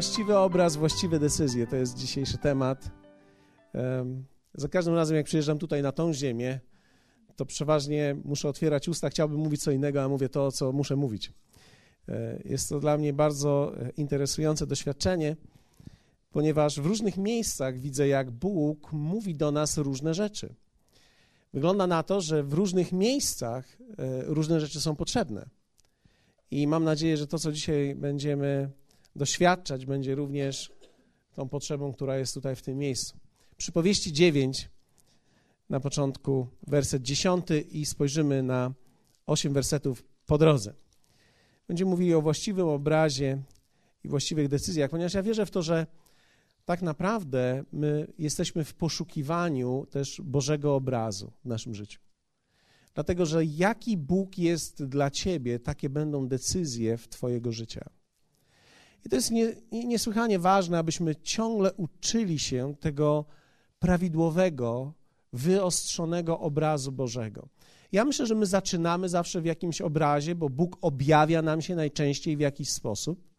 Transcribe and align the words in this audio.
Właściwy 0.00 0.38
obraz, 0.38 0.76
właściwe 0.76 1.18
decyzje 1.18 1.66
to 1.66 1.76
jest 1.76 1.98
dzisiejszy 1.98 2.38
temat. 2.38 2.90
Za 4.54 4.68
każdym 4.68 4.94
razem, 4.94 5.16
jak 5.16 5.26
przyjeżdżam 5.26 5.58
tutaj 5.58 5.82
na 5.82 5.92
tą 5.92 6.12
ziemię, 6.12 6.60
to 7.36 7.46
przeważnie 7.46 8.16
muszę 8.24 8.48
otwierać 8.48 8.88
usta, 8.88 9.10
chciałbym 9.10 9.38
mówić 9.38 9.62
co 9.62 9.70
innego, 9.70 10.02
a 10.02 10.08
mówię 10.08 10.28
to, 10.28 10.52
co 10.52 10.72
muszę 10.72 10.96
mówić. 10.96 11.32
E, 12.08 12.42
jest 12.44 12.68
to 12.68 12.80
dla 12.80 12.98
mnie 12.98 13.12
bardzo 13.12 13.72
e, 13.76 13.90
interesujące 13.96 14.66
doświadczenie, 14.66 15.36
ponieważ 16.30 16.80
w 16.80 16.86
różnych 16.86 17.16
miejscach 17.16 17.78
widzę, 17.78 18.08
jak 18.08 18.30
Bóg 18.30 18.92
mówi 18.92 19.34
do 19.34 19.50
nas 19.50 19.78
różne 19.78 20.14
rzeczy. 20.14 20.54
Wygląda 21.54 21.86
na 21.86 22.02
to, 22.02 22.20
że 22.20 22.42
w 22.42 22.52
różnych 22.52 22.92
miejscach 22.92 23.78
e, 23.98 24.24
różne 24.24 24.60
rzeczy 24.60 24.80
są 24.80 24.96
potrzebne. 24.96 25.48
I 26.50 26.66
mam 26.66 26.84
nadzieję, 26.84 27.16
że 27.16 27.26
to, 27.26 27.38
co 27.38 27.52
dzisiaj 27.52 27.94
będziemy 27.94 28.79
doświadczać, 29.16 29.86
będzie 29.86 30.14
również 30.14 30.72
tą 31.34 31.48
potrzebą, 31.48 31.92
która 31.92 32.18
jest 32.18 32.34
tutaj 32.34 32.56
w 32.56 32.62
tym 32.62 32.78
miejscu. 32.78 33.18
Przypowieści 33.56 34.12
9 34.12 34.68
na 35.68 35.80
początku, 35.80 36.46
werset 36.66 37.02
10 37.02 37.46
i 37.70 37.86
spojrzymy 37.86 38.42
na 38.42 38.74
8 39.26 39.52
wersetów 39.52 40.04
po 40.26 40.38
drodze. 40.38 40.74
Będziemy 41.68 41.90
mówili 41.90 42.14
o 42.14 42.22
właściwym 42.22 42.68
obrazie 42.68 43.42
i 44.04 44.08
właściwych 44.08 44.48
decyzjach, 44.48 44.90
ponieważ 44.90 45.14
ja 45.14 45.22
wierzę 45.22 45.46
w 45.46 45.50
to, 45.50 45.62
że 45.62 45.86
tak 46.64 46.82
naprawdę 46.82 47.64
my 47.72 48.12
jesteśmy 48.18 48.64
w 48.64 48.74
poszukiwaniu 48.74 49.86
też 49.90 50.20
Bożego 50.24 50.74
obrazu 50.74 51.32
w 51.44 51.48
naszym 51.48 51.74
życiu. 51.74 52.00
Dlatego, 52.94 53.26
że 53.26 53.44
jaki 53.44 53.96
Bóg 53.96 54.38
jest 54.38 54.84
dla 54.84 55.10
ciebie, 55.10 55.58
takie 55.58 55.90
będą 55.90 56.28
decyzje 56.28 56.96
w 56.96 57.08
twojego 57.08 57.52
życia. 57.52 57.90
I 59.06 59.08
to 59.08 59.16
jest 59.16 59.30
nie, 59.30 59.54
niesłychanie 59.72 60.38
ważne, 60.38 60.78
abyśmy 60.78 61.16
ciągle 61.16 61.72
uczyli 61.72 62.38
się 62.38 62.74
tego 62.80 63.24
prawidłowego, 63.78 64.92
wyostrzonego 65.32 66.40
obrazu 66.40 66.92
Bożego. 66.92 67.48
Ja 67.92 68.04
myślę, 68.04 68.26
że 68.26 68.34
my 68.34 68.46
zaczynamy 68.46 69.08
zawsze 69.08 69.40
w 69.40 69.44
jakimś 69.44 69.80
obrazie, 69.80 70.34
bo 70.34 70.48
Bóg 70.48 70.76
objawia 70.80 71.42
nam 71.42 71.62
się 71.62 71.74
najczęściej 71.74 72.36
w 72.36 72.40
jakiś 72.40 72.70
sposób. 72.70 73.30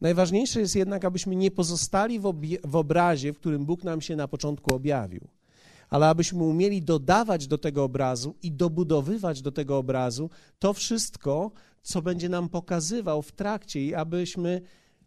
Najważniejsze 0.00 0.60
jest 0.60 0.76
jednak, 0.76 1.04
abyśmy 1.04 1.36
nie 1.36 1.50
pozostali 1.50 2.20
w, 2.20 2.32
w 2.64 2.76
obrazie, 2.76 3.32
w 3.32 3.38
którym 3.38 3.66
Bóg 3.66 3.84
nam 3.84 4.00
się 4.00 4.16
na 4.16 4.28
początku 4.28 4.74
objawił, 4.74 5.28
ale 5.90 6.08
abyśmy 6.08 6.42
umieli 6.42 6.82
dodawać 6.82 7.46
do 7.46 7.58
tego 7.58 7.84
obrazu 7.84 8.34
i 8.42 8.52
dobudowywać 8.52 9.42
do 9.42 9.52
tego 9.52 9.78
obrazu 9.78 10.30
to 10.58 10.72
wszystko, 10.72 11.50
co 11.82 12.02
będzie 12.02 12.28
nam 12.28 12.48
pokazywał 12.48 13.22
w 13.22 13.32
trakcie, 13.32 13.84
i 13.84 13.94
abyśmy 13.94 14.60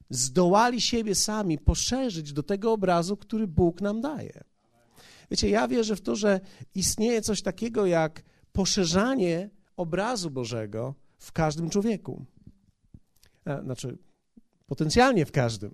zdołali 0.10 0.82
siebie 0.82 1.16
sami 1.16 1.58
poszerzyć 1.58 2.34
do 2.34 2.44
tego 2.44 2.72
obrazu, 2.72 3.18
który 3.18 3.48
Bóg 3.48 3.82
nam 3.82 4.02
daje. 4.02 4.44
Wiecie, 5.32 5.50
ja 5.50 5.68
wierzę 5.68 5.96
w 5.96 6.02
to, 6.02 6.16
że 6.16 6.40
istnieje 6.76 7.22
coś 7.22 7.42
takiego 7.42 7.86
jak 7.86 8.24
poszerzanie 8.52 9.50
obrazu 9.78 10.32
Bożego 10.32 10.96
w 11.18 11.32
każdym 11.32 11.70
człowieku. 11.70 12.26
E, 13.46 13.64
znaczy, 13.64 13.98
potencjalnie 14.68 15.26
w 15.26 15.32
każdym. 15.32 15.74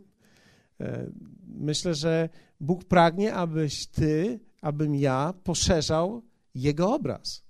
E, 0.82 1.10
myślę, 1.48 1.96
że 1.96 2.30
Bóg 2.60 2.84
pragnie, 2.84 3.34
abyś 3.34 3.88
ty, 3.88 4.40
abym 4.62 4.96
ja 4.96 5.34
poszerzał 5.44 6.22
Jego 6.56 6.94
obraz. 6.94 7.44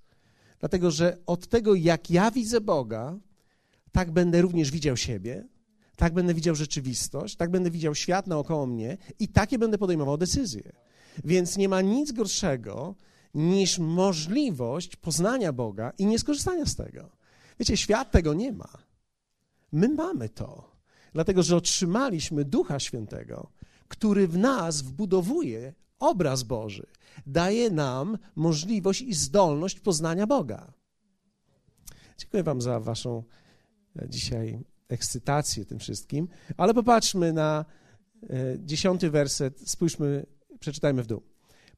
Dlatego, 0.60 0.92
że 0.92 1.18
od 1.26 1.48
tego, 1.48 1.76
jak 1.76 2.12
ja 2.12 2.32
widzę 2.32 2.62
Boga, 2.62 3.20
tak 3.98 4.12
będę 4.12 4.42
również 4.42 4.72
widział 4.72 4.98
siebie, 4.98 5.48
tak 5.96 6.14
będę 6.14 6.34
widział 6.34 6.56
rzeczywistość, 6.56 7.36
tak 7.36 7.52
będę 7.52 7.72
widział 7.72 7.96
świat 7.96 8.28
naokoło 8.28 8.66
mnie 8.66 8.98
i 9.20 9.28
takie 9.28 9.60
będę 9.60 9.78
podejmował 9.78 10.18
decyzje. 10.18 10.72
Więc 11.24 11.58
nie 11.58 11.70
ma 11.70 11.82
nic 11.82 12.12
gorszego 12.12 12.96
niż 13.34 13.80
możliwość 13.80 14.96
poznania 14.96 15.54
Boga 15.54 15.94
i 15.98 16.06
nie 16.06 16.20
skorzystania 16.20 16.66
z 16.66 16.76
tego. 16.76 17.10
Wiecie, 17.60 17.78
świat 17.78 18.12
tego 18.12 18.34
nie 18.34 18.52
ma. 18.52 18.70
My 19.72 19.90
mamy 19.90 20.30
to, 20.30 20.72
dlatego 21.14 21.44
że 21.44 21.56
otrzymaliśmy 21.56 22.46
Ducha 22.46 22.80
Świętego, 22.80 23.52
który 23.88 24.28
w 24.28 24.38
nas 24.38 24.82
wbudowuje 24.82 25.74
obraz 26.00 26.44
Boży, 26.44 26.88
daje 27.28 27.70
nam 27.70 28.18
możliwość 28.36 29.02
i 29.02 29.14
zdolność 29.14 29.80
poznania 29.80 30.28
Boga. 30.28 30.74
Dziękuję 32.18 32.44
Wam 32.44 32.62
za 32.62 32.80
Waszą 32.80 33.24
dzisiaj 34.10 34.60
ekscytację 34.90 35.66
tym 35.66 35.80
wszystkim, 35.80 36.28
ale 36.58 36.74
popatrzmy 36.74 37.34
na 37.34 37.66
e, 38.24 38.28
dziesiąty 38.60 39.10
werset, 39.10 39.70
spójrzmy, 39.70 40.26
przeczytajmy 40.60 41.04
w 41.04 41.08
dół. 41.08 41.22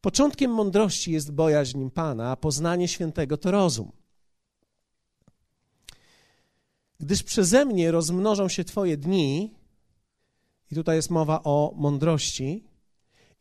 Początkiem 0.01 0.51
mądrości 0.51 1.11
jest 1.11 1.31
bojaźń 1.31 1.89
Pana, 1.89 2.31
a 2.31 2.35
poznanie 2.35 2.87
świętego 2.87 3.37
to 3.37 3.51
rozum. 3.51 3.91
Gdyż 6.99 7.23
przeze 7.23 7.65
mnie 7.65 7.91
rozmnożą 7.91 8.49
się 8.49 8.63
Twoje 8.63 8.97
dni, 8.97 9.55
i 10.71 10.75
tutaj 10.75 10.95
jest 10.95 11.09
mowa 11.09 11.43
o 11.43 11.73
mądrości, 11.75 12.63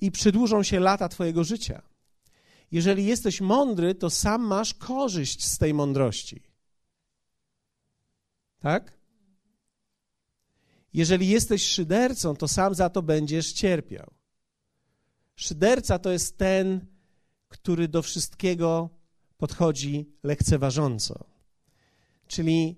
i 0.01 0.11
przedłużą 0.11 0.63
się 0.63 0.81
lata 0.81 1.09
Twojego 1.09 1.45
życia. 1.45 1.83
Jeżeli 2.73 3.07
jesteś 3.07 3.41
mądry, 3.41 3.95
to 3.95 4.11
sam 4.11 4.43
masz 4.43 4.75
korzyść 4.75 5.45
z 5.45 5.59
tej 5.59 5.75
mądrości. 5.75 6.48
Tak? 8.59 8.99
Jeżeli 10.93 11.29
jesteś 11.29 11.67
szydercą, 11.67 12.37
to 12.37 12.49
sam 12.49 12.75
za 12.75 12.91
to 12.91 13.03
będziesz 13.03 13.53
cierpiał. 13.53 14.11
Szyderca 15.37 15.99
to 15.99 16.11
jest 16.11 16.39
ten, 16.39 16.87
który 17.49 17.89
do 17.89 18.03
wszystkiego 18.03 18.91
podchodzi 19.37 20.13
lekceważąco. 20.23 21.25
Czyli 22.27 22.77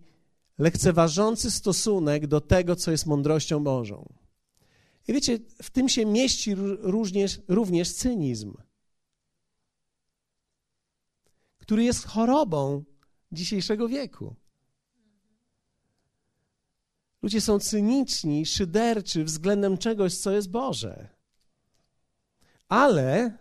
lekceważący 0.58 1.50
stosunek 1.50 2.26
do 2.26 2.40
tego, 2.40 2.76
co 2.76 2.90
jest 2.90 3.06
mądrością 3.06 3.64
Bożą. 3.64 4.12
I 5.08 5.12
wiecie, 5.12 5.38
w 5.62 5.70
tym 5.70 5.88
się 5.88 6.06
mieści 6.06 6.54
również, 6.80 7.40
również 7.48 7.92
cynizm, 7.92 8.54
który 11.58 11.84
jest 11.84 12.04
chorobą 12.04 12.84
dzisiejszego 13.32 13.88
wieku. 13.88 14.36
Ludzie 17.22 17.40
są 17.40 17.58
cyniczni, 17.58 18.46
szyderczy 18.46 19.24
względem 19.24 19.78
czegoś, 19.78 20.16
co 20.16 20.30
jest 20.30 20.50
Boże. 20.50 21.08
Ale 22.68 23.38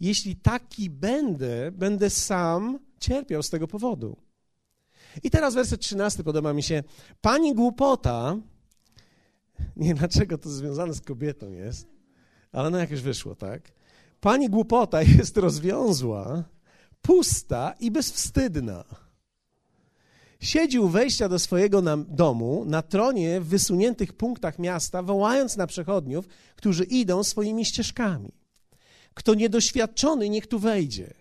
jeśli 0.00 0.36
taki 0.36 0.90
będę, 0.90 1.72
będę 1.72 2.10
sam 2.10 2.78
cierpiał 3.00 3.42
z 3.42 3.50
tego 3.50 3.68
powodu. 3.68 4.16
I 5.22 5.30
teraz 5.30 5.54
werset 5.54 5.80
13 5.80 6.24
podoba 6.24 6.52
mi 6.52 6.62
się. 6.62 6.82
Pani 7.20 7.54
głupota, 7.54 8.36
nie 9.76 9.94
dlaczego 9.94 10.38
to 10.38 10.50
związane 10.50 10.94
z 10.94 11.00
kobietą 11.00 11.50
jest, 11.50 11.86
ale 12.52 12.70
no 12.70 12.78
jakoś 12.78 13.00
wyszło, 13.00 13.34
tak? 13.34 13.72
Pani 14.20 14.50
głupota 14.50 15.02
jest 15.02 15.36
rozwiązła, 15.36 16.44
pusta 17.02 17.74
i 17.80 17.90
bezwstydna. 17.90 19.05
Siedzi 20.40 20.78
u 20.78 20.88
wejścia 20.88 21.28
do 21.28 21.38
swojego 21.38 21.82
domu 22.08 22.64
na 22.66 22.82
tronie 22.82 23.40
w 23.40 23.46
wysuniętych 23.46 24.12
punktach 24.12 24.58
miasta, 24.58 25.02
wołając 25.02 25.56
na 25.56 25.66
przechodniów, 25.66 26.28
którzy 26.56 26.84
idą 26.84 27.24
swoimi 27.24 27.64
ścieżkami. 27.64 28.32
Kto 29.14 29.34
niedoświadczony, 29.34 30.28
niech 30.28 30.46
tu 30.46 30.58
wejdzie. 30.58 31.14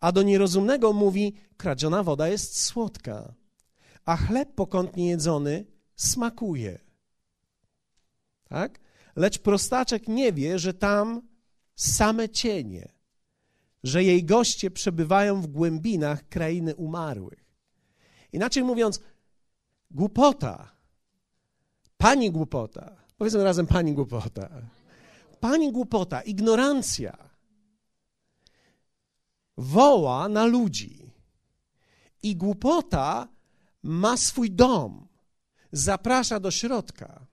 A 0.00 0.12
do 0.12 0.22
nierozumnego 0.22 0.92
mówi: 0.92 1.34
kradziona 1.56 2.02
woda 2.02 2.28
jest 2.28 2.60
słodka, 2.60 3.34
a 4.04 4.16
chleb 4.16 4.54
pokątnie 4.54 5.08
jedzony 5.08 5.64
smakuje. 5.96 6.78
Tak? 8.48 8.80
Lecz 9.16 9.38
prostaczek 9.38 10.08
nie 10.08 10.32
wie, 10.32 10.58
że 10.58 10.74
tam 10.74 11.22
same 11.74 12.28
cienie, 12.28 12.88
że 13.84 14.04
jej 14.04 14.24
goście 14.24 14.70
przebywają 14.70 15.42
w 15.42 15.46
głębinach 15.46 16.28
krainy 16.28 16.76
umarłych. 16.76 17.41
Inaczej 18.32 18.64
mówiąc, 18.64 19.00
głupota, 19.90 20.72
pani 21.96 22.30
głupota, 22.30 22.96
powiedzmy 23.16 23.44
razem 23.44 23.66
pani 23.66 23.94
głupota, 23.94 24.48
pani 25.40 25.72
głupota, 25.72 26.22
ignorancja 26.22 27.32
woła 29.56 30.28
na 30.28 30.44
ludzi. 30.44 31.12
I 32.22 32.36
głupota 32.36 33.28
ma 33.82 34.16
swój 34.16 34.50
dom, 34.50 35.08
zaprasza 35.72 36.40
do 36.40 36.50
środka. 36.50 37.26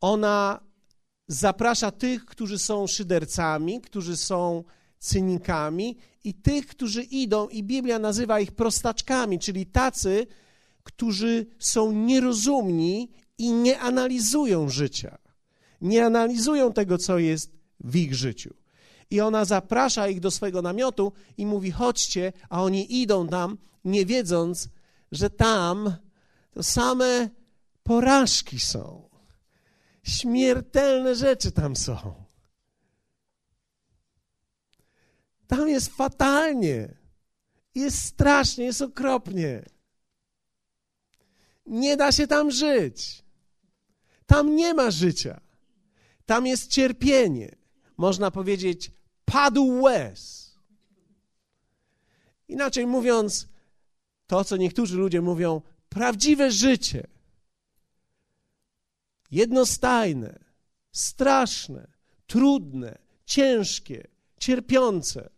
Ona 0.00 0.60
zaprasza 1.28 1.90
tych, 1.90 2.24
którzy 2.24 2.58
są 2.58 2.86
szydercami, 2.86 3.80
którzy 3.80 4.16
są 4.16 4.64
cynikami 5.04 5.96
i 6.24 6.34
tych, 6.34 6.66
którzy 6.66 7.02
idą, 7.02 7.48
i 7.48 7.62
Biblia 7.62 7.98
nazywa 7.98 8.40
ich 8.40 8.52
prostaczkami, 8.52 9.38
czyli 9.38 9.66
tacy, 9.66 10.26
którzy 10.82 11.46
są 11.58 11.92
nierozumni 11.92 13.10
i 13.38 13.52
nie 13.52 13.80
analizują 13.80 14.68
życia. 14.68 15.18
Nie 15.80 16.06
analizują 16.06 16.72
tego, 16.72 16.98
co 16.98 17.18
jest 17.18 17.50
w 17.80 17.96
ich 17.96 18.14
życiu. 18.14 18.54
I 19.10 19.20
ona 19.20 19.44
zaprasza 19.44 20.08
ich 20.08 20.20
do 20.20 20.30
swojego 20.30 20.62
namiotu 20.62 21.12
i 21.36 21.46
mówi: 21.46 21.70
chodźcie, 21.70 22.32
a 22.48 22.62
oni 22.62 23.00
idą 23.02 23.28
tam, 23.28 23.58
nie 23.84 24.06
wiedząc, 24.06 24.68
że 25.12 25.30
tam 25.30 25.96
to 26.50 26.62
same 26.62 27.28
porażki 27.82 28.60
są. 28.60 29.08
Śmiertelne 30.02 31.14
rzeczy 31.14 31.52
tam 31.52 31.76
są. 31.76 32.23
Tam 35.56 35.68
jest 35.68 35.88
fatalnie. 35.88 36.94
Jest 37.74 38.04
strasznie, 38.04 38.64
jest 38.64 38.82
okropnie. 38.82 39.64
Nie 41.66 41.96
da 41.96 42.12
się 42.12 42.26
tam 42.26 42.50
żyć. 42.50 43.24
Tam 44.26 44.56
nie 44.56 44.74
ma 44.74 44.90
życia. 44.90 45.40
Tam 46.26 46.46
jest 46.46 46.70
cierpienie. 46.70 47.56
Można 47.96 48.30
powiedzieć, 48.30 48.90
padł 49.24 49.80
łez. 49.80 50.52
Inaczej 52.48 52.86
mówiąc, 52.86 53.48
to, 54.26 54.44
co 54.44 54.56
niektórzy 54.56 54.96
ludzie 54.96 55.20
mówią, 55.20 55.62
prawdziwe 55.88 56.50
życie. 56.50 57.06
Jednostajne, 59.30 60.38
straszne, 60.92 61.86
trudne, 62.26 62.98
ciężkie, 63.26 64.06
cierpiące. 64.38 65.33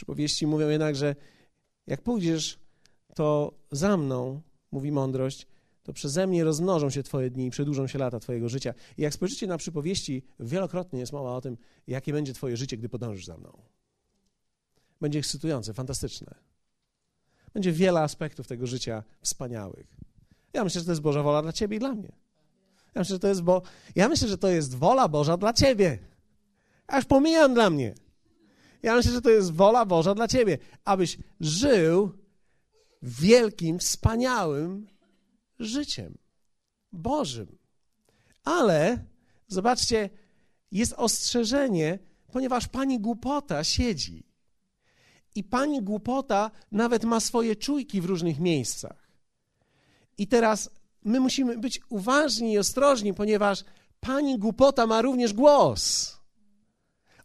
Przypowieści 0.00 0.46
mówią 0.46 0.68
jednak, 0.68 0.96
że 0.96 1.16
jak 1.86 2.02
pójdziesz, 2.02 2.58
to 3.14 3.52
za 3.70 3.96
mną, 3.96 4.40
mówi 4.72 4.92
mądrość, 4.92 5.46
to 5.82 5.92
przeze 5.92 6.26
mnie 6.26 6.44
rozmnożą 6.44 6.90
się 6.90 7.02
Twoje 7.02 7.30
dni 7.30 7.46
i 7.46 7.50
przedłużą 7.50 7.86
się 7.86 7.98
lata 7.98 8.20
Twojego 8.20 8.48
życia. 8.48 8.74
I 8.98 9.02
jak 9.02 9.14
spojrzycie 9.14 9.46
na 9.46 9.58
przypowieści, 9.58 10.22
wielokrotnie 10.40 11.00
jest 11.00 11.12
mowa 11.12 11.36
o 11.36 11.40
tym, 11.40 11.56
jakie 11.86 12.12
będzie 12.12 12.32
Twoje 12.32 12.56
życie, 12.56 12.76
gdy 12.76 12.88
podążysz 12.88 13.26
za 13.26 13.36
mną. 13.36 13.62
Będzie 15.00 15.18
ekscytujące, 15.18 15.74
fantastyczne. 15.74 16.34
Będzie 17.54 17.72
wiele 17.72 18.00
aspektów 18.00 18.46
tego 18.46 18.66
życia 18.66 19.02
wspaniałych. 19.20 19.96
Ja 20.52 20.64
myślę, 20.64 20.80
że 20.80 20.84
to 20.84 20.92
jest 20.92 21.02
Boża 21.02 21.22
wola 21.22 21.42
dla 21.42 21.52
Ciebie 21.52 21.76
i 21.76 21.80
dla 21.80 21.94
mnie. 21.94 22.12
Ja 22.94 23.00
myślę, 23.00 23.14
że 23.14 23.20
to 23.20 23.28
jest, 23.28 23.42
bo... 23.42 23.62
ja 23.94 24.08
myślę, 24.08 24.28
że 24.28 24.38
to 24.38 24.48
jest 24.48 24.74
wola 24.74 25.08
Boża 25.08 25.36
dla 25.36 25.52
Ciebie. 25.52 25.98
Aż 26.86 27.04
pomijam 27.04 27.54
dla 27.54 27.70
mnie. 27.70 27.94
Ja 28.82 28.94
myślę, 28.94 29.12
że 29.12 29.22
to 29.22 29.30
jest 29.30 29.52
wola 29.52 29.86
Boża 29.86 30.14
dla 30.14 30.28
ciebie, 30.28 30.58
abyś 30.84 31.18
żył 31.40 32.12
wielkim, 33.02 33.78
wspaniałym 33.78 34.86
życiem 35.58 36.18
Bożym. 36.92 37.58
Ale 38.44 39.04
zobaczcie, 39.48 40.10
jest 40.72 40.92
ostrzeżenie, 40.92 41.98
ponieważ 42.32 42.68
pani 42.68 43.00
głupota 43.00 43.64
siedzi. 43.64 44.26
I 45.34 45.44
pani 45.44 45.82
głupota 45.82 46.50
nawet 46.72 47.04
ma 47.04 47.20
swoje 47.20 47.56
czujki 47.56 48.00
w 48.00 48.04
różnych 48.04 48.40
miejscach. 48.40 49.10
I 50.18 50.26
teraz 50.26 50.70
my 51.04 51.20
musimy 51.20 51.58
być 51.58 51.80
uważni 51.88 52.52
i 52.52 52.58
ostrożni, 52.58 53.14
ponieważ 53.14 53.64
pani 54.00 54.38
głupota 54.38 54.86
ma 54.86 55.02
również 55.02 55.32
głos. 55.32 56.16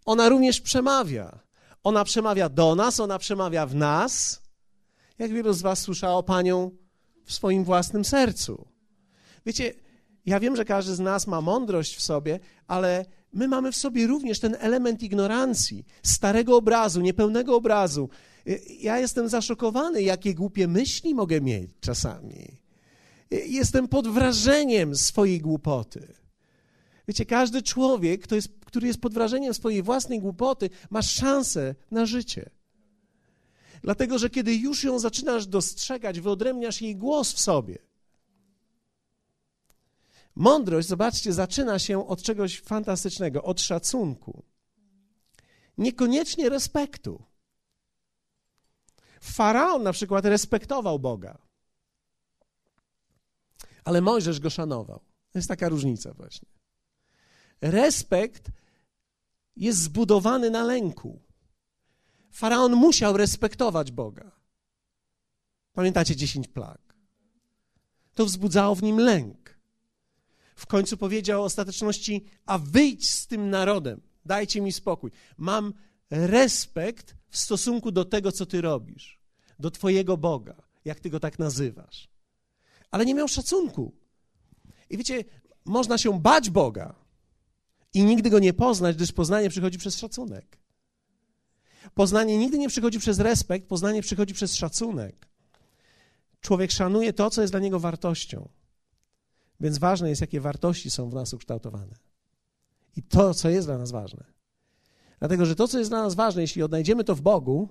Ona 0.05 0.29
również 0.29 0.61
przemawia. 0.61 1.44
Ona 1.85 2.03
przemawia 2.03 2.49
do 2.49 2.75
nas, 2.75 2.99
ona 2.99 3.19
przemawia 3.19 3.65
w 3.65 3.75
nas. 3.75 4.41
Jak 5.19 5.31
wielu 5.31 5.53
z 5.53 5.61
Was 5.61 5.79
słyszało 5.79 6.23
Panią 6.23 6.71
w 7.25 7.33
swoim 7.33 7.63
własnym 7.63 8.05
sercu? 8.05 8.67
Wiecie, 9.45 9.73
ja 10.25 10.39
wiem, 10.39 10.55
że 10.55 10.65
każdy 10.65 10.95
z 10.95 10.99
nas 10.99 11.27
ma 11.27 11.41
mądrość 11.41 11.95
w 11.95 12.01
sobie, 12.01 12.39
ale 12.67 13.05
my 13.33 13.47
mamy 13.47 13.71
w 13.71 13.75
sobie 13.75 14.07
również 14.07 14.39
ten 14.39 14.57
element 14.59 15.03
ignorancji, 15.03 15.85
starego 16.03 16.57
obrazu, 16.57 17.01
niepełnego 17.01 17.55
obrazu. 17.55 18.09
Ja 18.79 18.99
jestem 18.99 19.29
zaszokowany, 19.29 20.01
jakie 20.01 20.33
głupie 20.33 20.67
myśli 20.67 21.15
mogę 21.15 21.41
mieć 21.41 21.71
czasami. 21.79 22.61
Jestem 23.31 23.87
pod 23.87 24.07
wrażeniem 24.07 24.95
swojej 24.95 25.39
głupoty. 25.39 26.13
Wiecie, 27.07 27.25
każdy 27.25 27.61
człowiek, 27.61 28.31
jest, 28.31 28.49
który 28.65 28.87
jest 28.87 29.01
pod 29.01 29.13
wrażeniem 29.13 29.53
swojej 29.53 29.83
własnej 29.83 30.19
głupoty, 30.19 30.69
ma 30.89 31.01
szansę 31.01 31.75
na 31.91 32.05
życie. 32.05 32.49
Dlatego, 33.81 34.17
że 34.17 34.29
kiedy 34.29 34.55
już 34.55 34.83
ją 34.83 34.99
zaczynasz 34.99 35.47
dostrzegać, 35.47 36.19
wyodrębniasz 36.19 36.81
jej 36.81 36.95
głos 36.95 37.33
w 37.33 37.39
sobie. 37.39 37.77
Mądrość, 40.35 40.87
zobaczcie, 40.87 41.33
zaczyna 41.33 41.79
się 41.79 42.07
od 42.07 42.21
czegoś 42.21 42.61
fantastycznego, 42.61 43.43
od 43.43 43.61
szacunku. 43.61 44.43
Niekoniecznie 45.77 46.49
respektu. 46.49 47.23
Faraon 49.21 49.83
na 49.83 49.91
przykład 49.91 50.25
respektował 50.25 50.99
Boga, 50.99 51.37
ale 53.83 54.01
Mojżesz 54.01 54.39
go 54.39 54.49
szanował. 54.49 54.99
To 55.31 55.39
jest 55.39 55.47
taka 55.47 55.69
różnica 55.69 56.13
właśnie. 56.13 56.47
Respekt 57.61 58.51
jest 59.55 59.79
zbudowany 59.79 60.49
na 60.49 60.63
lęku. 60.63 61.21
Faraon 62.31 62.75
musiał 62.75 63.17
respektować 63.17 63.91
Boga. 63.91 64.31
Pamiętacie 65.73 66.15
dziesięć 66.15 66.47
plag? 66.47 66.95
To 68.13 68.25
wzbudzało 68.25 68.75
w 68.75 68.83
nim 68.83 68.99
lęk. 68.99 69.59
W 70.55 70.65
końcu 70.65 70.97
powiedział 70.97 71.43
ostateczności: 71.43 72.25
A 72.45 72.57
wyjdź 72.57 73.09
z 73.09 73.27
tym 73.27 73.49
narodem, 73.49 74.01
dajcie 74.25 74.61
mi 74.61 74.71
spokój. 74.71 75.11
Mam 75.37 75.73
respekt 76.09 77.15
w 77.29 77.37
stosunku 77.37 77.91
do 77.91 78.05
tego, 78.05 78.31
co 78.31 78.45
ty 78.45 78.61
robisz, 78.61 79.19
do 79.59 79.71
Twojego 79.71 80.17
Boga, 80.17 80.55
jak 80.85 80.99
ty 80.99 81.09
go 81.09 81.19
tak 81.19 81.39
nazywasz. 81.39 82.09
Ale 82.91 83.05
nie 83.05 83.15
miał 83.15 83.27
szacunku. 83.27 83.95
I 84.89 84.97
wiecie, 84.97 85.23
można 85.65 85.97
się 85.97 86.19
bać 86.19 86.49
Boga, 86.49 87.04
i 87.95 88.03
nigdy 88.03 88.29
go 88.29 88.39
nie 88.39 88.53
poznać, 88.53 88.95
gdyż 88.95 89.11
poznanie 89.11 89.49
przychodzi 89.49 89.77
przez 89.77 89.97
szacunek. 89.97 90.57
Poznanie 91.93 92.37
nigdy 92.37 92.57
nie 92.57 92.69
przychodzi 92.69 92.99
przez 92.99 93.19
respekt, 93.19 93.67
poznanie 93.67 94.01
przychodzi 94.01 94.33
przez 94.33 94.55
szacunek. 94.55 95.27
Człowiek 96.41 96.71
szanuje 96.71 97.13
to, 97.13 97.29
co 97.29 97.41
jest 97.41 97.53
dla 97.53 97.59
niego 97.59 97.79
wartością. 97.79 98.49
Więc 99.59 99.77
ważne 99.77 100.09
jest, 100.09 100.21
jakie 100.21 100.41
wartości 100.41 100.91
są 100.91 101.09
w 101.09 101.13
nas 101.13 101.33
ukształtowane. 101.33 101.95
I 102.95 103.03
to, 103.03 103.33
co 103.33 103.49
jest 103.49 103.67
dla 103.67 103.77
nas 103.77 103.91
ważne. 103.91 104.23
Dlatego, 105.19 105.45
że 105.45 105.55
to, 105.55 105.67
co 105.67 105.79
jest 105.79 105.91
dla 105.91 106.03
nas 106.03 106.15
ważne, 106.15 106.41
jeśli 106.41 106.63
odnajdziemy 106.63 107.03
to 107.03 107.15
w 107.15 107.21
Bogu, 107.21 107.69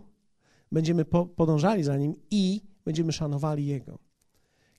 będziemy 0.72 1.04
po, 1.04 1.26
podążali 1.26 1.82
za 1.82 1.96
Nim 1.96 2.14
i 2.30 2.60
będziemy 2.84 3.12
szanowali 3.12 3.66
Jego. 3.66 3.98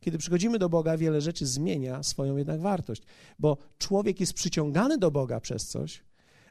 Kiedy 0.05 0.17
przychodzimy 0.17 0.59
do 0.59 0.69
Boga, 0.69 0.97
wiele 0.97 1.21
rzeczy 1.21 1.45
zmienia 1.45 2.03
swoją 2.03 2.37
jednak 2.37 2.61
wartość, 2.61 3.01
bo 3.39 3.57
człowiek 3.77 4.19
jest 4.19 4.33
przyciągany 4.33 4.97
do 4.97 5.11
Boga 5.11 5.39
przez 5.39 5.67
coś, 5.67 6.03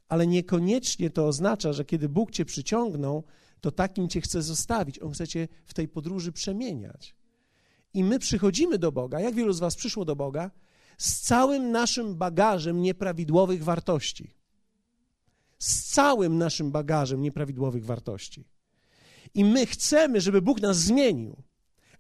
ale 0.08 0.26
niekoniecznie 0.26 1.10
to 1.10 1.26
oznacza, 1.26 1.72
że 1.72 1.84
kiedy 1.84 2.08
Bóg 2.08 2.30
cię 2.30 2.44
przyciągnął, 2.44 3.24
to 3.60 3.70
takim 3.70 4.08
cię 4.08 4.20
chce 4.20 4.42
zostawić. 4.42 4.98
On 4.98 5.12
chce 5.12 5.28
cię 5.28 5.48
w 5.64 5.74
tej 5.74 5.88
podróży 5.88 6.32
przemieniać. 6.32 7.14
I 7.94 8.04
my 8.04 8.18
przychodzimy 8.18 8.78
do 8.78 8.92
Boga, 8.92 9.20
jak 9.20 9.34
wielu 9.34 9.52
z 9.52 9.60
Was 9.60 9.76
przyszło 9.76 10.04
do 10.04 10.16
Boga, 10.16 10.50
z 10.98 11.20
całym 11.20 11.70
naszym 11.70 12.16
bagażem 12.16 12.82
nieprawidłowych 12.82 13.64
wartości. 13.64 14.34
Z 15.58 15.92
całym 15.92 16.38
naszym 16.38 16.70
bagażem 16.70 17.22
nieprawidłowych 17.22 17.84
wartości. 17.84 18.44
I 19.34 19.44
my 19.44 19.66
chcemy, 19.66 20.20
żeby 20.20 20.42
Bóg 20.42 20.60
nas 20.60 20.76
zmienił 20.76 21.42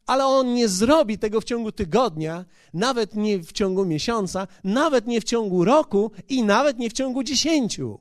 ale 0.06 0.26
on 0.26 0.54
nie 0.54 0.68
zrobi 0.68 1.18
tego 1.18 1.40
w 1.40 1.44
ciągu 1.44 1.72
tygodnia, 1.72 2.44
nawet 2.74 3.14
nie 3.14 3.38
w 3.38 3.52
ciągu 3.52 3.84
miesiąca, 3.84 4.46
nawet 4.64 5.06
nie 5.06 5.20
w 5.20 5.24
ciągu 5.24 5.64
roku 5.64 6.10
i 6.28 6.42
nawet 6.42 6.78
nie 6.78 6.90
w 6.90 6.92
ciągu 6.92 7.22
dziesięciu. 7.22 8.00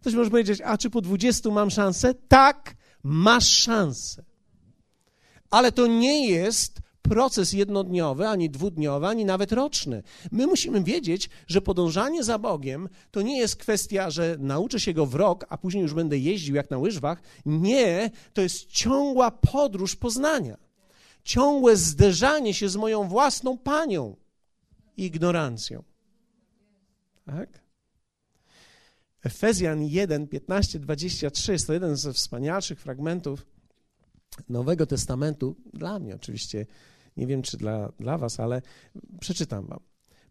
Ktoś 0.00 0.14
może 0.14 0.30
powiedzieć, 0.30 0.60
a 0.64 0.78
czy 0.78 0.90
po 0.90 1.00
dwudziestu 1.00 1.52
mam 1.52 1.70
szansę? 1.70 2.14
Tak, 2.28 2.74
masz 3.02 3.48
szansę. 3.48 4.24
Ale 5.50 5.72
to 5.72 5.86
nie 5.86 6.28
jest 6.28 6.78
proces 7.02 7.52
jednodniowy, 7.52 8.28
ani 8.28 8.50
dwudniowy, 8.50 9.06
ani 9.06 9.24
nawet 9.24 9.52
roczny. 9.52 10.02
My 10.32 10.46
musimy 10.46 10.82
wiedzieć, 10.82 11.30
że 11.46 11.60
podążanie 11.60 12.24
za 12.24 12.38
Bogiem 12.38 12.88
to 13.10 13.22
nie 13.22 13.38
jest 13.38 13.56
kwestia, 13.56 14.10
że 14.10 14.36
nauczę 14.38 14.80
się 14.80 14.94
go 14.94 15.06
w 15.06 15.14
rok, 15.14 15.46
a 15.48 15.58
później 15.58 15.82
już 15.82 15.94
będę 15.94 16.18
jeździł 16.18 16.54
jak 16.54 16.70
na 16.70 16.78
łyżwach. 16.78 17.22
Nie, 17.46 18.10
to 18.32 18.42
jest 18.42 18.66
ciągła 18.66 19.30
podróż 19.30 19.96
poznania 19.96 20.71
ciągłe 21.24 21.76
zderzanie 21.76 22.54
się 22.54 22.68
z 22.68 22.76
moją 22.76 23.08
własną 23.08 23.58
panią 23.58 24.16
i 24.96 25.04
ignorancją. 25.04 25.82
Tak? 27.26 27.62
Efezjan 29.22 29.82
1, 29.82 30.28
15, 30.28 30.78
23 30.78 31.52
jest 31.52 31.66
to 31.66 31.72
jeden 31.72 31.96
ze 31.96 32.12
wspanialszych 32.12 32.80
fragmentów 32.80 33.46
Nowego 34.48 34.86
Testamentu, 34.86 35.56
dla 35.74 35.98
mnie 35.98 36.14
oczywiście, 36.14 36.66
nie 37.16 37.26
wiem 37.26 37.42
czy 37.42 37.56
dla, 37.56 37.92
dla 38.00 38.18
was, 38.18 38.40
ale 38.40 38.62
przeczytam 39.20 39.66
wam. 39.66 39.80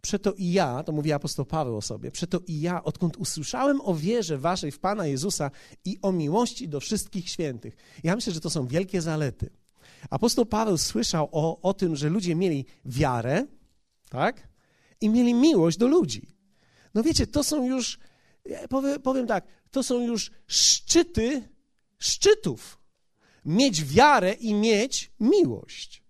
Przeto 0.02 0.34
i 0.34 0.52
ja, 0.52 0.84
to 0.84 0.92
mówi 0.92 1.12
apostoł 1.12 1.46
Paweł 1.46 1.78
o 1.78 1.82
sobie, 1.82 2.12
przeto 2.12 2.40
i 2.48 2.62
ja, 2.62 2.84
odkąd 2.84 3.18
usłyszałem 3.18 3.82
o 3.82 3.96
wierze 3.96 4.38
waszej 4.38 4.72
w 4.72 4.80
Pana 4.80 5.08
Jezusa 5.08 5.52
i 5.86 6.00
o 6.02 6.12
miłości 6.12 6.70
do 6.70 6.80
wszystkich 6.80 7.30
świętych. 7.30 7.76
Ja 8.04 8.16
myślę, 8.16 8.34
że 8.34 8.42
to 8.42 8.50
są 8.50 8.68
wielkie 8.68 9.02
zalety. 9.02 9.50
Apostoł 10.10 10.46
Paweł 10.46 10.78
słyszał 10.78 11.30
o, 11.32 11.62
o 11.62 11.74
tym, 11.74 11.96
że 11.96 12.10
ludzie 12.10 12.36
mieli 12.36 12.66
wiarę, 12.86 13.48
tak? 14.10 14.48
I 15.02 15.10
mieli 15.10 15.34
miłość 15.34 15.78
do 15.78 15.88
ludzi. 15.88 16.36
No 16.94 17.04
wiecie, 17.04 17.28
to 17.28 17.44
są 17.44 17.68
już, 17.68 18.00
powiem, 18.70 19.02
powiem 19.02 19.28
tak, 19.28 19.48
to 19.72 19.84
są 19.84 20.00
już 20.00 20.32
szczyty 20.48 21.50
szczytów. 22.02 22.82
Mieć 23.46 23.86
wiarę 23.86 24.34
i 24.34 24.54
mieć 24.54 25.12
miłość. 25.20 26.04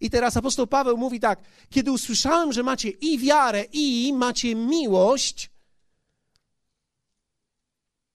I 0.00 0.10
teraz 0.10 0.36
apostoł 0.36 0.66
Paweł 0.66 0.96
mówi 0.96 1.20
tak: 1.20 1.42
Kiedy 1.70 1.92
usłyszałem, 1.92 2.52
że 2.52 2.62
macie 2.62 2.88
i 2.88 3.18
wiarę, 3.18 3.64
i 3.72 4.12
macie 4.12 4.54
miłość, 4.54 5.50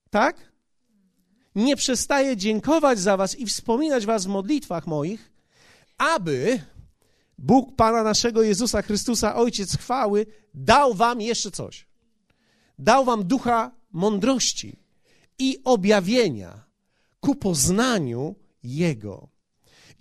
tak? 0.10 0.52
Nie 1.58 1.76
przestaję 1.76 2.38
dziękować 2.38 3.00
za 3.00 3.18
Was 3.18 3.40
i 3.40 3.46
wspominać 3.46 4.06
Was 4.06 4.26
w 4.26 4.28
modlitwach 4.28 4.88
moich, 4.88 5.32
aby 5.98 6.62
Bóg 7.38 7.76
Pana 7.76 8.04
naszego 8.04 8.42
Jezusa 8.42 8.82
Chrystusa, 8.82 9.36
Ojciec 9.36 9.78
chwały, 9.78 10.26
dał 10.54 10.94
Wam 10.94 11.22
jeszcze 11.22 11.52
coś. 11.52 11.88
Dał 12.80 13.06
Wam 13.06 13.28
ducha 13.28 13.72
mądrości 13.92 14.80
i 15.40 15.58
objawienia 15.64 16.64
ku 17.20 17.36
poznaniu 17.36 18.36
Jego 18.64 19.30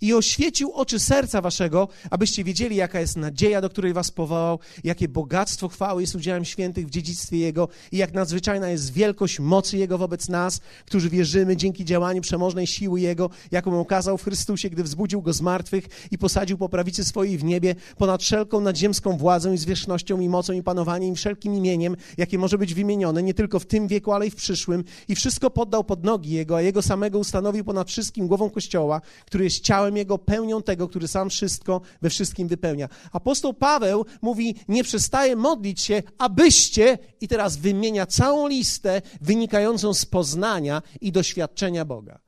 i 0.01 0.13
oświecił 0.13 0.71
oczy 0.71 0.99
serca 0.99 1.41
waszego, 1.41 1.87
abyście 2.09 2.43
wiedzieli, 2.43 2.75
jaka 2.75 2.99
jest 2.99 3.17
nadzieja, 3.17 3.61
do 3.61 3.69
której 3.69 3.93
was 3.93 4.11
powołał, 4.11 4.59
jakie 4.83 5.07
bogactwo 5.07 5.67
chwały 5.67 6.01
jest 6.01 6.15
udziałem 6.15 6.45
świętych 6.45 6.87
w 6.87 6.89
dziedzictwie 6.89 7.37
Jego 7.37 7.67
i 7.91 7.97
jak 7.97 8.13
nadzwyczajna 8.13 8.69
jest 8.69 8.93
wielkość 8.93 9.39
mocy 9.39 9.77
Jego 9.77 9.97
wobec 9.97 10.29
nas, 10.29 10.59
którzy 10.85 11.09
wierzymy 11.09 11.57
dzięki 11.57 11.85
działaniu 11.85 12.21
przemożnej 12.21 12.67
siły 12.67 12.99
Jego, 13.01 13.29
jaką 13.51 13.79
okazał 13.79 14.17
w 14.17 14.23
Chrystusie, 14.23 14.69
gdy 14.69 14.83
wzbudził 14.83 15.21
Go 15.21 15.33
z 15.33 15.41
martwych 15.41 15.85
i 16.11 16.17
posadził 16.17 16.57
po 16.57 16.69
prawicy 16.69 17.05
swojej 17.05 17.37
w 17.37 17.43
niebie, 17.43 17.75
ponad 17.97 18.23
wszelką 18.23 18.59
nadziemską 18.59 19.17
władzą 19.17 19.53
i 19.53 19.57
zwierzchnością 19.57 20.19
i 20.19 20.29
mocą 20.29 20.53
i 20.53 20.63
panowaniem 20.63 21.13
i 21.13 21.15
wszelkim 21.15 21.55
imieniem, 21.55 21.95
jakie 22.17 22.37
może 22.37 22.57
być 22.57 22.73
wymienione, 22.73 23.23
nie 23.23 23.33
tylko 23.33 23.59
w 23.59 23.65
tym 23.65 23.87
wieku, 23.87 24.13
ale 24.13 24.27
i 24.27 24.29
w 24.29 24.35
przyszłym. 24.35 24.83
I 25.07 25.15
wszystko 25.15 25.49
poddał 25.49 25.83
pod 25.83 26.03
nogi 26.03 26.31
Jego, 26.31 26.57
a 26.57 26.61
Jego 26.61 26.81
samego 26.81 27.19
ustanowił 27.19 27.63
ponad 27.63 27.89
wszystkim 27.89 28.27
głową 28.27 28.49
Kościoła, 28.49 29.01
który 29.25 29.43
jest 29.43 29.59
ciałem 29.59 29.86
ciałem 29.87 29.97
Jego, 29.97 30.17
pełnią 30.17 30.63
tego, 30.63 30.87
który 30.87 31.07
sam 31.07 31.29
wszystko 31.29 31.81
we 32.01 32.09
wszystkim 32.09 32.47
wypełnia. 32.47 32.89
Apostoł 33.11 33.53
Paweł 33.53 34.05
mówi, 34.21 34.55
nie 34.67 34.83
przestaje 34.83 35.35
modlić 35.35 35.81
się, 35.81 36.03
abyście, 36.17 36.97
i 37.21 37.27
teraz 37.27 37.57
wymienia 37.57 38.05
całą 38.05 38.47
listę 38.47 39.01
wynikającą 39.21 39.93
z 39.93 40.05
poznania 40.05 40.81
i 41.01 41.11
doświadczenia 41.11 41.85
Boga. 41.85 42.19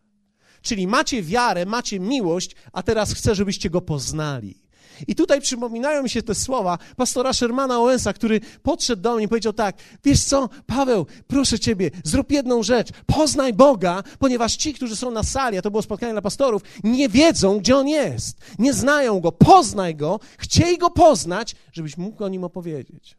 Czyli 0.61 0.87
macie 0.87 1.23
wiarę, 1.23 1.65
macie 1.65 1.99
miłość, 1.99 2.55
a 2.73 2.83
teraz 2.83 3.13
chcę, 3.13 3.35
żebyście 3.35 3.69
Go 3.69 3.81
poznali. 3.81 4.68
I 5.07 5.15
tutaj 5.15 5.41
przypominają 5.41 6.03
mi 6.03 6.09
się 6.09 6.23
te 6.23 6.35
słowa 6.35 6.77
pastora 6.95 7.33
Shermana 7.33 7.79
Owensa, 7.79 8.13
który 8.13 8.41
podszedł 8.63 9.01
do 9.01 9.15
mnie 9.15 9.25
i 9.25 9.27
powiedział 9.27 9.53
tak, 9.53 9.77
wiesz 10.03 10.23
co, 10.23 10.49
Paweł, 10.65 11.05
proszę 11.27 11.59
ciebie, 11.59 11.91
zrób 12.03 12.31
jedną 12.31 12.63
rzecz, 12.63 12.89
poznaj 13.05 13.53
Boga, 13.53 14.03
ponieważ 14.19 14.55
ci, 14.55 14.73
którzy 14.73 14.95
są 14.95 15.11
na 15.11 15.23
sali, 15.23 15.57
a 15.57 15.61
to 15.61 15.71
było 15.71 15.81
spotkanie 15.81 16.11
dla 16.11 16.21
pastorów, 16.21 16.61
nie 16.83 17.09
wiedzą, 17.09 17.59
gdzie 17.59 17.77
On 17.77 17.87
jest, 17.87 18.37
nie 18.59 18.73
znają 18.73 19.19
Go, 19.19 19.31
poznaj 19.31 19.95
Go, 19.95 20.19
chciej 20.37 20.77
Go 20.77 20.89
poznać, 20.89 21.55
żebyś 21.71 21.97
mógł 21.97 22.23
o 22.23 22.29
Nim 22.29 22.43
opowiedzieć. 22.43 23.17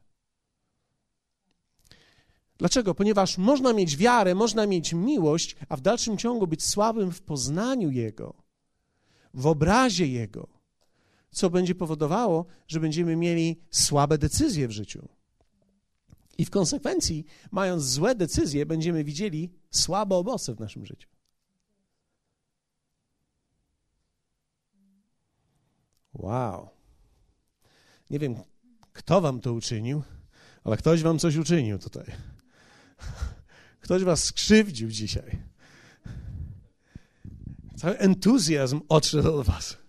Dlaczego? 2.59 2.95
Ponieważ 2.95 3.39
można 3.39 3.73
mieć 3.73 3.97
wiarę, 3.97 4.35
można 4.35 4.67
mieć 4.67 4.93
miłość, 4.93 5.57
a 5.69 5.77
w 5.77 5.81
dalszym 5.81 6.19
ciągu 6.19 6.47
być 6.47 6.65
słabym 6.65 7.13
w 7.13 7.23
poznaniu 7.23 7.91
Jego, 7.91 8.35
w 9.35 9.47
obrazie 9.47 10.07
Jego 10.07 10.60
co 11.31 11.51
będzie 11.51 11.75
powodowało, 11.75 12.47
że 12.69 12.81
będziemy 12.81 13.17
mieli 13.17 13.61
słabe 13.71 14.19
decyzje 14.19 14.69
w 14.69 14.71
życiu. 14.71 15.09
I 16.39 16.45
w 16.45 16.51
konsekwencji, 16.51 17.25
mając 17.51 17.83
złe 17.85 18.15
decyzje, 18.15 18.67
będziemy 18.67 19.05
widzieli 19.05 19.53
słabe 19.71 20.17
owoce 20.17 20.55
w 20.55 20.61
naszym 20.61 20.87
życiu. 20.87 21.09
Wow. 26.15 26.69
Nie 28.11 28.19
wiem, 28.19 28.37
kto 28.93 29.21
wam 29.21 29.41
to 29.41 29.53
uczynił, 29.53 30.03
ale 30.65 30.77
ktoś 30.77 31.03
wam 31.03 31.19
coś 31.19 31.37
uczynił 31.37 31.79
tutaj. 31.79 32.05
Ktoś 33.81 34.05
was 34.05 34.25
skrzywdził 34.25 34.89
dzisiaj. 34.89 35.43
Cały 37.77 37.99
entuzjazm 37.99 38.81
odszedł 38.89 39.35
od 39.35 39.47
was. 39.47 39.80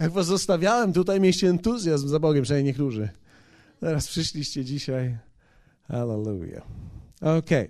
Jak 0.00 0.12
was 0.12 0.26
zostawiałem 0.26 0.92
tutaj, 0.92 1.20
mieliście 1.20 1.48
entuzjazm 1.48 2.08
za 2.08 2.18
Bogiem, 2.18 2.42
przynajmniej 2.42 2.72
niektórzy. 2.72 3.08
Teraz 3.80 4.08
przyszliście 4.08 4.64
dzisiaj. 4.64 5.18
Hallelujah. 5.88 6.62
Okej. 7.20 7.38
Okay. 7.38 7.68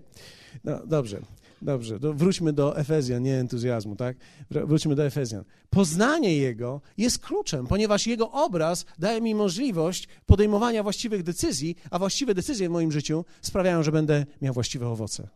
No, 0.65 0.87
dobrze. 0.87 1.21
Dobrze, 1.63 2.01
to 2.01 2.15
wróćmy 2.15 2.53
do 2.53 2.79
Efezjan, 2.79 3.23
nie 3.23 3.35
entuzjazmu, 3.35 3.97
tak? 3.97 4.17
Wróćmy 4.51 4.95
do 4.95 5.07
Efezjan. 5.07 5.45
Poznanie 5.71 6.37
Jego 6.37 6.81
jest 6.99 7.19
kluczem, 7.19 7.67
ponieważ 7.67 8.07
Jego 8.07 8.31
obraz 8.31 8.87
daje 8.99 9.21
mi 9.21 9.35
możliwość 9.35 10.09
podejmowania 10.27 10.83
właściwych 10.83 11.23
decyzji, 11.23 11.77
a 11.91 11.99
właściwe 11.99 12.35
decyzje 12.35 12.69
w 12.69 12.73
moim 12.73 12.93
życiu 12.93 13.25
sprawiają, 13.43 13.83
że 13.83 13.93
będę 13.93 14.27
miał 14.43 14.55
właściwe 14.55 14.89
owoce. 14.89 15.29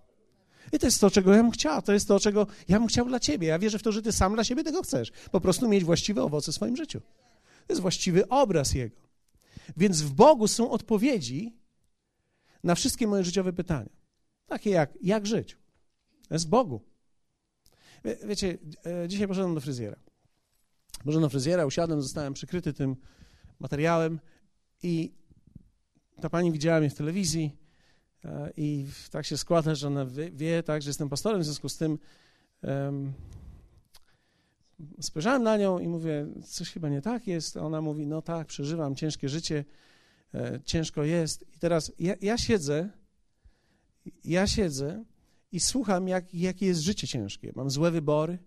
I 0.73 0.79
to 0.79 0.87
jest 0.87 1.01
to, 1.01 1.11
czego 1.11 1.35
ja 1.35 1.43
bym 1.43 1.51
chciał, 1.51 1.83
to 1.83 1.93
jest 1.93 2.09
to, 2.09 2.21
czego 2.21 2.47
ja 2.69 2.79
bym 2.79 2.89
chciał 2.89 3.07
dla 3.07 3.21
ciebie. 3.21 3.49
Ja 3.49 3.59
wierzę 3.59 3.79
w 3.79 3.83
to, 3.83 3.93
że 3.93 4.03
ty 4.03 4.13
sam 4.13 4.35
dla 4.35 4.45
siebie 4.45 4.65
tego 4.65 4.83
chcesz. 4.83 5.13
Po 5.31 5.41
prostu 5.41 5.69
mieć 5.69 5.85
właściwe 5.85 6.23
owoce 6.23 6.53
w 6.53 6.55
swoim 6.55 6.77
życiu. 6.77 7.01
To 7.67 7.73
jest 7.73 7.83
właściwy 7.83 8.29
obraz 8.29 8.75
Jego. 8.75 8.97
Więc 9.77 10.03
w 10.03 10.13
Bogu 10.13 10.49
są 10.49 10.71
odpowiedzi 10.71 11.57
na 12.65 12.75
wszystkie 12.75 13.07
moje 13.07 13.25
życiowe 13.25 13.53
pytania. 13.53 13.91
Takie 14.47 14.71
jak, 14.71 14.99
jak 15.03 15.27
żyć? 15.27 15.57
To 16.29 16.35
jest 16.35 16.49
Bogu. 16.49 16.81
Wie, 18.05 18.17
wiecie, 18.25 18.59
e, 18.87 19.09
dzisiaj 19.09 19.29
poszedłem 19.29 19.55
do 19.55 19.61
fryzjera. 19.61 19.97
Poszedłem 20.99 21.23
do 21.23 21.29
fryzjera, 21.29 21.67
usiadłem, 21.67 22.03
zostałem 22.03 22.35
przykryty 22.35 22.73
tym 22.73 22.97
materiałem 23.59 24.21
i 24.83 25.13
ta 26.21 26.31
pani 26.31 26.53
widziała 26.53 26.81
mnie 26.81 26.91
w 26.91 26.95
telewizji 26.95 27.57
I 28.57 28.87
tak 29.11 29.27
się 29.27 29.37
składa, 29.37 29.75
że 29.75 29.87
ona 29.87 30.07
wie, 30.07 30.31
wie 30.31 30.63
tak, 30.63 30.83
że 30.83 30.91
jestem 30.91 31.09
pastorem, 31.09 31.41
w 31.41 31.45
związku 31.45 31.69
z 31.69 31.77
tym 31.77 31.99
um, 32.63 33.13
spojrzałem 35.01 35.43
na 35.43 35.57
nią 35.57 35.79
i 35.79 35.89
mówię, 35.89 36.27
coś 36.45 36.71
chyba 36.71 36.89
nie 36.89 37.03
tak 37.03 37.27
jest. 37.27 37.57
Ona 37.57 37.81
mówi, 37.81 38.07
no 38.07 38.23
tak, 38.23 38.47
przeżywam 38.47 38.95
ciężkie 38.95 39.29
życie, 39.29 39.65
e, 40.35 40.61
ciężko 40.65 41.05
jest. 41.05 41.45
I 41.57 41.59
teraz 41.59 41.93
ja, 41.99 42.15
ja, 42.21 42.39
siedzę, 42.39 42.89
ja 44.25 44.47
siedzę 44.47 45.05
i 45.53 45.61
słucham, 45.61 46.09
jak, 46.09 46.35
jakie 46.35 46.67
jest 46.67 46.81
życie 46.81 47.09
ciężkie. 47.09 47.53
Mam 47.57 47.71
złe 47.71 47.91
wybory, 47.91 48.39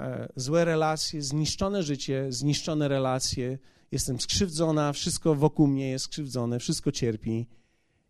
e, 0.00 0.28
złe 0.36 0.64
relacje, 0.64 1.22
zniszczone 1.22 1.82
życie, 1.82 2.26
zniszczone 2.32 2.88
relacje, 2.88 3.58
jestem 3.92 4.20
skrzywdzona, 4.20 4.92
wszystko 4.92 5.34
wokół 5.34 5.66
mnie 5.66 5.90
jest 5.90 6.04
skrzywdzone, 6.04 6.58
wszystko 6.58 6.92
cierpi, 6.92 7.46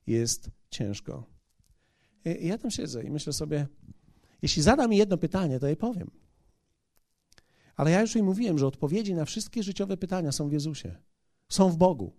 jest 0.07 0.51
ciężko. 0.71 1.25
I 2.25 2.47
ja 2.47 2.59
tam 2.59 2.71
siedzę 2.71 3.05
i 3.05 3.11
myślę 3.11 3.33
sobie, 3.33 3.67
jeśli 4.43 4.63
zada 4.63 4.89
mi 4.89 4.97
jedno 4.97 5.19
pytanie, 5.19 5.61
to 5.61 5.67
je 5.67 5.77
powiem. 5.77 6.11
Ale 7.77 7.91
ja 7.91 8.01
już 8.01 8.15
jej 8.15 8.25
mówiłem, 8.25 8.59
że 8.59 8.67
odpowiedzi 8.67 9.15
na 9.15 9.25
wszystkie 9.25 9.63
życiowe 9.63 9.97
pytania 9.97 10.33
są 10.33 10.49
w 10.49 10.53
Jezusie, 10.53 10.97
są 11.49 11.71
w 11.71 11.77
Bogu. 11.77 12.13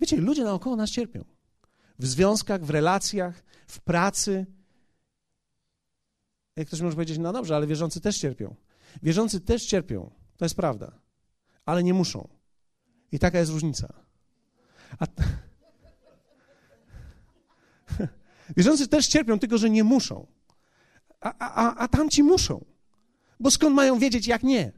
Wiecie, 0.00 0.16
ludzie 0.16 0.44
naokoło 0.44 0.76
nas 0.76 0.90
cierpią. 0.90 1.24
W 1.98 2.06
związkach, 2.06 2.64
w 2.64 2.70
relacjach, 2.70 3.44
w 3.66 3.80
pracy. 3.80 4.46
Jak 6.56 6.66
ktoś 6.66 6.80
może 6.80 6.94
powiedzieć, 6.94 7.18
no 7.18 7.32
dobrze, 7.32 7.56
ale 7.56 7.66
wierzący 7.66 8.00
też 8.00 8.18
cierpią. 8.18 8.54
Wierzący 9.02 9.40
też 9.40 9.66
cierpią, 9.66 10.10
to 10.36 10.44
jest 10.44 10.54
prawda, 10.54 11.00
ale 11.64 11.82
nie 11.82 11.94
muszą. 11.94 12.28
I 13.12 13.18
taka 13.18 13.38
jest 13.38 13.52
różnica. 13.52 14.03
A, 14.98 15.06
Wierzący 18.56 18.88
też 18.88 19.06
cierpią, 19.06 19.38
tylko 19.38 19.58
że 19.58 19.70
nie 19.70 19.84
muszą. 19.84 20.26
A, 21.20 21.34
a, 21.38 21.74
a 21.76 21.88
tamci 21.88 22.22
muszą. 22.22 22.64
Bo 23.40 23.50
skąd 23.50 23.74
mają 23.76 23.98
wiedzieć, 23.98 24.26
jak 24.26 24.42
nie? 24.42 24.72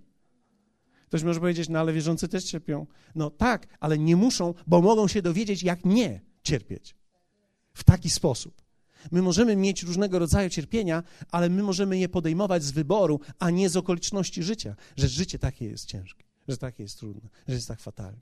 Ktoś 1.06 1.23
może 1.23 1.40
powiedzieć, 1.40 1.68
no 1.68 1.78
ale 1.78 1.92
wierzący 1.92 2.28
też 2.28 2.44
cierpią. 2.44 2.87
No 3.14 3.30
tak, 3.30 3.66
ale 3.80 3.99
nie 3.99 4.16
muszą, 4.16 4.54
bo 4.66 4.82
mogą 4.82 5.08
się 5.08 5.23
dowiedzieć, 5.23 5.62
jak 5.62 5.85
nie 5.85 6.20
cierpieć. 6.42 6.96
W 7.75 7.85
taki 7.85 8.11
sposób. 8.11 8.62
My 9.11 9.23
możemy 9.23 9.56
mieć 9.56 9.82
różnego 9.82 10.18
rodzaju 10.18 10.50
cierpienia, 10.50 11.02
ale 11.30 11.49
my 11.49 11.62
możemy 11.62 11.99
je 11.99 12.08
podejmować 12.08 12.64
z 12.64 12.70
wyboru, 12.70 13.20
a 13.38 13.50
nie 13.50 13.68
z 13.68 13.76
okoliczności 13.76 14.42
życia, 14.42 14.76
że 14.96 15.08
życie 15.08 15.38
takie 15.38 15.66
jest 15.66 15.87
ciężkie, 15.87 16.25
że 16.49 16.56
takie 16.56 16.82
jest 16.82 16.99
trudne, 16.99 17.28
że 17.49 17.54
jest 17.54 17.68
tak 17.68 17.80
fatalnie. 17.80 18.20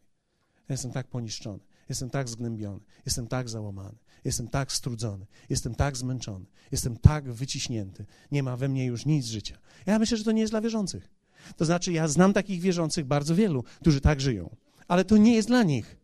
Ja 0.68 0.72
jestem 0.72 0.92
tak 0.92 1.06
poniszczony, 1.06 1.60
jestem 1.88 2.10
tak 2.10 2.28
zgnębiony, 2.28 2.80
jestem 3.06 3.26
tak 3.26 3.48
załamany, 3.48 3.98
jestem 4.24 4.48
tak 4.48 4.72
strudzony, 4.72 5.26
jestem 5.50 5.74
tak 5.74 5.96
zmęczony, 5.96 6.46
jestem 6.72 6.96
tak 6.96 7.32
wyciśnięty. 7.32 8.06
Nie 8.32 8.42
ma 8.42 8.56
we 8.56 8.68
mnie 8.68 8.86
już 8.86 9.06
nic 9.06 9.26
życia. 9.26 9.58
Ja 9.86 9.98
myślę, 9.98 10.16
że 10.16 10.24
to 10.24 10.32
nie 10.32 10.40
jest 10.40 10.52
dla 10.52 10.60
wierzących. 10.60 11.08
To 11.56 11.64
znaczy, 11.64 11.92
ja 11.92 12.08
znam 12.08 12.32
takich 12.32 12.60
wierzących 12.60 13.06
bardzo 13.06 13.34
wielu, 13.34 13.64
którzy 13.80 14.00
tak 14.00 14.20
żyją, 14.20 14.56
ale 14.88 15.04
to 15.04 15.16
nie 15.16 15.34
jest 15.34 15.48
dla 15.48 15.62
nich. 15.62 15.96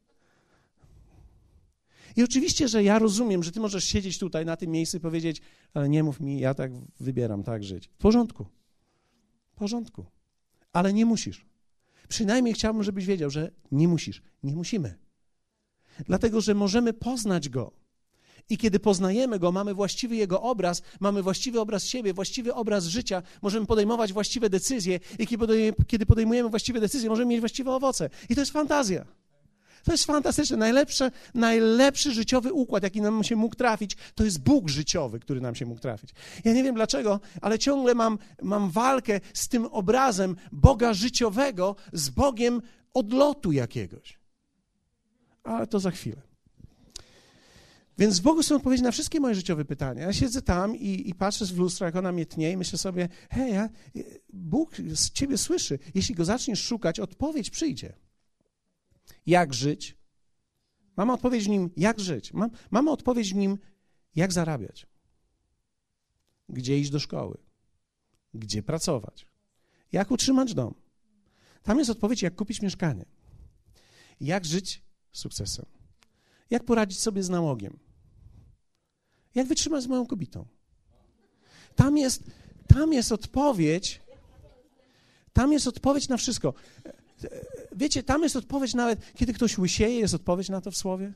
I 2.16 2.22
oczywiście, 2.22 2.68
że 2.68 2.82
ja 2.82 2.98
rozumiem, 2.98 3.42
że 3.42 3.52
ty 3.52 3.60
możesz 3.60 3.84
siedzieć 3.84 4.18
tutaj 4.18 4.46
na 4.46 4.56
tym 4.56 4.70
miejscu 4.70 4.96
i 4.96 5.00
powiedzieć, 5.00 5.40
ale 5.74 5.88
nie 5.88 6.02
mów 6.02 6.20
mi, 6.20 6.40
ja 6.40 6.54
tak 6.54 6.72
wybieram, 7.00 7.42
tak 7.42 7.64
żyć. 7.64 7.88
W 7.88 7.96
porządku. 7.96 8.46
W 9.52 9.54
porządku. 9.54 10.06
Ale 10.72 10.92
nie 10.92 11.06
musisz. 11.06 11.46
Przynajmniej 12.08 12.54
chciałbym, 12.54 12.82
żebyś 12.82 13.06
wiedział, 13.06 13.30
że 13.30 13.50
nie 13.72 13.88
musisz. 13.88 14.22
Nie 14.42 14.54
musimy. 14.56 14.98
Dlatego, 16.06 16.40
że 16.40 16.54
możemy 16.54 16.92
poznać 16.92 17.48
Go. 17.48 17.72
I 18.50 18.58
kiedy 18.58 18.80
poznajemy 18.80 19.38
Go, 19.38 19.52
mamy 19.52 19.74
właściwy 19.74 20.16
Jego 20.16 20.42
obraz, 20.42 20.82
mamy 21.00 21.22
właściwy 21.22 21.60
obraz 21.60 21.84
siebie, 21.84 22.14
właściwy 22.14 22.54
obraz 22.54 22.84
życia, 22.84 23.22
możemy 23.42 23.66
podejmować 23.66 24.12
właściwe 24.12 24.50
decyzje 24.50 25.00
i 25.18 25.26
kiedy 25.86 26.06
podejmujemy 26.06 26.48
właściwe 26.48 26.80
decyzje, 26.80 27.08
możemy 27.08 27.30
mieć 27.30 27.40
właściwe 27.40 27.70
owoce. 27.70 28.10
I 28.28 28.34
to 28.34 28.40
jest 28.40 28.52
fantazja. 28.52 29.06
To 29.84 29.92
jest 29.92 30.04
fantastyczne. 30.04 30.56
Najlepsze, 30.56 31.10
najlepszy 31.34 32.12
życiowy 32.12 32.52
układ, 32.52 32.82
jaki 32.82 33.00
nam 33.00 33.24
się 33.24 33.36
mógł 33.36 33.54
trafić, 33.54 33.96
to 34.14 34.24
jest 34.24 34.42
Bóg 34.42 34.68
życiowy, 34.68 35.20
który 35.20 35.40
nam 35.40 35.54
się 35.54 35.66
mógł 35.66 35.80
trafić. 35.80 36.10
Ja 36.44 36.52
nie 36.52 36.62
wiem 36.62 36.74
dlaczego, 36.74 37.20
ale 37.40 37.58
ciągle 37.58 37.94
mam, 37.94 38.18
mam 38.42 38.70
walkę 38.70 39.20
z 39.34 39.48
tym 39.48 39.66
obrazem 39.66 40.36
Boga 40.52 40.94
życiowego, 40.94 41.76
z 41.92 42.10
Bogiem 42.10 42.62
odlotu 42.94 43.52
jakiegoś. 43.52 44.19
Ale 45.44 45.66
to 45.66 45.80
za 45.80 45.90
chwilę. 45.90 46.22
Więc 47.98 48.20
Bogu 48.20 48.42
są 48.42 48.56
odpowiedzi 48.56 48.82
na 48.82 48.90
wszystkie 48.90 49.20
moje 49.20 49.34
życiowe 49.34 49.64
pytania. 49.64 50.02
Ja 50.02 50.12
siedzę 50.12 50.42
tam 50.42 50.76
i, 50.76 51.08
i 51.08 51.14
patrzę 51.14 51.46
w 51.46 51.58
lustro, 51.58 51.86
jak 51.86 51.96
ona 51.96 52.12
mnie 52.12 52.26
tnie 52.26 52.52
i 52.52 52.56
myślę 52.56 52.78
sobie, 52.78 53.08
hej, 53.30 53.54
ja, 53.54 53.68
Bóg 54.32 54.76
z 54.94 55.10
ciebie 55.10 55.38
słyszy. 55.38 55.78
Jeśli 55.94 56.14
go 56.14 56.24
zaczniesz 56.24 56.62
szukać, 56.62 57.00
odpowiedź 57.00 57.50
przyjdzie 57.50 57.92
jak 59.26 59.54
żyć. 59.54 59.96
Mamy 60.96 61.12
odpowiedź 61.12 61.44
w 61.44 61.48
nim, 61.48 61.70
jak 61.76 62.00
żyć. 62.00 62.32
Mam, 62.32 62.50
mamy 62.70 62.90
odpowiedź 62.90 63.32
w 63.32 63.36
nim, 63.36 63.58
jak 64.16 64.32
zarabiać. 64.32 64.86
Gdzie 66.48 66.78
iść 66.78 66.90
do 66.90 66.98
szkoły. 66.98 67.38
Gdzie 68.34 68.62
pracować. 68.62 69.26
Jak 69.92 70.10
utrzymać 70.10 70.54
dom. 70.54 70.74
Tam 71.62 71.78
jest 71.78 71.90
odpowiedź, 71.90 72.22
jak 72.22 72.34
kupić 72.34 72.62
mieszkanie. 72.62 73.04
Jak 74.20 74.44
żyć 74.44 74.82
sukcesem. 75.12 75.66
Jak 76.50 76.64
poradzić 76.64 77.00
sobie 77.00 77.22
z 77.22 77.28
nałogiem. 77.28 77.78
Jak 79.34 79.46
wytrzymać 79.46 79.82
z 79.82 79.86
moją 79.86 80.06
kobietą. 80.06 80.46
Tam 81.74 81.98
jest, 81.98 82.22
tam 82.66 82.92
jest 82.92 83.12
odpowiedź. 83.12 84.00
Tam 85.32 85.52
jest 85.52 85.66
odpowiedź 85.66 86.08
na 86.08 86.16
wszystko. 86.16 86.54
Wiecie, 87.76 88.02
tam 88.02 88.22
jest 88.22 88.36
odpowiedź 88.36 88.74
nawet, 88.74 89.14
kiedy 89.14 89.32
ktoś 89.32 89.58
łysieje, 89.58 90.00
jest 90.00 90.14
odpowiedź 90.14 90.48
na 90.48 90.60
to 90.60 90.70
w 90.70 90.76
słowie. 90.76 91.12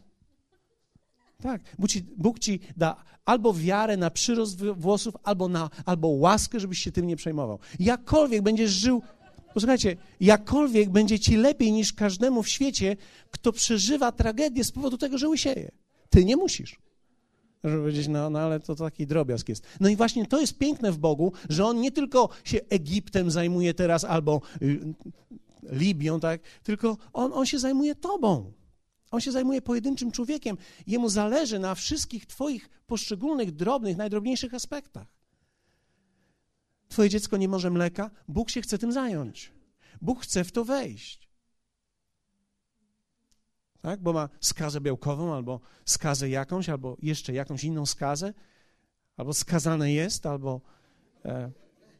Tak, 1.42 1.61
Bóg 1.79 1.90
ci, 1.90 2.03
Bóg 2.03 2.38
ci 2.38 2.61
da 2.77 3.05
albo 3.25 3.55
wiarę 3.55 3.97
na 3.97 4.11
przyrost 4.11 4.64
włosów, 4.64 5.16
albo, 5.23 5.49
na, 5.49 5.71
albo 5.85 6.09
łaskę, 6.09 6.61
żebyś 6.61 6.79
się 6.79 6.92
tym 6.92 7.07
nie 7.07 7.16
przejmował. 7.16 7.59
Jakkolwiek 7.81 8.42
będziesz 8.42 8.71
żył, 8.71 9.03
posłuchajcie, 9.55 9.97
jakkolwiek 10.21 10.90
będzie 10.90 11.19
ci 11.19 11.37
lepiej 11.37 11.73
niż 11.73 11.93
każdemu 11.93 12.43
w 12.43 12.49
świecie, 12.49 12.97
kto 13.31 13.53
przeżywa 13.53 14.12
tragedię 14.12 14.64
z 14.64 14.73
powodu 14.73 14.99
tego, 14.99 15.19
że 15.19 15.29
łysieje. 15.29 15.71
Ty 16.11 16.25
nie 16.25 16.37
musisz. 16.37 16.79
Żeby 17.64 17.77
powiedzieć, 17.77 18.09
no, 18.09 18.31
no 18.31 18.38
ale 18.38 18.61
to, 18.61 18.75
taki 18.75 19.07
drobiazg 19.07 19.49
jest. 19.49 19.67
No 19.81 19.88
i 19.88 19.97
właśnie 19.97 20.27
to 20.27 20.40
jest 20.40 20.59
piękne 20.59 20.93
w 20.93 20.99
Bogu, 20.99 21.33
że 21.49 21.64
On 21.64 21.81
nie 21.81 21.93
tylko 21.93 22.29
się 22.45 22.61
Egiptem 22.69 23.31
zajmuje 23.31 23.75
teraz 23.75 24.05
albo 24.05 24.40
y, 24.62 24.95
Libią, 25.62 26.21
tak? 26.21 26.40
Tylko 26.62 26.97
on, 27.12 27.33
on 27.33 27.47
się 27.47 27.59
zajmuje 27.59 27.95
tobą. 27.95 28.53
On 29.11 29.21
się 29.21 29.33
zajmuje 29.33 29.62
pojedynczym 29.62 30.12
człowiekiem. 30.12 30.57
Jemu 30.87 31.09
zależy 31.09 31.59
na 31.59 31.75
wszystkich 31.75 32.27
twoich 32.27 32.71
poszczególnych, 32.87 33.53
drobnych, 33.53 33.97
najdrobniejszych 33.97 34.55
aspektach. 34.55 35.07
Twoje 36.94 37.11
dziecko 37.11 37.37
nie 37.37 37.48
może 37.48 37.70
mleka, 37.70 38.11
Bóg 38.28 38.50
się 38.50 38.62
chce 38.62 38.78
tym 38.78 38.92
zająć. 38.92 39.52
Bóg 40.02 40.22
chce 40.22 40.44
w 40.44 40.52
to 40.52 40.64
wejść. 40.64 41.28
Tak? 43.83 44.02
Bo 44.02 44.12
ma 44.12 44.28
skazę 44.40 44.80
białkową, 44.80 45.35
albo 45.35 45.61
skazę 45.85 46.28
jakąś, 46.28 46.68
albo 46.68 46.96
jeszcze 47.02 47.33
jakąś 47.33 47.64
inną 47.64 47.87
skazę, 47.87 48.35
albo 49.16 49.35
skazane 49.35 49.92
jest, 49.92 50.26
albo. 50.26 50.61
E, 51.24 51.50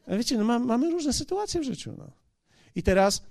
wiecie, 0.07 0.37
no 0.37 0.43
ma, 0.43 0.59
mamy 0.59 0.91
różne 0.91 1.13
sytuacje 1.13 1.61
w 1.61 1.63
życiu. 1.63 1.95
No. 1.97 2.11
I 2.75 2.83
teraz 2.83 3.23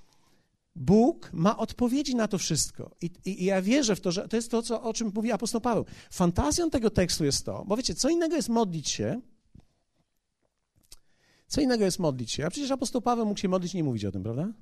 Bóg 0.77 1.31
ma 1.33 1.57
odpowiedzi 1.57 2.15
na 2.15 2.29
to 2.29 2.39
wszystko. 2.39 2.91
I, 3.01 3.11
I, 3.25 3.43
I, 3.43 3.45
ja 3.45 3.63
wierzę 3.63 3.97
w 3.97 4.01
to, 4.01 4.13
że 4.13 4.29
to 4.29 4.37
jest 4.37 4.51
to, 4.51 4.63
co, 4.63 4.83
o 4.83 4.93
czym 4.93 5.13
mówi 5.15 5.33
apostoł 5.33 5.61
Paweł. 5.61 5.85
Fantazją 6.11 6.71
tego 6.71 6.91
tekstu 6.91 7.25
jest 7.25 7.45
to, 7.47 7.65
bo 7.67 7.77
wiecie, 7.77 7.95
co 7.95 8.09
innego 8.09 8.37
jest 8.37 8.49
modlić 8.49 8.89
się, 8.89 9.21
co 11.55 11.61
innego 11.61 11.85
jest 11.85 11.99
modlić 11.99 12.33
się. 12.33 12.47
A 12.47 12.51
przecież 12.51 12.71
apostoł 12.71 13.03
Paweł 13.03 13.27
mógł 13.27 13.41
się 13.41 13.49
modlić 13.49 13.75
nie 13.75 13.85
mówić 13.85 14.05
o 14.05 14.13
tym, 14.13 14.23
prawda? 14.23 14.53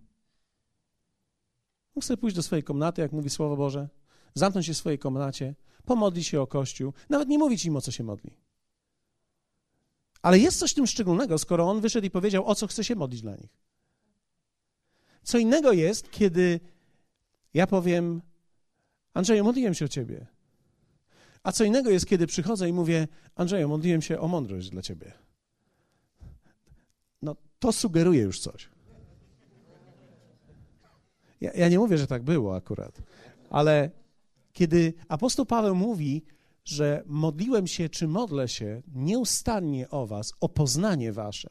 Mógł 1.95 2.07
sobie 2.07 2.17
pójść 2.17 2.37
do 2.37 2.43
swojej 2.43 2.63
komnaty, 2.63 3.03
jak 3.03 3.13
mówi 3.13 3.31
Słowo 3.31 3.57
Boże, 3.57 3.89
zamknąć 4.35 4.67
się 4.67 4.75
w 4.75 4.77
swojej 4.77 4.99
komnacie, 4.99 5.55
pomodlić 5.85 6.27
się 6.27 6.41
o 6.41 6.47
Kościół, 6.47 6.93
nawet 7.09 7.29
nie 7.29 7.39
mówić 7.39 7.65
im, 7.65 7.77
o 7.77 7.81
co 7.81 7.91
się 7.91 8.05
modli. 8.05 8.37
Ale 10.23 10.39
jest 10.39 10.59
coś 10.59 10.71
w 10.71 10.75
tym 10.75 10.87
szczególnego, 10.87 11.39
skoro 11.39 11.71
on 11.71 11.81
wyszedł 11.81 12.07
i 12.07 12.11
powiedział, 12.11 12.47
o 12.47 12.55
co 12.55 12.67
chce 12.67 12.85
się 12.85 12.97
modlić 12.97 13.23
dla 13.23 13.37
nich. 13.37 13.61
Co 15.23 15.39
innego 15.39 15.73
jest, 15.73 16.11
kiedy 16.11 16.61
ja 17.55 17.67
powiem, 17.67 18.23
Andrzeju, 19.15 19.45
modliłem 19.45 19.75
się 19.75 19.85
o 19.85 19.89
ciebie. 19.89 20.27
A 21.43 21.53
co 21.53 21.65
innego 21.65 21.91
jest, 21.91 22.07
kiedy 22.07 22.27
przychodzę 22.27 22.69
i 22.69 22.73
mówię, 22.73 23.09
Andrzeju, 23.35 23.69
modliłem 23.69 24.03
się 24.03 24.21
o 24.21 24.29
mądrość 24.29 24.71
dla 24.71 24.83
ciebie. 24.83 25.22
To 27.63 27.73
sugeruje 27.73 28.21
już 28.21 28.41
coś. 28.41 28.69
Ja, 31.41 31.53
ja 31.53 31.69
nie 31.69 31.79
mówię, 31.79 31.99
że 31.99 32.07
tak 32.07 32.23
było 32.23 32.57
akurat, 32.57 33.03
ale 33.51 33.91
kiedy 34.53 34.95
apostoł 35.09 35.47
Paweł 35.47 35.75
mówi, 35.75 36.25
że 36.65 37.03
modliłem 37.07 37.67
się 37.67 37.89
czy 37.89 38.09
modlę 38.09 38.49
się 38.49 38.83
nieustannie 38.95 39.91
o 39.91 40.07
was, 40.07 40.33
o 40.41 40.49
poznanie 40.49 41.13
wasze, 41.13 41.49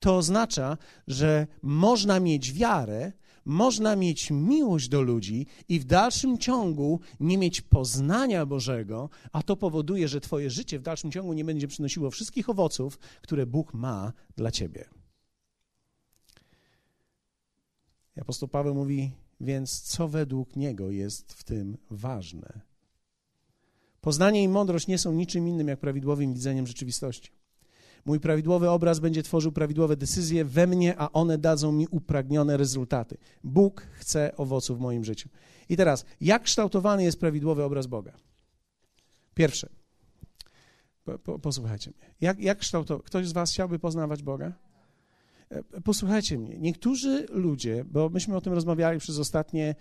to 0.00 0.16
oznacza, 0.16 0.76
że 1.06 1.46
można 1.62 2.20
mieć 2.20 2.52
wiarę, 2.52 3.12
można 3.44 3.96
mieć 3.96 4.30
miłość 4.30 4.88
do 4.88 5.02
ludzi 5.02 5.46
i 5.68 5.80
w 5.80 5.84
dalszym 5.84 6.38
ciągu 6.38 7.00
nie 7.20 7.38
mieć 7.38 7.60
poznania 7.60 8.46
Bożego, 8.46 9.10
a 9.32 9.42
to 9.42 9.56
powoduje, 9.56 10.08
że 10.08 10.20
Twoje 10.20 10.50
życie 10.50 10.78
w 10.78 10.82
dalszym 10.82 11.12
ciągu 11.12 11.32
nie 11.32 11.44
będzie 11.44 11.68
przynosiło 11.68 12.10
wszystkich 12.10 12.48
owoców, 12.48 12.98
które 13.22 13.46
Bóg 13.46 13.74
ma 13.74 14.12
dla 14.36 14.50
Ciebie. 14.50 14.88
I 18.07 18.07
apostoł 18.20 18.48
Paweł 18.48 18.74
mówi, 18.74 19.12
więc 19.40 19.80
co 19.80 20.08
według 20.08 20.56
niego 20.56 20.90
jest 20.90 21.32
w 21.32 21.44
tym 21.44 21.78
ważne? 21.90 22.60
Poznanie 24.00 24.42
i 24.42 24.48
mądrość 24.48 24.86
nie 24.86 24.98
są 24.98 25.12
niczym 25.12 25.48
innym 25.48 25.68
jak 25.68 25.80
prawidłowym 25.80 26.34
widzeniem 26.34 26.66
rzeczywistości. 26.66 27.30
Mój 28.04 28.20
prawidłowy 28.20 28.70
obraz 28.70 29.00
będzie 29.00 29.22
tworzył 29.22 29.52
prawidłowe 29.52 29.96
decyzje 29.96 30.44
we 30.44 30.66
mnie, 30.66 30.98
a 30.98 31.12
one 31.12 31.38
dadzą 31.38 31.72
mi 31.72 31.88
upragnione 31.90 32.56
rezultaty. 32.56 33.16
Bóg 33.44 33.80
chce 33.80 34.36
owoców 34.36 34.78
w 34.78 34.80
moim 34.80 35.04
życiu. 35.04 35.28
I 35.68 35.76
teraz, 35.76 36.04
jak 36.20 36.42
kształtowany 36.42 37.04
jest 37.04 37.20
prawidłowy 37.20 37.64
obraz 37.64 37.86
Boga? 37.86 38.12
Pierwsze. 39.34 39.68
Po, 41.04 41.18
po, 41.18 41.38
posłuchajcie 41.38 41.90
mnie. 41.90 42.14
Jak, 42.20 42.40
jak 42.40 42.58
kształtować? 42.58 43.06
Ktoś 43.06 43.28
z 43.28 43.32
Was 43.32 43.52
chciałby 43.52 43.78
poznawać 43.78 44.22
Boga? 44.22 44.52
E, 45.50 45.80
posłuchajcie 45.80 46.38
mnie. 46.38 46.58
Niektórzy 46.58 47.26
ludzie, 47.30 47.84
bo 47.84 48.08
myśmy 48.08 48.36
o 48.36 48.40
tym 48.40 48.52
rozmawiali 48.52 48.98
przez 48.98 49.18
ostatnie 49.18 49.74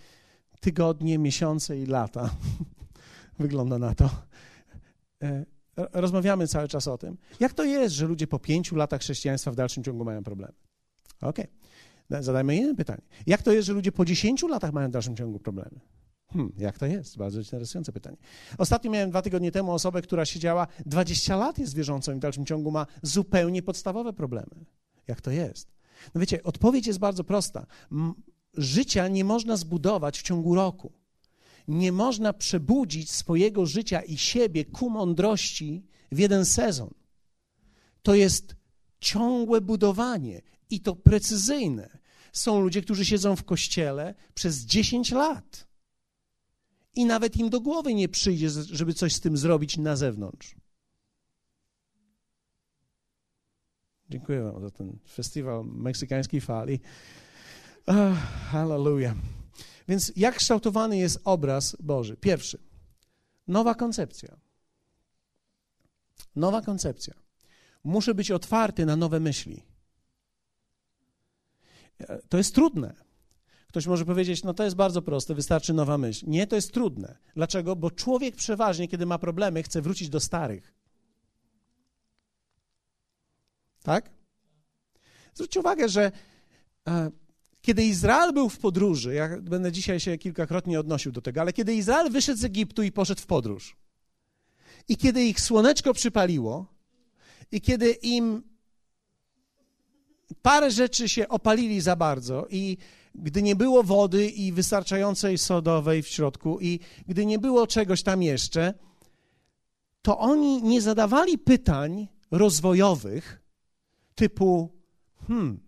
tygodnie, 0.60 1.18
miesiące 1.18 1.80
i 1.80 1.86
lata, 1.86 2.30
wygląda 3.40 3.78
na 3.80 3.96
to 3.96 4.10
e, 5.24 5.46
rozmawiamy 5.94 6.48
cały 6.48 6.68
czas 6.68 6.88
o 6.88 6.98
tym. 6.98 7.18
Jak 7.40 7.54
to 7.54 7.64
jest, 7.64 7.96
że 7.96 8.08
ludzie 8.08 8.28
po 8.28 8.40
pięciu 8.40 8.76
latach 8.76 9.02
chrześcijaństwa 9.02 9.52
w 9.52 9.56
dalszym 9.56 9.84
ciągu 9.84 10.06
mają 10.06 10.24
problemy? 10.24 10.54
Okej. 11.22 11.48
Okay. 12.10 12.24
Zadajmy 12.24 12.56
inne 12.56 12.76
pytanie. 12.76 13.02
Jak 13.26 13.42
to 13.42 13.52
jest, 13.52 13.68
że 13.68 13.74
ludzie 13.74 13.92
po 13.92 14.06
dziesięciu 14.06 14.48
latach 14.48 14.74
mają 14.74 14.88
w 14.88 14.92
dalszym 14.92 15.16
ciągu 15.16 15.40
problemy? 15.40 15.80
Hmm, 16.34 16.54
jak 16.58 16.78
to 16.78 16.86
jest? 16.86 17.18
Bardzo 17.18 17.40
interesujące 17.40 17.92
pytanie. 17.92 18.18
Ostatnio 18.58 18.92
miałem 18.92 19.10
dwa 19.10 19.22
tygodnie 19.22 19.52
temu 19.52 19.72
osobę, 19.72 20.02
która 20.02 20.26
siedziała 20.26 20.68
20 20.86 21.36
lat 21.36 21.60
jest 21.60 21.76
wierzącą 21.76 22.12
i 22.12 22.16
w 22.16 22.20
dalszym 22.20 22.46
ciągu 22.46 22.72
ma 22.72 22.86
zupełnie 23.02 23.62
podstawowe 23.64 24.14
problemy. 24.14 24.66
Jak 25.08 25.22
to 25.22 25.32
jest? 25.32 25.72
No 26.16 26.22
wiecie, 26.22 26.44
odpowiedź 26.44 26.88
jest 26.88 27.00
bardzo 27.00 27.24
prosta. 27.24 27.66
Życia 28.54 29.08
nie 29.08 29.24
można 29.24 29.58
zbudować 29.58 30.20
w 30.20 30.24
ciągu 30.24 30.56
roku. 30.56 30.94
Nie 31.68 31.92
można 31.92 32.34
przebudzić 32.34 33.12
swojego 33.12 33.66
życia 33.66 34.02
i 34.02 34.18
siebie 34.18 34.66
ku 34.66 34.90
mądrości 34.90 35.86
w 36.12 36.20
jeden 36.20 36.46
sezon. 36.46 36.94
To 38.04 38.16
jest 38.16 38.56
ciągłe 39.00 39.62
budowanie 39.62 40.42
i 40.70 40.80
to 40.80 40.96
precyzyjne. 40.96 41.98
Są 42.34 42.62
ludzie, 42.62 42.82
którzy 42.82 43.06
siedzą 43.06 43.36
w 43.36 43.44
kościele 43.44 44.16
przez 44.34 44.66
10 44.66 45.12
lat 45.12 45.68
i 46.96 47.06
nawet 47.06 47.38
im 47.38 47.50
do 47.50 47.62
głowy 47.62 47.94
nie 47.94 48.10
przyjdzie, 48.10 48.50
żeby 48.50 48.94
coś 48.94 49.14
z 49.14 49.20
tym 49.20 49.38
zrobić 49.38 49.78
na 49.78 49.96
zewnątrz. 49.96 50.56
Dziękuję 54.10 54.44
Wam 54.44 54.62
za 54.62 54.72
ten 54.72 54.98
festiwal 55.10 55.66
meksykańskiej 55.66 56.42
fali. 56.42 56.80
Oh, 57.86 58.16
hallelujah. 58.52 59.16
Więc 59.88 60.12
jak 60.16 60.36
kształtowany 60.36 60.98
jest 60.98 61.20
obraz 61.24 61.76
Boży? 61.80 62.18
Pierwszy, 62.18 62.60
nowa 63.48 63.76
koncepcja. 63.76 64.38
Nowa 66.36 66.62
koncepcja. 66.62 67.14
Muszę 67.84 68.16
być 68.16 68.32
otwarty 68.32 68.86
na 68.86 68.96
nowe 68.96 69.20
myśli. 69.20 69.64
To 72.30 72.38
jest 72.38 72.56
trudne. 72.56 72.96
Ktoś 73.68 73.88
może 73.88 74.06
powiedzieć, 74.06 74.44
no 74.44 74.54
to 74.54 74.64
jest 74.64 74.76
bardzo 74.76 75.02
proste, 75.02 75.36
wystarczy 75.36 75.74
nowa 75.74 75.98
myśl. 75.98 76.26
Nie, 76.28 76.48
to 76.48 76.56
jest 76.56 76.74
trudne. 76.74 77.18
Dlaczego? 77.36 77.76
Bo 77.76 77.92
człowiek 77.92 78.36
przeważnie, 78.36 78.88
kiedy 78.88 79.06
ma 79.06 79.18
problemy, 79.18 79.64
chce 79.64 79.82
wrócić 79.82 80.10
do 80.10 80.20
starych. 80.20 80.77
Tak? 83.88 84.10
Zwróćcie 85.34 85.60
uwagę, 85.60 85.90
że 85.90 86.12
e, 86.88 87.12
kiedy 87.62 87.84
Izrael 87.84 88.34
był 88.34 88.50
w 88.50 88.58
podróży, 88.58 89.14
ja 89.14 89.30
będę 89.42 89.72
dzisiaj 89.72 90.00
się 90.00 90.18
kilkakrotnie 90.18 90.80
odnosił 90.80 91.12
do 91.12 91.22
tego, 91.22 91.42
ale 91.42 91.54
kiedy 91.54 91.74
Izrael 91.74 92.12
wyszedł 92.12 92.40
z 92.40 92.44
Egiptu 92.44 92.84
i 92.84 92.92
poszedł 92.92 93.22
w 93.22 93.26
podróż, 93.26 93.76
i 94.88 94.98
kiedy 94.98 95.24
ich 95.24 95.42
słoneczko 95.42 95.94
przypaliło, 95.94 96.66
i 97.52 97.62
kiedy 97.62 97.92
im 97.92 98.44
parę 100.42 100.72
rzeczy 100.72 101.10
się 101.10 101.28
opalili 101.28 101.82
za 101.82 101.96
bardzo, 101.96 102.48
i 102.50 102.78
gdy 103.16 103.42
nie 103.42 103.56
było 103.56 103.84
wody 103.84 104.30
i 104.30 104.52
wystarczającej 104.52 105.38
sodowej 105.38 106.04
w 106.04 106.08
środku, 106.08 106.60
i 106.62 106.80
gdy 107.08 107.26
nie 107.26 107.40
było 107.40 107.68
czegoś 107.68 108.04
tam 108.04 108.24
jeszcze, 108.24 108.74
to 110.02 110.20
oni 110.20 110.64
nie 110.64 110.82
zadawali 110.82 111.38
pytań 111.38 112.08
rozwojowych 112.32 113.47
typu: 114.18 114.70
Hmm, 115.28 115.60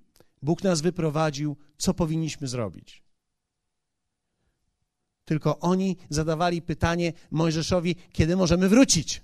Bóg 0.42 0.64
nas 0.64 0.82
wyprowadził, 0.82 1.58
co 1.78 1.94
powinniśmy 1.94 2.48
zrobić? 2.48 3.04
Tylko 5.26 5.60
oni 5.60 5.98
zadawali 6.10 6.62
pytanie 6.62 7.14
Mojżeszowi, 7.32 7.96
kiedy 8.12 8.36
możemy 8.36 8.70
wrócić? 8.70 9.22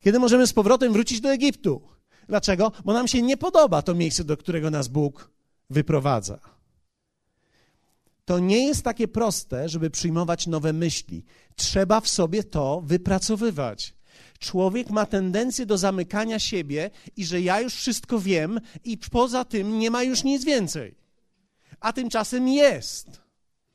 Kiedy 0.00 0.18
możemy 0.18 0.46
z 0.46 0.52
powrotem 0.52 0.92
wrócić 0.92 1.20
do 1.20 1.32
Egiptu? 1.32 1.82
Dlaczego? 2.28 2.72
Bo 2.84 2.92
nam 2.92 3.08
się 3.08 3.22
nie 3.22 3.36
podoba 3.36 3.82
to 3.82 3.94
miejsce, 3.94 4.24
do 4.24 4.36
którego 4.36 4.70
nas 4.70 4.88
Bóg 4.88 5.30
wyprowadza. 5.70 6.38
To 8.24 8.38
nie 8.38 8.66
jest 8.66 8.82
takie 8.82 9.08
proste, 9.08 9.68
żeby 9.68 9.90
przyjmować 9.90 10.46
nowe 10.46 10.72
myśli. 10.72 11.24
Trzeba 11.56 12.00
w 12.00 12.08
sobie 12.08 12.44
to 12.44 12.82
wypracowywać. 12.84 13.97
Człowiek 14.38 14.90
ma 14.90 15.06
tendencję 15.06 15.66
do 15.66 15.78
zamykania 15.78 16.38
siebie 16.38 16.90
i 17.16 17.26
że 17.26 17.40
ja 17.40 17.60
już 17.60 17.74
wszystko 17.74 18.18
wiem 18.18 18.60
i 18.84 18.98
poza 18.98 19.44
tym 19.44 19.78
nie 19.78 19.90
ma 19.90 20.02
już 20.02 20.24
nic 20.24 20.44
więcej. 20.44 20.94
A 21.80 21.92
tymczasem 21.92 22.48
jest. 22.48 23.20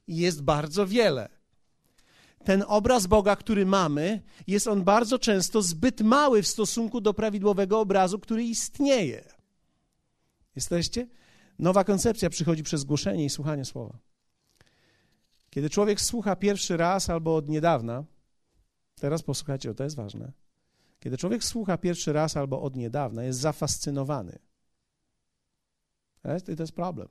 Jest 0.08 0.42
bardzo 0.42 0.88
wiele. 0.88 1.30
Ten 2.44 2.64
obraz 2.68 3.08
Boga, 3.08 3.36
który 3.36 3.66
mamy, 3.66 4.22
jest 4.48 4.68
on 4.68 4.84
bardzo 4.84 5.20
często 5.20 5.62
zbyt 5.62 6.02
mały 6.02 6.42
w 6.42 6.48
stosunku 6.48 7.02
do 7.02 7.14
prawidłowego 7.14 7.80
obrazu, 7.80 8.20
który 8.20 8.44
istnieje. 8.44 9.24
Jesteście? 10.56 11.08
Nowa 11.60 11.84
koncepcja 11.84 12.30
przychodzi 12.30 12.64
przez 12.64 12.84
głoszenie 12.84 13.26
i 13.26 13.30
słuchanie 13.30 13.66
słowa. 13.66 13.98
Kiedy 15.50 15.70
człowiek 15.70 16.02
słucha 16.02 16.36
pierwszy 16.36 16.78
raz 16.78 17.10
albo 17.10 17.36
od 17.36 17.50
niedawna, 17.50 18.04
teraz 18.96 19.24
posłuchajcie, 19.24 19.74
to 19.74 19.84
jest 19.84 19.96
ważne. 19.96 20.32
Kiedy 21.04 21.18
człowiek 21.18 21.44
słucha 21.44 21.78
pierwszy 21.78 22.14
raz 22.14 22.38
albo 22.38 22.62
od 22.62 22.76
niedawna, 22.76 23.24
jest 23.24 23.40
zafascynowany. 23.40 24.40
I 26.48 26.56
to 26.56 26.64
jest 26.64 26.74
problem. 26.74 27.08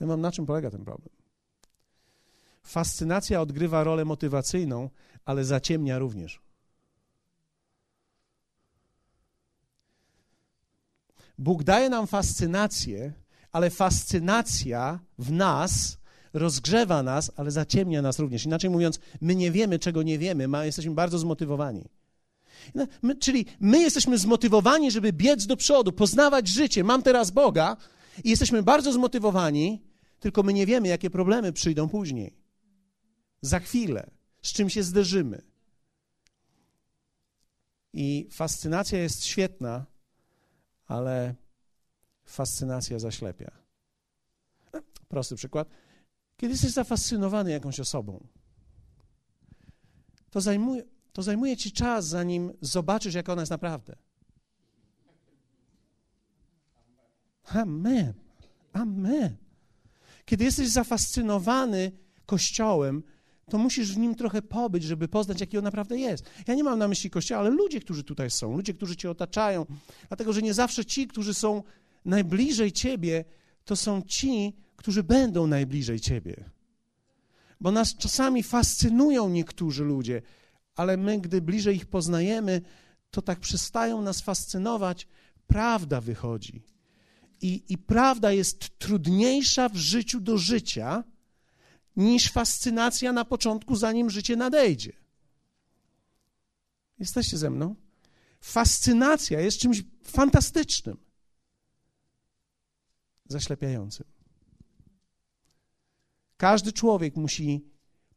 Ja 0.00 0.06
mam 0.06 0.20
na 0.20 0.32
czym 0.32 0.46
polega 0.46 0.70
ten 0.70 0.84
problem. 0.84 1.14
Fascynacja 2.62 3.40
odgrywa 3.40 3.84
rolę 3.84 4.04
motywacyjną, 4.04 4.90
ale 5.24 5.44
zaciemnia 5.44 5.98
również. 5.98 6.40
Bóg 11.38 11.62
daje 11.62 11.90
nam 11.90 12.06
fascynację, 12.06 13.12
ale 13.52 13.70
fascynacja 13.70 15.00
w 15.18 15.32
nas 15.32 15.98
rozgrzewa 16.34 17.02
nas, 17.02 17.30
ale 17.36 17.50
zaciemnia 17.50 18.02
nas 18.02 18.18
również. 18.18 18.44
Inaczej 18.44 18.70
mówiąc, 18.70 18.98
my 19.20 19.34
nie 19.34 19.50
wiemy, 19.50 19.78
czego 19.78 20.02
nie 20.02 20.18
wiemy, 20.18 20.48
my 20.48 20.66
jesteśmy 20.66 20.94
bardzo 20.94 21.18
zmotywowani. 21.18 21.88
No, 22.74 22.86
my, 23.02 23.16
czyli 23.16 23.46
my 23.60 23.78
jesteśmy 23.78 24.18
zmotywowani, 24.18 24.90
żeby 24.90 25.12
biec 25.12 25.46
do 25.46 25.56
przodu, 25.56 25.92
poznawać 25.92 26.48
życie. 26.48 26.84
Mam 26.84 27.02
teraz 27.02 27.30
Boga 27.30 27.76
i 28.24 28.30
jesteśmy 28.30 28.62
bardzo 28.62 28.92
zmotywowani, 28.92 29.82
tylko 30.20 30.42
my 30.42 30.52
nie 30.52 30.66
wiemy, 30.66 30.88
jakie 30.88 31.10
problemy 31.10 31.52
przyjdą 31.52 31.88
później. 31.88 32.36
Za 33.42 33.60
chwilę, 33.60 34.10
z 34.42 34.52
czym 34.52 34.70
się 34.70 34.82
zderzymy. 34.82 35.42
I 37.92 38.28
fascynacja 38.30 38.98
jest 38.98 39.24
świetna, 39.24 39.86
ale 40.86 41.34
fascynacja 42.24 42.98
zaślepia. 42.98 43.50
Prosty 45.08 45.36
przykład. 45.36 45.68
Kiedy 46.36 46.52
jesteś 46.52 46.70
zafascynowany 46.70 47.50
jakąś 47.50 47.80
osobą, 47.80 48.26
to 50.30 50.40
zajmuje, 50.40 50.82
to 51.12 51.22
zajmuje 51.22 51.56
ci 51.56 51.72
czas, 51.72 52.06
zanim 52.06 52.52
zobaczysz, 52.60 53.14
jak 53.14 53.28
ona 53.28 53.42
jest 53.42 53.50
naprawdę. 53.50 53.96
Amen. 57.44 58.14
Amen. 58.72 59.36
Kiedy 60.24 60.44
jesteś 60.44 60.68
zafascynowany 60.68 61.92
Kościołem, 62.26 63.02
to 63.50 63.58
musisz 63.58 63.94
w 63.94 63.98
nim 63.98 64.14
trochę 64.14 64.42
pobyć, 64.42 64.84
żeby 64.84 65.08
poznać, 65.08 65.40
jaki 65.40 65.58
on 65.58 65.64
naprawdę 65.64 65.98
jest. 65.98 66.24
Ja 66.46 66.54
nie 66.54 66.64
mam 66.64 66.78
na 66.78 66.88
myśli 66.88 67.10
Kościoła, 67.10 67.40
ale 67.40 67.50
ludzie, 67.50 67.80
którzy 67.80 68.04
tutaj 68.04 68.30
są, 68.30 68.56
ludzie, 68.56 68.74
którzy 68.74 68.96
cię 68.96 69.10
otaczają, 69.10 69.66
dlatego 70.08 70.32
że 70.32 70.42
nie 70.42 70.54
zawsze 70.54 70.84
ci, 70.84 71.06
którzy 71.06 71.34
są 71.34 71.62
najbliżej 72.04 72.72
ciebie, 72.72 73.24
to 73.64 73.76
są 73.76 74.02
ci, 74.02 74.56
którzy 74.76 75.02
będą 75.02 75.46
najbliżej 75.46 76.00
ciebie. 76.00 76.50
Bo 77.60 77.72
nas 77.72 77.96
czasami 77.96 78.42
fascynują 78.42 79.28
niektórzy 79.28 79.84
ludzie, 79.84 80.22
ale 80.74 80.96
my, 80.96 81.20
gdy 81.20 81.42
bliżej 81.42 81.76
ich 81.76 81.86
poznajemy, 81.86 82.62
to 83.10 83.22
tak 83.22 83.40
przestają 83.40 84.02
nas 84.02 84.20
fascynować, 84.20 85.06
prawda 85.46 86.00
wychodzi. 86.00 86.62
I, 87.40 87.62
I 87.68 87.78
prawda 87.78 88.32
jest 88.32 88.78
trudniejsza 88.78 89.68
w 89.68 89.76
życiu 89.76 90.20
do 90.20 90.38
życia 90.38 91.04
niż 91.96 92.32
fascynacja 92.32 93.12
na 93.12 93.24
początku, 93.24 93.76
zanim 93.76 94.10
życie 94.10 94.36
nadejdzie. 94.36 94.92
Jesteście 96.98 97.38
ze 97.38 97.50
mną? 97.50 97.74
Fascynacja 98.40 99.40
jest 99.40 99.58
czymś 99.58 99.82
fantastycznym, 100.02 100.96
zaślepiającym. 103.28 104.06
Każdy 106.36 106.72
człowiek 106.72 107.16
musi 107.16 107.64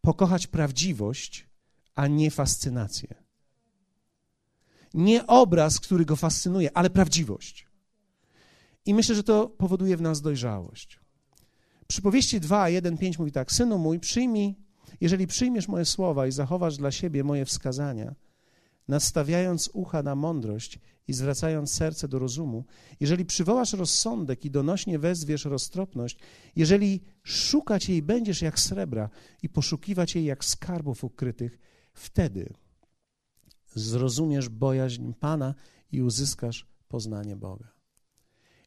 pokochać 0.02 0.48
prawdziwość, 0.48 1.48
a 1.96 2.08
nie 2.08 2.32
fascynację. 2.32 3.16
Nie 4.94 5.28
obraz, 5.28 5.80
który 5.80 6.06
go 6.06 6.16
fascynuje, 6.16 6.78
ale 6.78 6.90
prawdziwość. 6.90 7.68
I 8.86 8.94
myślę, 8.94 9.16
że 9.16 9.24
to 9.24 9.48
powoduje 9.48 9.98
w 9.98 10.02
nas 10.02 10.22
dojrzałość. 10.22 11.00
Przypowieści 11.88 12.40
2, 12.40 12.70
1, 12.70 12.98
5 12.98 13.20
mówi 13.20 13.32
tak: 13.32 13.52
Synu 13.52 13.78
mój, 13.78 14.00
przyjmij, 14.00 14.56
jeżeli 15.02 15.28
przyjmiesz 15.28 15.68
moje 15.68 15.86
słowa 15.86 16.28
i 16.28 16.32
zachowasz 16.32 16.78
dla 16.78 16.92
siebie 16.92 17.24
moje 17.24 17.46
wskazania, 17.46 18.16
nastawiając 18.88 19.70
ucha 19.74 20.04
na 20.04 20.16
mądrość 20.16 20.80
i 21.08 21.14
zwracając 21.14 21.74
serce 21.74 22.08
do 22.08 22.20
rozumu, 22.20 22.66
jeżeli 23.00 23.26
przywołasz 23.26 23.74
rozsądek 23.74 24.46
i 24.46 24.52
donośnie 24.52 25.00
wezwiesz 25.00 25.46
roztropność, 25.46 26.20
jeżeli 26.56 27.02
szukać 27.24 27.90
jej 27.90 28.02
będziesz 28.02 28.42
jak 28.42 28.60
srebra 28.60 29.10
i 29.44 29.50
poszukiwać 29.50 30.16
jej 30.16 30.26
jak 30.26 30.46
skarbów 30.46 31.04
ukrytych, 31.04 31.60
wtedy 31.94 32.54
zrozumiesz 33.76 34.50
bojaźń 34.50 35.14
Pana 35.20 35.56
i 35.92 36.02
uzyskasz 36.02 36.68
poznanie 36.88 37.36
Boga. 37.36 37.72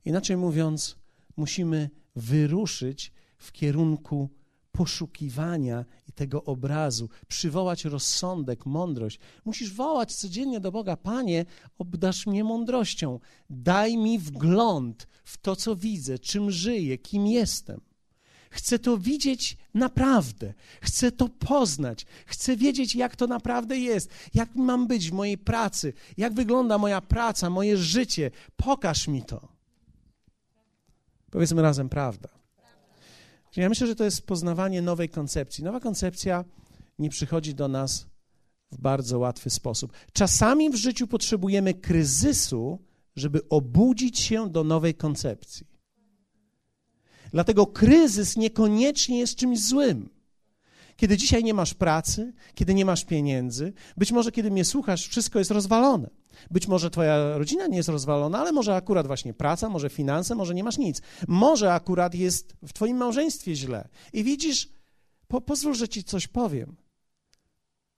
Inaczej 0.05 0.37
mówiąc, 0.37 0.97
musimy 1.37 1.91
wyruszyć 2.17 3.13
w 3.39 3.53
kierunku 3.53 4.31
poszukiwania 4.81 5.85
i 6.09 6.13
tego 6.13 6.45
obrazu, 6.45 7.09
przywołać 7.29 7.85
rozsądek, 7.85 8.67
mądrość. 8.67 9.19
Musisz 9.45 9.73
wołać 9.73 10.15
codziennie 10.15 10.61
do 10.61 10.73
Boga: 10.73 10.97
Panie, 10.97 11.45
obdasz 11.79 12.27
mnie 12.27 12.45
mądrością, 12.45 13.21
daj 13.51 13.97
mi 13.97 14.19
wgląd 14.19 15.07
w 15.25 15.39
to, 15.39 15.57
co 15.57 15.77
widzę, 15.77 16.19
czym 16.19 16.51
żyję, 16.51 16.99
kim 16.99 17.27
jestem. 17.27 17.81
Chcę 18.51 18.79
to 18.79 18.99
widzieć 18.99 19.57
naprawdę, 19.75 20.55
chcę 20.81 21.13
to 21.13 21.29
poznać, 21.29 22.07
chcę 22.27 22.57
wiedzieć, 22.57 22.95
jak 22.95 23.17
to 23.17 23.27
naprawdę 23.27 23.79
jest, 23.79 24.11
jak 24.35 24.55
mam 24.55 24.87
być 24.87 25.11
w 25.11 25.13
mojej 25.13 25.39
pracy, 25.39 25.93
jak 26.17 26.35
wygląda 26.35 26.79
moja 26.79 27.01
praca, 27.01 27.51
moje 27.51 27.77
życie. 27.77 28.31
Pokaż 28.57 29.09
mi 29.09 29.23
to. 29.23 29.49
Powiedzmy 31.31 31.63
razem 31.63 31.89
prawda. 31.89 32.40
Ja 33.57 33.69
myślę, 33.69 33.87
że 33.87 33.95
to 33.95 34.05
jest 34.05 34.27
poznawanie 34.27 34.83
nowej 34.83 35.09
koncepcji. 35.09 35.65
Nowa 35.65 35.81
koncepcja 35.81 36.45
nie 36.99 37.11
przychodzi 37.11 37.55
do 37.55 37.69
nas 37.69 38.07
w 38.73 38.79
bardzo 38.79 39.19
łatwy 39.19 39.51
sposób. 39.51 39.93
Czasami 40.13 40.71
w 40.71 40.75
życiu 40.75 41.07
potrzebujemy 41.07 41.75
kryzysu, 41.75 42.79
żeby 43.17 43.49
obudzić 43.49 44.19
się 44.19 44.51
do 44.51 44.65
nowej 44.65 44.95
koncepcji. 44.95 45.67
Dlatego 47.33 47.67
kryzys 47.67 48.37
niekoniecznie 48.37 49.19
jest 49.19 49.37
czymś 49.37 49.61
złym. 49.61 50.09
Kiedy 50.97 51.17
dzisiaj 51.17 51.45
nie 51.45 51.55
masz 51.55 51.75
pracy, 51.75 52.33
kiedy 52.55 52.75
nie 52.75 52.85
masz 52.85 53.05
pieniędzy, 53.05 53.73
być 53.97 54.13
może 54.13 54.33
kiedy 54.33 54.51
mnie 54.51 54.65
słuchasz, 54.65 55.09
wszystko 55.09 55.39
jest 55.39 55.51
rozwalone. 55.51 56.11
Być 56.51 56.69
może 56.69 56.91
twoja 56.91 57.39
rodzina 57.39 57.67
nie 57.67 57.77
jest 57.77 57.89
rozwalona, 57.89 58.39
ale 58.39 58.53
może 58.53 58.75
akurat 58.75 59.07
właśnie 59.07 59.35
praca, 59.35 59.69
może 59.69 59.91
finanse, 59.91 60.35
może 60.35 60.55
nie 60.55 60.65
masz 60.65 60.79
nic. 60.79 61.03
Może 61.29 61.75
akurat 61.75 62.15
jest 62.15 62.57
w 62.63 62.73
twoim 62.73 62.97
małżeństwie 62.97 63.57
źle. 63.57 63.89
I 64.13 64.25
widzisz, 64.25 64.69
po, 65.29 65.41
pozwól, 65.41 65.75
że 65.75 65.89
ci 65.89 66.05
coś 66.05 66.27
powiem. 66.27 66.77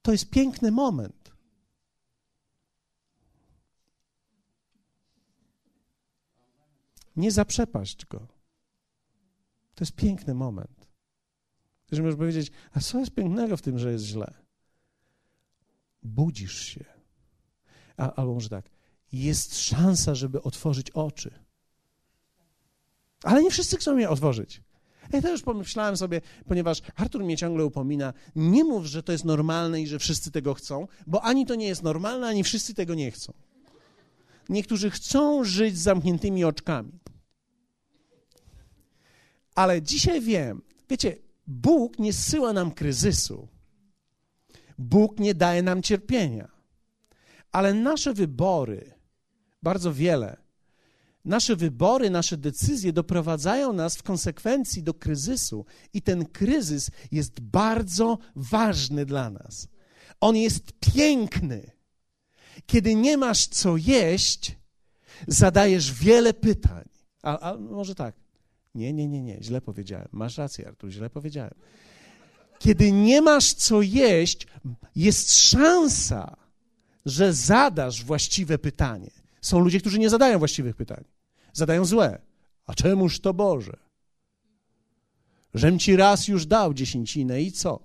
To 0.03 0.13
jest 0.13 0.31
piękny 0.31 0.71
moment. 0.71 1.33
Nie 7.17 7.31
zaprzepaść 7.31 8.07
go. 8.07 8.19
To 9.75 9.85
jest 9.85 9.93
piękny 9.93 10.35
moment. 10.35 10.89
Że 11.93 12.03
możesz 12.03 12.19
powiedzieć, 12.19 12.53
a 12.73 12.81
co 12.81 12.99
jest 12.99 13.15
pięknego 13.15 13.57
w 13.57 13.63
tym, 13.63 13.79
że 13.79 13.93
jest 13.93 14.05
źle? 14.05 14.35
Budzisz 16.03 16.61
się. 16.61 16.92
A, 17.97 18.15
albo 18.15 18.35
może 18.35 18.49
tak, 18.49 18.71
jest 19.13 19.59
szansa, 19.59 20.15
żeby 20.15 20.43
otworzyć 20.43 20.91
oczy. 20.91 21.31
Ale 23.23 23.43
nie 23.43 23.51
wszyscy 23.51 23.77
chcą 23.77 23.99
je 23.99 24.11
otworzyć. 24.11 24.63
Ja 25.13 25.23
też 25.23 25.43
pomyślałem 25.43 25.97
sobie, 25.97 26.21
ponieważ 26.47 26.83
Artur 26.97 27.25
mnie 27.25 27.37
ciągle 27.37 27.65
upomina, 27.65 28.13
nie 28.37 28.65
mów, 28.65 28.87
że 28.87 29.03
to 29.03 29.13
jest 29.13 29.25
normalne 29.25 29.83
i 29.83 29.87
że 29.87 29.99
wszyscy 29.99 30.31
tego 30.31 30.55
chcą, 30.55 30.89
bo 31.07 31.23
ani 31.23 31.47
to 31.47 31.55
nie 31.55 31.67
jest 31.67 31.83
normalne, 31.83 32.27
ani 32.27 32.45
wszyscy 32.45 32.75
tego 32.75 32.95
nie 32.95 33.11
chcą. 33.11 33.33
Niektórzy 34.49 34.91
chcą 34.91 35.45
żyć 35.45 35.79
z 35.79 35.83
zamkniętymi 35.83 36.45
oczkami. 36.45 36.93
Ale 39.55 39.83
dzisiaj 39.83 40.21
wiem, 40.21 40.63
wiecie, 40.91 41.17
Bóg 41.47 41.99
nie 41.99 42.13
zsyła 42.13 42.53
nam 42.53 42.71
kryzysu. 42.71 43.49
Bóg 44.79 45.19
nie 45.19 45.35
daje 45.35 45.63
nam 45.63 45.83
cierpienia. 45.83 46.52
Ale 47.53 47.75
nasze 47.75 48.15
wybory, 48.15 48.95
bardzo 49.63 49.93
wiele, 49.93 50.37
nasze 51.25 51.57
wybory, 51.57 52.11
nasze 52.11 52.37
decyzje 52.37 52.93
doprowadzają 52.93 53.73
nas 53.73 53.97
w 53.97 54.03
konsekwencji 54.03 54.83
do 54.83 54.95
kryzysu, 54.95 55.65
i 55.93 56.03
ten 56.03 56.27
kryzys 56.27 56.91
jest 57.13 57.41
bardzo 57.41 58.19
ważny 58.37 59.07
dla 59.07 59.31
nas. 59.31 59.69
On 60.21 60.37
jest 60.37 60.73
piękny. 60.95 61.71
Kiedy 62.67 62.95
nie 62.95 63.17
masz 63.17 63.47
co 63.47 63.77
jeść, 63.77 64.57
zadajesz 65.29 65.93
wiele 65.93 66.35
pytań. 66.35 66.85
A, 67.23 67.39
a 67.39 67.57
może 67.59 67.95
tak. 67.95 68.15
Nie, 68.75 68.93
nie, 68.93 69.09
nie, 69.09 69.23
nie, 69.23 69.39
źle 69.43 69.61
powiedziałem. 69.61 70.09
Masz 70.13 70.39
rację, 70.39 70.69
Artur, 70.69 70.91
źle 70.91 71.11
powiedziałem. 71.11 71.55
Kiedy 72.59 72.93
nie 72.93 73.23
masz 73.23 73.55
co 73.55 73.83
jeść, 73.83 74.47
jest 74.97 75.33
szansa, 75.33 76.37
że 77.07 77.33
zadasz 77.33 78.05
właściwe 78.05 78.59
pytanie. 78.59 79.11
Są 79.41 79.59
ludzie, 79.59 79.81
którzy 79.81 79.99
nie 79.99 80.11
zadają 80.11 80.39
właściwych 80.39 80.77
pytań. 80.77 81.05
Zadają 81.53 81.85
złe. 81.85 82.19
A 82.67 82.75
czemuż 82.75 83.21
to 83.21 83.35
Boże? 83.35 83.77
Żem 85.55 85.79
ci 85.79 85.97
raz 85.97 86.29
już 86.29 86.47
dał 86.47 86.75
dziesięcinę 86.75 87.43
i 87.43 87.53
co? 87.53 87.81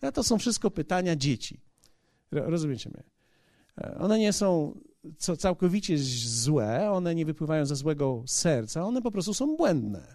A 0.00 0.12
to 0.12 0.22
są 0.22 0.38
wszystko 0.38 0.70
pytania 0.70 1.16
dzieci. 1.16 1.60
Rozumiecie 2.32 2.90
mnie? 2.90 3.02
E, 3.78 3.98
one 3.98 4.18
nie 4.18 4.32
są 4.32 4.78
całkowicie 5.38 5.98
złe, 5.98 6.90
one 6.90 7.14
nie 7.14 7.26
wypływają 7.26 7.66
ze 7.66 7.76
złego 7.76 8.22
serca, 8.26 8.84
one 8.84 9.02
po 9.02 9.10
prostu 9.10 9.34
są 9.34 9.56
błędne. 9.56 10.14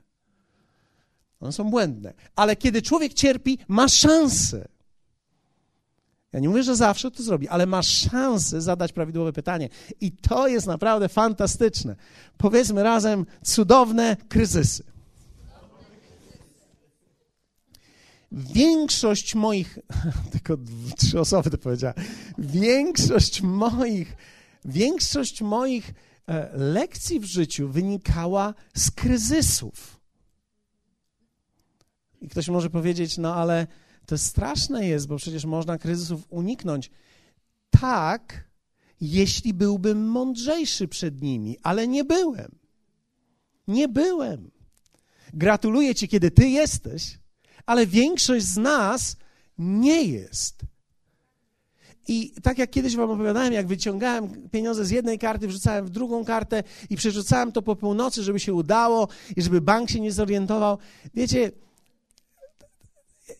One 1.40 1.52
są 1.52 1.70
błędne. 1.70 2.14
Ale 2.36 2.56
kiedy 2.56 2.82
człowiek 2.82 3.14
cierpi, 3.14 3.60
ma 3.68 3.88
szansę 3.88 4.68
ja 6.34 6.40
nie 6.40 6.50
mówię, 6.50 6.64
że 6.64 6.76
zawsze 6.76 7.12
to 7.12 7.24
zrobi, 7.24 7.48
ale 7.48 7.66
masz 7.66 7.88
szansę 7.88 8.62
zadać 8.62 8.94
prawidłowe 8.94 9.34
pytanie. 9.34 9.70
I 10.02 10.12
to 10.12 10.48
jest 10.48 10.68
naprawdę 10.68 11.10
fantastyczne. 11.10 11.96
Powiedzmy 12.38 12.84
razem 12.84 13.26
cudowne 13.44 14.18
kryzysy. 14.30 14.84
Większość 18.32 19.36
moich, 19.36 19.80
tylko 20.32 20.58
trzy 20.98 21.20
osoby 21.20 21.50
to 21.50 21.58
powiedziała, 21.58 21.94
większość 22.38 23.42
moich, 23.42 24.16
większość 24.66 25.42
moich 25.42 25.94
e, 26.28 26.50
lekcji 26.58 27.20
w 27.20 27.26
życiu 27.26 27.70
wynikała 27.70 28.54
z 28.74 28.92
kryzysów. 28.92 30.00
I 32.22 32.30
ktoś 32.30 32.48
może 32.48 32.70
powiedzieć, 32.70 33.18
no 33.18 33.36
ale 33.36 33.68
to 34.12 34.18
straszne 34.18 34.88
jest, 34.88 35.08
bo 35.08 35.18
przecież 35.18 35.46
można 35.46 35.78
kryzysów 35.78 36.22
uniknąć. 36.30 36.92
Tak, 37.70 38.50
jeśli 39.02 39.54
byłbym 39.54 40.08
mądrzejszy 40.08 40.88
przed 40.88 41.22
nimi, 41.22 41.58
ale 41.64 41.88
nie 41.88 42.04
byłem. 42.04 42.52
Nie 43.68 43.88
byłem. 43.88 44.52
Gratuluję 45.34 45.96
Ci, 45.96 46.08
kiedy 46.08 46.32
Ty 46.32 46.50
jesteś, 46.50 47.20
ale 47.66 47.88
większość 47.88 48.46
z 48.46 48.58
nas 48.58 49.16
nie 49.58 50.04
jest. 50.04 50.62
I 52.08 52.34
tak 52.44 52.58
jak 52.58 52.70
kiedyś 52.70 52.96
Wam 52.96 53.12
opowiadałem, 53.12 53.54
jak 53.54 53.68
wyciągałem 53.68 54.50
pieniądze 54.50 54.86
z 54.86 54.90
jednej 54.90 55.20
karty, 55.20 55.48
wrzucałem 55.48 55.86
w 55.86 55.90
drugą 55.90 56.26
kartę 56.26 56.64
i 56.90 56.96
przerzucałem 56.96 57.52
to 57.52 57.62
po 57.62 57.76
północy, 57.76 58.24
żeby 58.24 58.40
się 58.40 58.54
udało 58.54 59.08
i 59.36 59.42
żeby 59.42 59.62
bank 59.62 59.90
się 59.90 60.00
nie 60.00 60.12
zorientował. 60.12 60.78
Wiecie, 61.14 61.52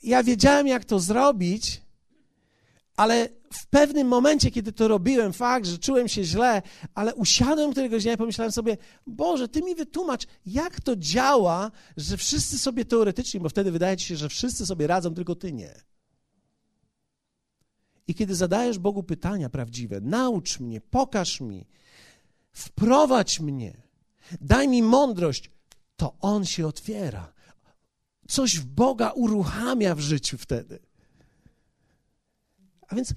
ja 0.04 0.24
wiedziałem, 0.24 0.68
jak 0.68 0.86
to 0.86 1.00
zrobić, 1.00 1.82
ale 2.96 3.30
w 3.54 3.68
pewnym 3.68 4.08
momencie, 4.08 4.52
kiedy 4.52 4.72
to 4.72 4.88
robiłem, 4.88 5.34
fakt, 5.34 5.66
że 5.66 5.78
czułem 5.78 6.08
się 6.08 6.24
źle, 6.24 6.62
ale 6.96 7.16
usiadłem 7.16 7.72
któregoś 7.72 8.04
dnia 8.04 8.14
i 8.14 8.18
pomyślałem 8.18 8.52
sobie, 8.52 8.78
Boże, 9.08 9.48
Ty 9.48 9.62
mi 9.62 9.76
wytłumacz, 9.76 10.28
jak 10.46 10.82
to 10.82 10.96
działa, 10.96 11.72
że 11.98 12.18
wszyscy 12.18 12.58
sobie 12.58 12.86
teoretycznie, 12.86 13.40
bo 13.40 13.50
wtedy 13.50 13.72
wydaje 13.72 13.98
Ci 13.98 14.06
się, 14.06 14.16
że 14.16 14.30
wszyscy 14.30 14.66
sobie 14.66 14.88
radzą, 14.88 15.14
tylko 15.14 15.36
Ty 15.36 15.54
nie. 15.54 15.82
I 18.08 18.16
kiedy 18.16 18.36
zadajesz 18.36 18.80
Bogu 18.80 19.04
pytania 19.04 19.50
prawdziwe, 19.50 20.02
naucz 20.02 20.60
mnie, 20.60 20.82
pokaż 20.82 21.42
mi, 21.42 21.68
wprowadź 22.52 23.40
mnie, 23.40 23.82
daj 24.42 24.68
mi 24.68 24.84
mądrość, 24.84 25.52
to 25.96 26.16
On 26.20 26.46
się 26.46 26.68
otwiera 26.68 27.34
coś 28.32 28.60
w 28.60 28.66
Boga 28.66 29.12
uruchamia 29.12 29.96
w 29.96 30.00
życiu 30.00 30.38
wtedy. 30.38 30.80
A 32.88 32.96
więc 32.96 33.14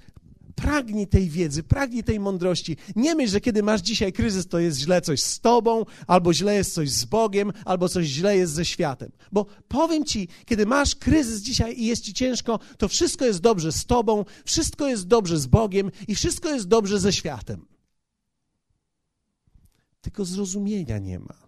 Pragnij 0.55 1.07
tej 1.07 1.29
wiedzy, 1.29 1.63
pragnij 1.63 2.03
tej 2.03 2.19
mądrości. 2.19 2.77
Nie 2.95 3.15
myśl, 3.15 3.31
że 3.31 3.41
kiedy 3.41 3.63
masz 3.63 3.81
dzisiaj 3.81 4.13
kryzys, 4.13 4.47
to 4.47 4.59
jest 4.59 4.79
źle 4.79 5.01
coś 5.01 5.21
z 5.21 5.39
tobą, 5.39 5.85
albo 6.07 6.33
źle 6.33 6.55
jest 6.55 6.73
coś 6.73 6.89
z 6.89 7.05
Bogiem, 7.05 7.53
albo 7.65 7.89
coś 7.89 8.05
źle 8.05 8.37
jest 8.37 8.53
ze 8.53 8.65
światem. 8.65 9.11
Bo 9.31 9.45
powiem 9.67 10.05
ci, 10.05 10.27
kiedy 10.45 10.65
masz 10.65 10.95
kryzys 10.95 11.41
dzisiaj 11.41 11.79
i 11.79 11.85
jest 11.85 12.03
ci 12.03 12.13
ciężko, 12.13 12.59
to 12.77 12.87
wszystko 12.87 13.25
jest 13.25 13.39
dobrze 13.39 13.71
z 13.71 13.85
tobą, 13.85 14.25
wszystko 14.45 14.87
jest 14.87 15.07
dobrze 15.07 15.37
z 15.37 15.47
Bogiem 15.47 15.91
i 16.07 16.15
wszystko 16.15 16.49
jest 16.49 16.67
dobrze 16.67 16.99
ze 16.99 17.13
światem. 17.13 17.65
Tylko 20.01 20.25
zrozumienia 20.25 20.97
nie 20.99 21.19
ma. 21.19 21.44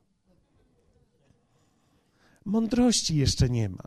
Mądrości 2.48 3.16
jeszcze 3.16 3.50
nie 3.50 3.70
ma. 3.70 3.84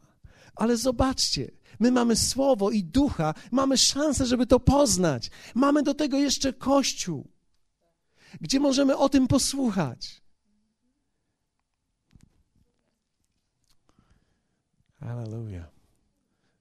Ale 0.54 0.76
zobaczcie, 0.76 1.50
My 1.80 1.90
mamy 1.92 2.16
słowo 2.16 2.70
i 2.70 2.84
ducha, 2.84 3.34
mamy 3.50 3.78
szansę, 3.78 4.26
żeby 4.26 4.46
to 4.46 4.60
poznać. 4.60 5.30
Mamy 5.54 5.82
do 5.82 5.94
tego 5.94 6.18
jeszcze 6.18 6.52
Kościół, 6.52 7.28
gdzie 8.40 8.60
możemy 8.60 8.96
o 8.96 9.08
tym 9.08 9.28
posłuchać. 9.28 10.22
Hallelujah. 15.00 15.70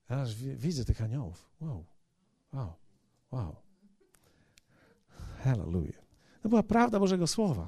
Aż 0.07 0.35
widzę 0.35 0.85
tych 0.85 1.01
aniołów. 1.01 1.49
Wow, 1.61 1.85
wow, 2.53 2.73
wow. 3.31 3.55
Hallelujah. 5.43 6.01
To 6.41 6.49
była 6.49 6.63
prawda 6.63 6.99
Bożego 6.99 7.27
Słowa. 7.27 7.67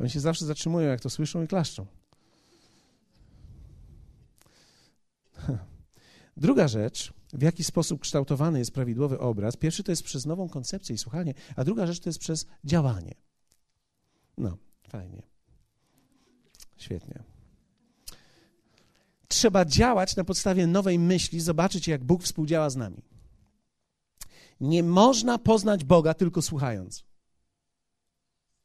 Oni 0.00 0.10
się 0.10 0.20
zawsze 0.20 0.44
zatrzymują, 0.44 0.88
jak 0.88 1.00
to 1.00 1.10
słyszą 1.10 1.42
i 1.42 1.48
klaszczą. 1.48 1.86
Druga 6.36 6.68
rzecz, 6.68 7.12
w 7.32 7.42
jaki 7.42 7.64
sposób 7.64 8.00
kształtowany 8.00 8.58
jest 8.58 8.70
prawidłowy 8.70 9.18
obraz. 9.18 9.56
Pierwszy 9.56 9.82
to 9.82 9.92
jest 9.92 10.02
przez 10.02 10.26
nową 10.26 10.48
koncepcję 10.48 10.94
i 10.94 10.98
słuchanie, 10.98 11.34
a 11.56 11.64
druga 11.64 11.86
rzecz 11.86 12.00
to 12.00 12.08
jest 12.08 12.18
przez 12.18 12.46
działanie. 12.64 13.14
No, 14.38 14.56
fajnie. 14.88 15.22
Świetnie. 16.76 17.22
Trzeba 19.28 19.64
działać 19.64 20.16
na 20.16 20.24
podstawie 20.24 20.66
nowej 20.66 20.98
myśli, 20.98 21.40
zobaczyć, 21.40 21.88
jak 21.88 22.04
Bóg 22.04 22.22
współdziała 22.22 22.70
z 22.70 22.76
nami. 22.76 23.02
Nie 24.60 24.82
można 24.82 25.38
poznać 25.38 25.84
Boga 25.84 26.14
tylko 26.14 26.42
słuchając. 26.42 27.04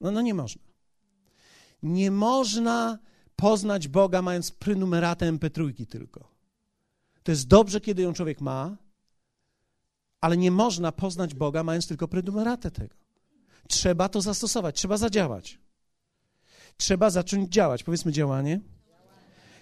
No, 0.02 0.12
no 0.12 0.22
nie 0.22 0.34
można. 0.34 0.62
Nie 1.84 2.12
można 2.12 3.00
poznać 3.36 3.88
Boga 3.88 4.22
mając 4.22 4.52
prenumeratę 4.52 5.34
MP3 5.34 5.86
tylko. 5.86 6.37
To 7.28 7.32
jest 7.32 7.48
dobrze, 7.48 7.82
kiedy 7.82 8.02
ją 8.02 8.14
człowiek 8.14 8.42
ma, 8.42 8.78
ale 10.22 10.38
nie 10.38 10.52
można 10.52 10.92
poznać 10.92 11.34
Boga, 11.34 11.64
mając 11.64 11.88
tylko 11.88 12.08
prenumeratę 12.08 12.72
tego. 12.72 12.96
Trzeba 13.68 14.10
to 14.10 14.22
zastosować, 14.22 14.76
trzeba 14.76 14.98
zadziałać. 14.98 15.60
Trzeba 16.78 17.10
zacząć 17.10 17.50
działać. 17.50 17.84
Powiedzmy 17.84 18.12
działanie. 18.12 18.60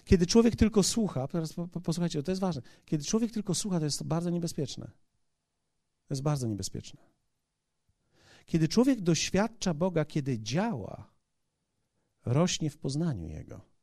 Kiedy 0.04 0.25
człowiek 0.28 0.56
tylko 0.56 0.84
słucha, 0.84 1.28
teraz 1.28 1.54
posłuchajcie, 1.84 2.23
to 2.23 2.32
jest 2.32 2.41
ważne. 2.41 2.62
Kiedy 2.86 3.04
człowiek 3.04 3.32
tylko 3.32 3.56
słucha, 3.56 3.80
to 3.80 3.86
jest 3.86 4.04
bardzo 4.04 4.30
niebezpieczne. 4.30 4.86
To 6.08 6.13
jest 6.13 6.21
bardzo 6.21 6.47
niebezpieczne. 6.47 7.01
Kiedy 8.45 8.67
człowiek 8.67 9.01
doświadcza 9.01 9.73
Boga, 9.73 10.06
kiedy 10.06 10.39
działa, 10.39 11.12
rośnie 12.25 12.69
w 12.69 12.78
poznaniu 12.78 13.28
Jego. 13.28 13.74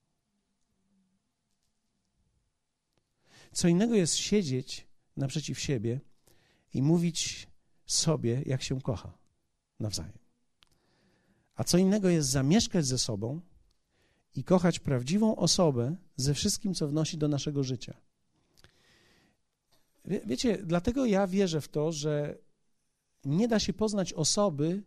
Co 3.53 3.69
innego 3.69 3.95
jest 3.95 4.17
siedzieć 4.17 4.87
naprzeciw 5.17 5.61
siebie 5.61 6.01
i 6.75 6.83
mówić 6.83 7.47
sobie, 7.87 8.43
jak 8.47 8.63
się 8.63 8.81
kocha 8.81 9.19
nawzajem. 9.81 10.19
A 11.55 11.65
co 11.65 11.79
innego 11.79 12.09
jest 12.09 12.29
zamieszkać 12.29 12.87
ze 12.87 12.99
sobą 12.99 13.41
i 14.35 14.45
kochać 14.45 14.79
prawdziwą 14.79 15.37
osobę 15.37 15.97
ze 16.17 16.35
wszystkim, 16.35 16.75
co 16.75 16.89
wnosi 16.89 17.19
do 17.19 17.29
naszego 17.29 17.65
życia. 17.65 17.95
Wie, 20.05 20.21
wiecie, 20.27 20.59
dlatego 20.59 21.07
ja 21.07 21.27
wierzę 21.27 21.61
w 21.61 21.69
to, 21.69 21.93
że 21.93 22.39
nie 23.25 23.49
da 23.49 23.59
się 23.59 23.73
poznać 23.73 24.13
osoby, 24.13 24.83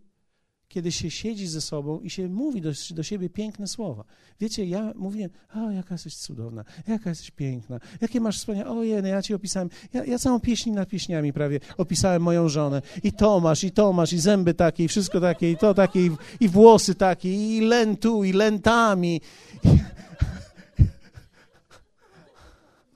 kiedy 0.68 0.92
się 0.92 1.12
siedzi 1.12 1.48
ze 1.48 1.62
sobą 1.62 2.00
i 2.00 2.10
się 2.10 2.30
mówi 2.30 2.62
do, 2.62 2.72
do 2.92 3.04
siebie 3.04 3.30
piękne 3.30 3.68
słowa. 3.68 4.04
Wiecie, 4.40 4.66
ja 4.66 4.94
mówiłem, 4.96 5.30
o, 5.56 5.72
jaka 5.72 5.94
jesteś 5.94 6.16
cudowna, 6.16 6.66
jaka 6.88 7.10
jesteś 7.10 7.32
piękna, 7.32 7.80
jakie 8.02 8.22
masz 8.22 8.38
wspaniałe, 8.38 8.70
ojej, 8.72 9.02
no 9.02 9.08
ja 9.08 9.22
ci 9.22 9.34
opisałem, 9.34 9.70
ja, 9.94 10.06
ja 10.06 10.20
całą 10.20 10.40
pieśń 10.40 10.72
nad 10.72 10.90
pieśniami 10.90 11.34
prawie 11.34 11.60
opisałem 11.78 12.22
moją 12.22 12.50
żonę. 12.50 12.82
I 13.04 13.14
to 13.14 13.40
masz, 13.40 13.64
i 13.64 13.72
to 13.72 13.94
masz, 13.94 14.14
i 14.14 14.20
zęby 14.20 14.54
takie, 14.54 14.84
i 14.84 14.88
wszystko 14.88 15.22
takie, 15.22 15.52
i 15.52 15.58
to 15.58 15.74
takie, 15.74 16.06
i, 16.06 16.12
i 16.40 16.50
włosy 16.50 16.96
takie, 16.96 17.58
i 17.58 17.62
len 17.62 17.98
tu, 17.98 18.24
i 18.24 18.34
lentami. 18.34 19.22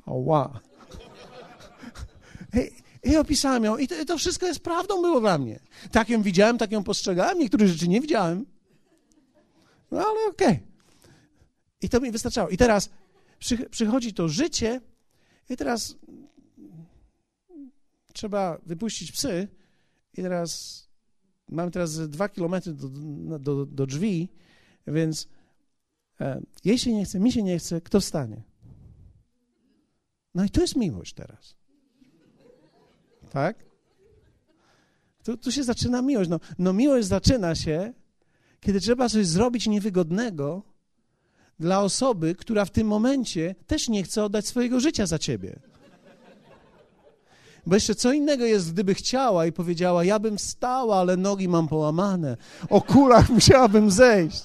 o, 0.06 0.14
wow. 0.14 0.50
Hey, 2.52 2.72
i 3.04 3.18
opisałem 3.18 3.64
ją. 3.64 3.78
I 3.78 3.88
to, 3.88 4.06
to, 4.06 4.18
wszystko 4.18 4.46
jest 4.46 4.60
prawdą 4.60 5.02
było 5.02 5.20
dla 5.20 5.38
mnie. 5.38 5.60
Tak 5.92 6.10
ją 6.10 6.22
widziałem, 6.22 6.58
tak 6.58 6.72
ją 6.72 6.84
postrzegałem. 6.84 7.40
Niektóre 7.40 7.68
rzeczy 7.68 7.88
nie 7.88 8.02
widziałem. 8.02 8.46
No 9.92 9.98
ale 9.98 10.30
okej. 10.30 10.48
Okay. 10.48 10.60
I 11.82 11.90
to 11.90 12.00
mi 12.00 12.12
wystarczało. 12.12 12.50
I 12.50 12.58
teraz 12.58 12.90
przy, 13.40 13.70
przychodzi 13.70 14.14
to 14.14 14.28
życie 14.28 14.82
i 15.50 15.58
teraz 15.58 15.96
trzeba 18.14 18.58
wypuścić 18.66 19.12
psy 19.12 19.48
i 20.18 20.22
teraz 20.22 20.84
mam 21.50 21.72
teraz 21.72 22.10
dwa 22.10 22.30
kilometry 22.30 22.74
do, 22.74 22.90
do, 23.40 23.66
do 23.66 23.86
drzwi, 23.86 24.30
więc 24.88 25.28
e, 26.22 26.42
jej 26.66 26.78
się 26.78 26.94
nie 26.94 27.06
chce, 27.06 27.20
mi 27.20 27.32
się 27.32 27.44
nie 27.44 27.60
chce, 27.60 27.82
kto 27.82 28.00
wstanie? 28.00 28.44
No 30.36 30.44
i 30.46 30.50
to 30.50 30.62
jest 30.62 30.76
miłość 30.76 31.14
teraz. 31.14 31.59
Tak? 33.30 33.56
Tu, 35.24 35.38
tu 35.38 35.52
się 35.52 35.64
zaczyna 35.64 36.02
miłość. 36.02 36.30
No, 36.30 36.40
no 36.60 36.74
miłość 36.74 37.08
zaczyna 37.08 37.56
się, 37.56 37.94
kiedy 38.60 38.80
trzeba 38.80 39.10
coś 39.10 39.28
zrobić 39.28 39.68
niewygodnego 39.68 40.64
dla 41.60 41.82
osoby, 41.82 42.36
która 42.36 42.66
w 42.66 42.72
tym 42.72 42.88
momencie 42.88 43.56
też 43.68 43.90
nie 43.90 44.04
chce 44.04 44.24
oddać 44.24 44.48
swojego 44.48 44.80
życia 44.80 45.06
za 45.06 45.20
ciebie. 45.20 45.60
Bo 47.66 47.76
jeszcze 47.76 47.96
co 47.96 48.14
innego 48.14 48.46
jest, 48.46 48.74
gdyby 48.74 48.94
chciała 48.94 49.46
i 49.46 49.52
powiedziała: 49.52 50.04
Ja 50.04 50.20
bym 50.20 50.40
stała, 50.40 50.98
ale 50.98 51.18
nogi 51.18 51.48
mam 51.48 51.68
połamane, 51.68 52.38
o 52.70 52.82
kulach 52.82 53.30
musiałabym 53.40 53.92
zejść. 53.92 54.44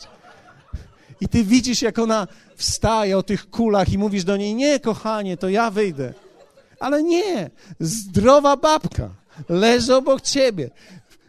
I 1.20 1.28
ty 1.28 1.44
widzisz, 1.44 1.82
jak 1.82 1.98
ona 1.98 2.26
wstaje 2.56 3.18
o 3.18 3.22
tych 3.22 3.50
kulach 3.50 3.92
i 3.92 3.98
mówisz 3.98 4.24
do 4.24 4.36
niej: 4.36 4.54
Nie, 4.54 4.80
kochanie, 4.80 5.36
to 5.36 5.48
ja 5.48 5.70
wyjdę. 5.70 6.14
Ale 6.84 7.02
nie, 7.02 7.50
zdrowa 7.80 8.56
babka 8.56 9.10
leży 9.48 9.94
obok 9.94 10.20
ciebie. 10.20 10.70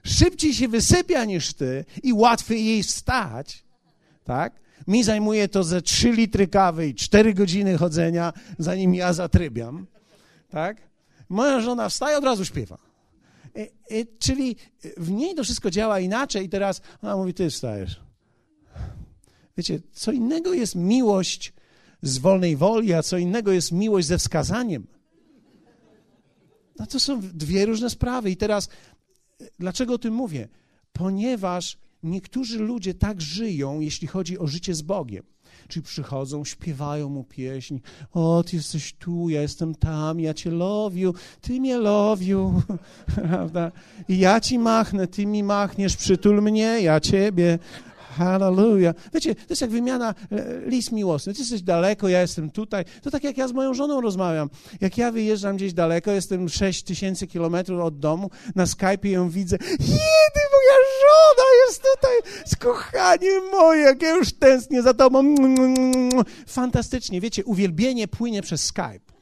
Szybciej 0.04 0.54
się 0.54 0.68
wysypia 0.68 1.26
niż 1.26 1.54
ty 1.54 1.86
i 2.04 2.14
łatwiej 2.14 2.66
jej 2.66 2.84
wstać, 2.84 3.64
tak? 4.24 4.54
Mi 4.88 5.04
zajmuje 5.04 5.48
to 5.48 5.64
ze 5.64 5.82
3 5.82 6.12
litry 6.12 6.48
kawy 6.48 6.88
i 6.88 6.96
4 6.96 7.34
godziny 7.34 7.78
chodzenia, 7.78 8.34
zanim 8.60 8.96
ja 8.96 9.14
zatrybiam, 9.14 9.88
tak? 10.50 10.78
Moja 11.30 11.62
żona 11.62 11.90
wstaje, 11.90 12.18
od 12.18 12.24
razu 12.24 12.46
śpiewa. 12.46 12.78
I, 13.56 13.60
e, 13.60 13.66
i, 13.90 14.02
e, 14.02 14.06
czyli 14.20 14.56
w 14.98 15.12
niej 15.12 15.36
to 15.36 15.44
wszystko 15.44 15.72
działa 15.72 16.00
inaczej 16.00 16.46
i 16.46 16.50
teraz 16.50 16.82
ona 17.02 17.18
mówi, 17.18 17.34
ty 17.34 17.50
wstajesz. 17.50 18.02
Wiecie, 19.58 19.80
co 19.94 20.12
innego 20.12 20.54
jest 20.54 20.76
miłość 20.76 21.54
z 22.02 22.18
wolnej 22.18 22.56
woli, 22.56 22.94
a 22.94 23.04
co 23.04 23.18
innego 23.18 23.52
jest 23.52 23.72
miłość 23.72 24.08
ze 24.08 24.18
wskazaniem. 24.18 24.95
No 26.80 26.86
to 26.86 27.00
są 27.00 27.22
dwie 27.22 27.66
różne 27.66 27.90
sprawy. 27.90 28.32
I 28.32 28.38
teraz, 28.38 28.70
dlaczego 29.60 29.94
o 29.94 29.98
tym 29.98 30.14
mówię? 30.14 30.48
Ponieważ 30.94 31.78
niektórzy 32.04 32.60
ludzie 32.60 32.94
tak 32.94 33.22
żyją, 33.22 33.80
jeśli 33.80 34.08
chodzi 34.08 34.40
o 34.40 34.48
życie 34.48 34.74
z 34.74 34.82
Bogiem. 34.82 35.24
Czyli 35.68 35.84
przychodzą, 35.84 36.46
śpiewają 36.46 37.10
mu 37.10 37.24
pieśń. 37.24 37.80
O, 38.12 38.44
ty 38.44 38.56
jesteś 38.56 38.94
tu, 38.94 39.30
ja 39.30 39.42
jestem 39.42 39.76
tam, 39.76 40.20
ja 40.20 40.34
cię 40.34 40.52
lowiu, 40.52 41.14
ty 41.42 41.60
mnie 41.60 41.78
lowiu. 41.78 42.62
Prawda? 43.16 43.72
I 44.08 44.18
ja 44.18 44.40
ci 44.40 44.60
machnę, 44.60 45.08
ty 45.08 45.26
mi 45.26 45.44
machniesz, 45.44 45.96
przytul 45.96 46.42
mnie, 46.42 46.80
ja 46.82 47.00
ciebie. 47.00 47.60
Hallelujah. 48.18 48.96
Wiecie, 49.14 49.36
to 49.36 49.46
jest 49.50 49.62
jak 49.62 49.72
wymiana 49.72 50.16
e, 50.32 50.70
list 50.70 50.92
miłosny. 50.92 51.34
Ty 51.34 51.40
jesteś 51.40 51.62
daleko, 51.62 52.10
ja 52.10 52.22
jestem 52.22 52.50
tutaj. 52.50 52.86
To 53.02 53.12
tak 53.12 53.24
jak 53.24 53.38
ja 53.38 53.48
z 53.48 53.52
moją 53.52 53.74
żoną 53.74 54.02
rozmawiam. 54.02 54.50
Jak 54.82 54.98
ja 54.98 55.12
wyjeżdżam 55.12 55.56
gdzieś 55.56 55.74
daleko, 55.74 56.12
jestem 56.12 56.50
6 56.50 56.84
tysięcy 56.84 57.28
kilometrów 57.28 57.82
od 57.82 58.00
domu, 58.00 58.30
na 58.56 58.66
Skype 58.66 59.10
ją 59.10 59.30
widzę. 59.30 59.58
Jedy, 59.80 60.42
moja 60.56 60.78
żona 61.02 61.46
jest 61.68 61.84
tutaj 61.96 62.34
z 62.46 62.56
kochaniem 62.56 63.44
moje, 63.52 63.82
jak 63.82 64.02
ja 64.02 64.16
już 64.16 64.34
tęsknię 64.34 64.82
za 64.82 64.94
tobą. 64.94 65.36
Fantastycznie. 66.48 67.22
Wiecie, 67.22 67.46
uwielbienie 67.46 68.08
płynie 68.08 68.42
przez 68.42 68.66
Skype. 68.66 69.16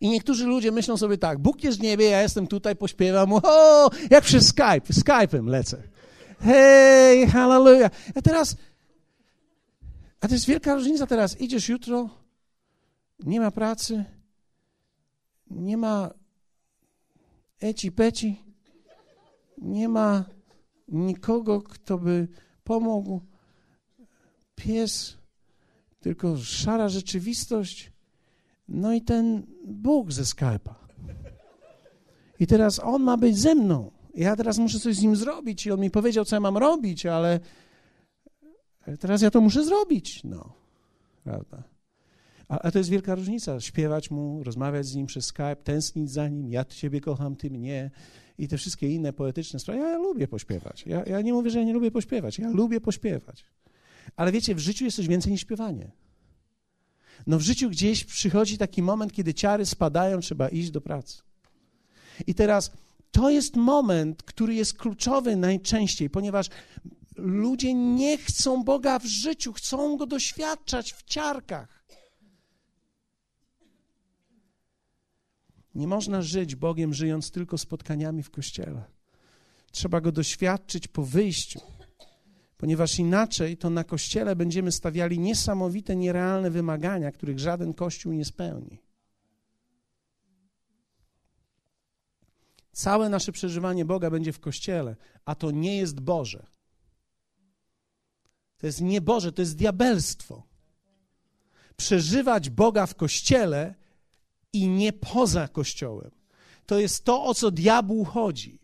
I 0.00 0.08
niektórzy 0.08 0.46
ludzie 0.46 0.72
myślą 0.72 0.96
sobie 0.96 1.18
tak, 1.18 1.38
Bóg 1.38 1.64
jest 1.64 1.78
w 1.78 1.82
niebie, 1.82 2.10
ja 2.10 2.22
jestem 2.22 2.46
tutaj, 2.46 2.76
pośpiewam, 2.76 3.32
o, 3.32 3.90
jak 4.10 4.24
przez 4.24 4.46
Skype, 4.46 4.92
Skype'em 4.92 5.48
lecę. 5.48 5.93
Hej, 6.40 7.26
hallelujah. 7.26 7.90
A 8.14 8.22
teraz, 8.22 8.56
a 10.20 10.28
to 10.28 10.34
jest 10.34 10.46
wielka 10.46 10.74
różnica 10.74 11.06
teraz, 11.06 11.40
idziesz 11.40 11.68
jutro, 11.68 12.08
nie 13.20 13.40
ma 13.40 13.50
pracy, 13.50 14.04
nie 15.50 15.76
ma 15.76 16.10
eci 17.60 17.92
peci, 17.92 18.42
nie 19.58 19.88
ma 19.88 20.24
nikogo, 20.88 21.62
kto 21.62 21.98
by 21.98 22.28
pomógł. 22.64 23.20
Pies, 24.54 25.16
tylko 26.00 26.36
szara 26.36 26.88
rzeczywistość. 26.88 27.92
No 28.68 28.92
i 28.92 29.02
ten 29.02 29.46
Bóg 29.66 30.12
ze 30.12 30.22
Skype'a. 30.22 30.74
I 32.40 32.46
teraz 32.46 32.78
on 32.78 33.02
ma 33.02 33.16
być 33.16 33.38
ze 33.38 33.54
mną. 33.54 33.90
Ja 34.14 34.36
teraz 34.36 34.58
muszę 34.58 34.80
coś 34.80 34.96
z 34.96 35.02
nim 35.02 35.16
zrobić 35.16 35.66
i 35.66 35.70
on 35.70 35.80
mi 35.80 35.90
powiedział, 35.90 36.24
co 36.24 36.36
ja 36.36 36.40
mam 36.40 36.56
robić, 36.56 37.06
ale 37.06 37.40
teraz 39.00 39.22
ja 39.22 39.30
to 39.30 39.40
muszę 39.40 39.64
zrobić. 39.64 40.24
No, 40.24 40.52
prawda? 41.24 41.62
A, 42.48 42.58
a, 42.58 42.70
to 42.70 42.78
jest 42.78 42.90
wielka 42.90 43.14
różnica. 43.14 43.60
Śpiewać 43.60 44.10
mu, 44.10 44.44
rozmawiać 44.44 44.86
z 44.86 44.94
nim 44.94 45.06
przez 45.06 45.26
Skype, 45.26 45.56
tęsknić 45.56 46.10
za 46.10 46.28
nim, 46.28 46.50
ja 46.50 46.64
ciebie 46.64 47.00
kocham, 47.00 47.36
ty 47.36 47.50
mnie 47.50 47.90
i 48.38 48.48
te 48.48 48.58
wszystkie 48.58 48.88
inne 48.88 49.12
poetyczne 49.12 49.60
sprawy. 49.60 49.80
Ja, 49.80 49.88
ja 49.88 49.98
lubię 49.98 50.28
pośpiewać. 50.28 50.86
Ja, 50.86 51.04
ja 51.04 51.20
nie 51.20 51.32
mówię, 51.32 51.50
że 51.50 51.58
ja 51.58 51.64
nie 51.64 51.72
lubię 51.72 51.90
pośpiewać. 51.90 52.38
Ja 52.38 52.50
lubię 52.50 52.80
pośpiewać. 52.80 53.44
Ale 54.16 54.32
wiecie, 54.32 54.54
w 54.54 54.58
życiu 54.58 54.84
jest 54.84 54.96
coś 54.96 55.08
więcej 55.08 55.32
niż 55.32 55.40
śpiewanie. 55.40 55.90
No 57.26 57.38
w 57.38 57.42
życiu 57.42 57.70
gdzieś 57.70 58.04
przychodzi 58.04 58.58
taki 58.58 58.82
moment, 58.82 59.12
kiedy 59.12 59.34
ciary 59.34 59.66
spadają, 59.66 60.20
trzeba 60.20 60.48
iść 60.48 60.70
do 60.70 60.80
pracy. 60.80 61.22
I 62.26 62.34
teraz 62.34 62.72
to 63.14 63.30
jest 63.30 63.56
moment, 63.56 64.22
który 64.22 64.54
jest 64.54 64.78
kluczowy 64.78 65.36
najczęściej, 65.36 66.10
ponieważ 66.10 66.48
ludzie 67.16 67.74
nie 67.74 68.18
chcą 68.18 68.64
Boga 68.64 68.98
w 68.98 69.06
życiu, 69.06 69.52
chcą 69.52 69.96
go 69.96 70.06
doświadczać 70.06 70.92
w 70.92 71.02
ciarkach. 71.02 71.84
Nie 75.74 75.86
można 75.86 76.22
żyć 76.22 76.56
Bogiem, 76.56 76.94
żyjąc 76.94 77.30
tylko 77.30 77.58
spotkaniami 77.58 78.22
w 78.22 78.30
kościele. 78.30 78.84
Trzeba 79.72 80.00
go 80.00 80.12
doświadczyć 80.12 80.88
po 80.88 81.02
wyjściu, 81.02 81.60
ponieważ 82.56 82.98
inaczej 82.98 83.56
to 83.56 83.70
na 83.70 83.84
kościele 83.84 84.36
będziemy 84.36 84.72
stawiali 84.72 85.18
niesamowite, 85.18 85.96
nierealne 85.96 86.50
wymagania, 86.50 87.12
których 87.12 87.38
żaden 87.38 87.74
kościół 87.74 88.12
nie 88.12 88.24
spełni. 88.24 88.83
Całe 92.74 93.08
nasze 93.08 93.32
przeżywanie 93.32 93.84
Boga 93.84 94.10
będzie 94.10 94.32
w 94.32 94.40
kościele, 94.40 94.96
a 95.24 95.34
to 95.34 95.50
nie 95.50 95.76
jest 95.76 96.00
Boże. 96.00 96.46
To 98.58 98.66
jest 98.66 98.80
nie 98.80 99.00
Boże, 99.00 99.32
to 99.32 99.42
jest 99.42 99.56
diabelstwo. 99.56 100.42
Przeżywać 101.76 102.50
Boga 102.50 102.86
w 102.86 102.94
kościele 102.94 103.74
i 104.52 104.68
nie 104.68 104.92
poza 104.92 105.48
kościołem. 105.48 106.10
To 106.66 106.78
jest 106.78 107.04
to, 107.04 107.24
o 107.24 107.34
co 107.34 107.50
diabłu 107.50 108.04
chodzi. 108.04 108.58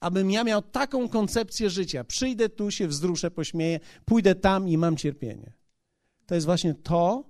Abym 0.00 0.30
ja 0.30 0.44
miał 0.44 0.62
taką 0.62 1.08
koncepcję 1.08 1.70
życia. 1.70 2.04
Przyjdę 2.04 2.48
tu, 2.48 2.70
się 2.70 2.88
wzruszę, 2.88 3.30
pośmieję, 3.30 3.80
pójdę 4.04 4.34
tam 4.34 4.68
i 4.68 4.78
mam 4.78 4.96
cierpienie. 4.96 5.52
To 6.26 6.34
jest 6.34 6.46
właśnie 6.46 6.74
to, 6.74 7.24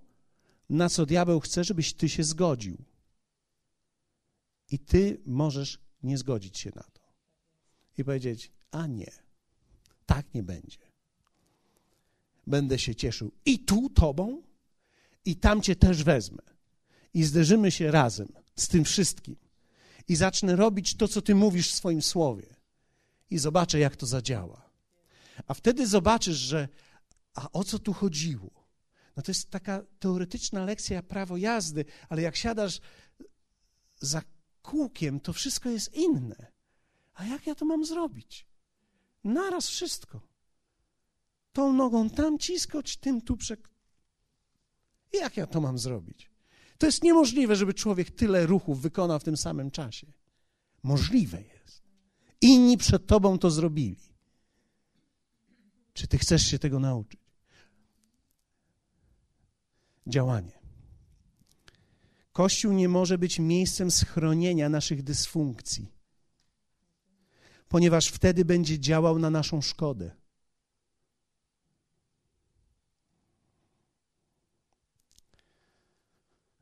na 0.70 0.89
co 0.89 1.07
diabeł 1.07 1.41
chce, 1.41 1.64
żebyś 1.64 1.93
ty 1.95 2.09
się 2.09 2.24
zgodził. 2.24 2.88
I 4.71 4.79
ty 4.79 5.21
możesz 5.27 5.79
nie 6.03 6.19
zgodzić 6.19 6.59
się 6.59 6.71
na 6.75 6.83
to. 6.83 7.01
I 7.99 8.05
powiedzieć, 8.05 8.53
a 8.71 8.87
nie, 8.87 9.12
tak 10.07 10.35
nie 10.35 10.43
będzie. 10.43 10.79
Będę 12.47 12.79
się 12.79 12.95
cieszył 12.95 13.33
i 13.45 13.59
tu 13.59 13.91
tobą, 13.91 14.43
i 15.25 15.37
tam 15.37 15.62
cię 15.62 15.77
też 15.77 16.05
wezmę. 16.05 16.43
I 17.14 17.25
zderzymy 17.25 17.71
się 17.71 17.91
razem 17.91 18.29
z 18.57 18.69
tym 18.69 18.85
wszystkim. 18.85 19.37
I 20.09 20.16
zacznę 20.16 20.57
robić 20.57 20.95
to, 20.95 21.09
co 21.09 21.23
ty 21.23 21.35
mówisz 21.35 21.73
w 21.73 21.75
swoim 21.75 22.03
słowie. 22.03 22.57
I 23.31 23.39
zobaczę, 23.39 23.79
jak 23.79 23.97
to 23.97 24.07
zadziała. 24.07 24.71
A 25.47 25.55
wtedy 25.55 25.87
zobaczysz, 25.87 26.37
że 26.37 26.69
a 27.35 27.53
o 27.53 27.64
co 27.64 27.79
tu 27.79 27.93
chodziło? 27.93 28.51
No 29.16 29.23
to 29.23 29.31
jest 29.31 29.51
taka 29.51 29.83
teoretyczna 29.99 30.64
lekcja 30.64 31.03
prawo 31.03 31.37
jazdy, 31.37 31.85
ale 32.09 32.23
jak 32.23 32.37
siadasz 32.37 32.81
za 34.01 34.23
kółkiem, 34.62 35.20
to 35.20 35.32
wszystko 35.32 35.68
jest 35.68 35.94
inne. 35.94 36.52
A 37.14 37.24
jak 37.24 37.46
ja 37.46 37.54
to 37.54 37.64
mam 37.64 37.84
zrobić? 37.84 38.46
Naraz 39.24 39.68
wszystko. 39.68 40.20
Tą 41.52 41.72
nogą 41.72 42.11
tam 42.11 42.38
ciskać, 42.38 42.96
tym 42.96 43.20
tu 43.20 43.36
przek... 43.36 43.68
Jak 45.12 45.36
ja 45.36 45.46
to 45.46 45.61
mam 45.61 45.78
zrobić? 45.78 46.30
To 46.78 46.86
jest 46.86 47.02
niemożliwe, 47.02 47.56
żeby 47.56 47.74
człowiek 47.74 48.11
tyle 48.11 48.46
ruchów 48.46 48.80
wykonał 48.80 49.18
w 49.18 49.24
tym 49.24 49.36
samym 49.36 49.70
czasie. 49.70 50.06
Możliwe 50.82 51.42
jest. 51.42 51.82
Inni 52.40 52.76
przed 52.76 53.06
tobą 53.06 53.38
to 53.38 53.50
zrobili. 53.50 54.09
Czy 55.92 56.09
ty 56.09 56.18
chcesz 56.18 56.42
się 56.42 56.59
tego 56.59 56.80
nauczyć? 56.80 57.20
Działanie. 60.06 60.57
Kościół 62.39 62.72
nie 62.72 62.89
może 62.89 63.18
być 63.18 63.39
miejscem 63.39 63.91
schronienia 63.91 64.68
naszych 64.68 65.03
dysfunkcji, 65.03 65.93
ponieważ 67.68 68.09
wtedy 68.09 68.45
będzie 68.45 68.80
działał 68.80 69.18
na 69.18 69.30
naszą 69.30 69.62
szkodę. 69.62 70.11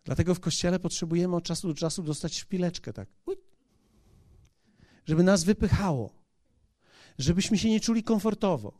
Dlatego 0.05 0.35
w 0.35 0.41
kościele 0.41 0.79
potrzebujemy 0.81 1.37
od 1.37 1.45
czasu 1.45 1.68
do 1.68 1.74
czasu 1.74 2.03
dostać 2.03 2.39
szpileczkę, 2.39 2.93
tak, 2.93 3.09
żeby 5.07 5.22
nas 5.22 5.45
wypychało, 5.45 6.12
żebyśmy 7.18 7.59
się 7.59 7.70
nie 7.70 7.81
czuli 7.81 8.03
komfortowo. 8.03 8.79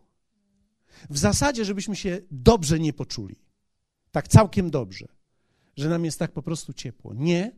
W 1.11 1.19
zasadzie, 1.19 1.65
żebyśmy 1.65 1.97
się 1.97 2.21
dobrze 2.31 2.79
nie 2.79 2.93
poczuli, 2.93 3.37
tak 4.11 4.29
całkiem 4.29 4.71
dobrze 4.71 5.16
że 5.77 5.89
nam 5.89 6.05
jest 6.05 6.19
tak 6.19 6.33
po 6.33 6.43
prostu 6.43 6.73
ciepło. 6.73 7.15
Nie, 7.15 7.53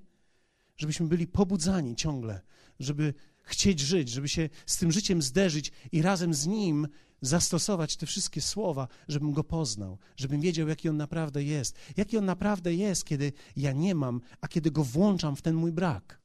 żebyśmy 0.76 1.06
byli 1.06 1.26
pobudzani 1.26 1.96
ciągle, 1.96 2.40
żeby 2.80 3.14
chcieć 3.42 3.80
żyć, 3.80 4.08
żeby 4.08 4.28
się 4.28 4.48
z 4.66 4.76
tym 4.76 4.92
życiem 4.92 5.22
zderzyć 5.22 5.72
i 5.92 6.02
razem 6.02 6.34
z 6.34 6.46
nim 6.46 6.88
zastosować 7.20 7.96
te 7.96 8.06
wszystkie 8.06 8.40
słowa, 8.40 8.88
żebym 9.08 9.32
go 9.32 9.44
poznał, 9.44 9.98
żebym 10.16 10.40
wiedział, 10.40 10.68
jaki 10.68 10.88
on 10.88 10.96
naprawdę 10.96 11.44
jest. 11.44 11.76
Jaki 11.96 12.18
on 12.18 12.24
naprawdę 12.24 12.74
jest, 12.74 13.04
kiedy 13.04 13.32
ja 13.56 13.72
nie 13.72 13.94
mam, 13.94 14.20
a 14.40 14.48
kiedy 14.48 14.70
go 14.70 14.84
włączam 14.84 15.36
w 15.36 15.42
ten 15.42 15.54
mój 15.54 15.72
brak. 15.72 16.17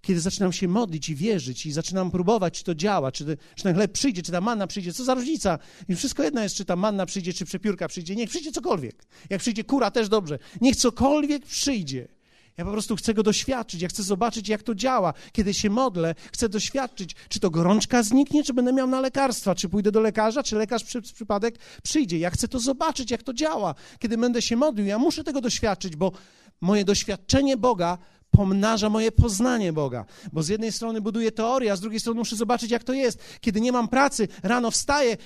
Kiedy 0.00 0.20
zaczynam 0.20 0.52
się 0.52 0.68
modlić 0.68 1.08
i 1.08 1.14
wierzyć 1.14 1.66
i 1.66 1.72
zaczynam 1.72 2.10
próbować, 2.10 2.58
czy 2.58 2.64
to 2.64 2.74
działa, 2.74 3.12
czy, 3.12 3.36
czy 3.54 3.62
ten 3.62 3.74
chleb 3.74 3.92
przyjdzie, 3.92 4.22
czy 4.22 4.32
ta 4.32 4.40
manna 4.40 4.66
przyjdzie, 4.66 4.92
co 4.92 5.04
za 5.04 5.14
różnica. 5.14 5.58
I 5.88 5.96
wszystko 5.96 6.22
jedno 6.22 6.42
jest, 6.42 6.54
czy 6.54 6.64
ta 6.64 6.76
manna 6.76 7.06
przyjdzie, 7.06 7.32
czy 7.32 7.44
przepiórka 7.44 7.88
przyjdzie. 7.88 8.16
Niech 8.16 8.30
przyjdzie 8.30 8.52
cokolwiek. 8.52 9.06
Jak 9.30 9.40
przyjdzie 9.40 9.64
kura, 9.64 9.90
też 9.90 10.08
dobrze. 10.08 10.38
Niech 10.60 10.76
cokolwiek 10.76 11.46
przyjdzie. 11.46 12.08
Ja 12.56 12.64
po 12.64 12.72
prostu 12.72 12.96
chcę 12.96 13.14
go 13.14 13.22
doświadczyć, 13.22 13.82
ja 13.82 13.88
chcę 13.88 14.02
zobaczyć, 14.02 14.48
jak 14.48 14.62
to 14.62 14.74
działa. 14.74 15.14
Kiedy 15.32 15.54
się 15.54 15.70
modlę, 15.70 16.14
chcę 16.32 16.48
doświadczyć, 16.48 17.16
czy 17.28 17.40
to 17.40 17.50
gorączka 17.50 18.02
zniknie, 18.02 18.44
czy 18.44 18.54
będę 18.54 18.72
miał 18.72 18.86
na 18.86 19.00
lekarstwa, 19.00 19.54
czy 19.54 19.68
pójdę 19.68 19.92
do 19.92 20.00
lekarza, 20.00 20.42
czy 20.42 20.56
lekarz 20.56 20.84
przez 20.84 21.12
przypadek 21.12 21.58
przyjdzie. 21.82 22.18
Ja 22.18 22.30
chcę 22.30 22.48
to 22.48 22.58
zobaczyć, 22.58 23.10
jak 23.10 23.22
to 23.22 23.32
działa. 23.32 23.74
Kiedy 23.98 24.18
będę 24.18 24.42
się 24.42 24.56
modlił, 24.56 24.86
ja 24.86 24.98
muszę 24.98 25.24
tego 25.24 25.40
doświadczyć, 25.40 25.96
bo 25.96 26.12
moje 26.60 26.84
doświadczenie 26.84 27.56
Boga 27.56 27.98
pomnaża 28.30 28.90
moje 28.90 29.12
poznanie 29.12 29.72
Boga. 29.72 30.04
Bo 30.32 30.42
z 30.42 30.48
jednej 30.48 30.72
strony 30.72 31.00
buduję 31.00 31.32
teorię, 31.32 31.72
a 31.72 31.76
z 31.76 31.80
drugiej 31.80 32.00
strony 32.00 32.18
muszę 32.18 32.36
zobaczyć, 32.36 32.70
jak 32.70 32.84
to 32.84 32.92
jest. 32.92 33.18
Kiedy 33.40 33.60
nie 33.60 33.72
mam 33.72 33.88
pracy, 33.88 34.28
rano 34.42 34.70
wstaję, 34.70 35.16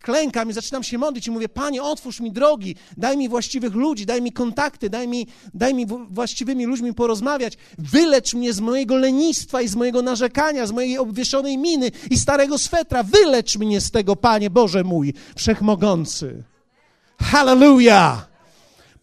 klękam 0.00 0.50
i 0.50 0.52
zaczynam 0.52 0.82
się 0.82 0.98
modlić 0.98 1.26
i 1.26 1.30
mówię, 1.30 1.48
Panie, 1.48 1.82
otwórz 1.82 2.20
mi 2.20 2.32
drogi, 2.32 2.76
daj 2.96 3.16
mi 3.16 3.28
właściwych 3.28 3.74
ludzi, 3.74 4.06
daj 4.06 4.22
mi 4.22 4.32
kontakty, 4.32 4.90
daj 4.90 5.08
mi, 5.08 5.26
daj 5.54 5.74
mi 5.74 5.86
właściwymi 6.10 6.66
ludźmi 6.66 6.94
porozmawiać, 6.94 7.56
wylecz 7.78 8.34
mnie 8.34 8.52
z 8.52 8.60
mojego 8.60 8.96
lenistwa 8.96 9.62
i 9.62 9.68
z 9.68 9.76
mojego 9.76 10.02
narzekania, 10.02 10.66
z 10.66 10.72
mojej 10.72 10.98
obwieszonej 10.98 11.58
miny 11.58 11.90
i 12.10 12.18
starego 12.18 12.58
swetra, 12.58 13.02
wylecz 13.02 13.56
mnie 13.56 13.80
z 13.80 13.90
tego, 13.90 14.16
Panie 14.16 14.50
Boże 14.50 14.84
mój, 14.84 15.14
Wszechmogący. 15.36 16.42
Hallelujah! 17.20 18.27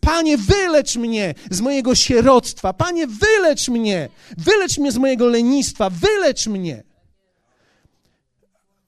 Panie, 0.06 0.38
wylecz 0.38 0.96
mnie 0.96 1.34
z 1.52 1.62
mojego 1.62 1.96
sieroctwa. 1.96 2.74
Panie, 2.74 3.08
wylecz 3.08 3.70
mnie. 3.70 4.10
Wylecz 4.38 4.78
mnie 4.78 4.92
z 4.92 4.98
mojego 4.98 5.26
lenistwa. 5.28 5.90
Wylecz 5.90 6.48
mnie. 6.48 6.84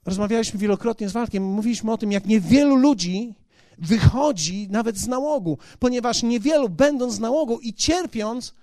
Rozmawialiśmy 0.05 0.59
wielokrotnie 0.59 1.09
z 1.09 1.11
Walkiem, 1.11 1.43
mówiliśmy 1.43 1.91
o 1.91 1.97
tym, 1.97 2.11
jak 2.11 2.25
niewielu 2.25 2.75
ludzi 2.75 3.33
wychodzi 3.77 4.67
nawet 4.69 4.97
z 4.97 5.07
nałogu, 5.07 5.57
ponieważ 5.79 6.23
niewielu, 6.23 6.69
będąc 6.69 7.13
z 7.13 7.19
nałogu 7.19 7.59
i 7.59 7.73
cierpiąc, 7.73 8.53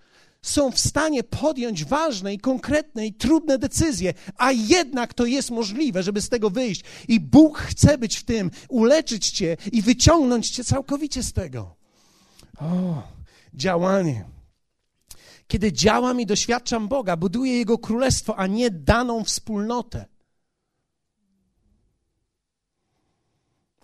są 0.42 0.70
w 0.70 0.78
stanie 0.78 1.22
podjąć 1.22 1.84
ważne 1.84 2.34
i 2.34 2.38
konkretne 2.38 3.07
i 3.07 3.12
trudne 3.12 3.59
decyzje, 3.59 4.14
a 4.36 4.52
jednak 4.52 5.14
to 5.14 5.26
jest 5.26 5.50
możliwe, 5.50 6.02
żeby 6.02 6.20
z 6.20 6.28
tego 6.28 6.50
wyjść. 6.50 6.84
I 7.09 7.20
Bóg 7.20 7.59
chce 7.59 7.98
być 7.98 8.16
w 8.16 8.24
tym, 8.24 8.50
uleczyć 8.68 9.30
cię 9.30 9.57
i 9.72 9.82
wyciągnąć 9.82 10.50
cię 10.50 10.64
całkowicie 10.64 11.22
z 11.22 11.32
tego. 11.32 11.84
O, 12.59 13.02
działanie. 13.55 14.24
Kiedy 15.46 15.72
działam 15.72 16.20
i 16.20 16.26
doświadczam 16.26 16.88
Boga, 16.88 17.16
buduję 17.16 17.59
Jego 17.59 17.78
królestwo, 17.78 18.36
a 18.36 18.46
nie 18.46 18.70
daną 18.70 19.24
wspólnotę. 19.24 20.05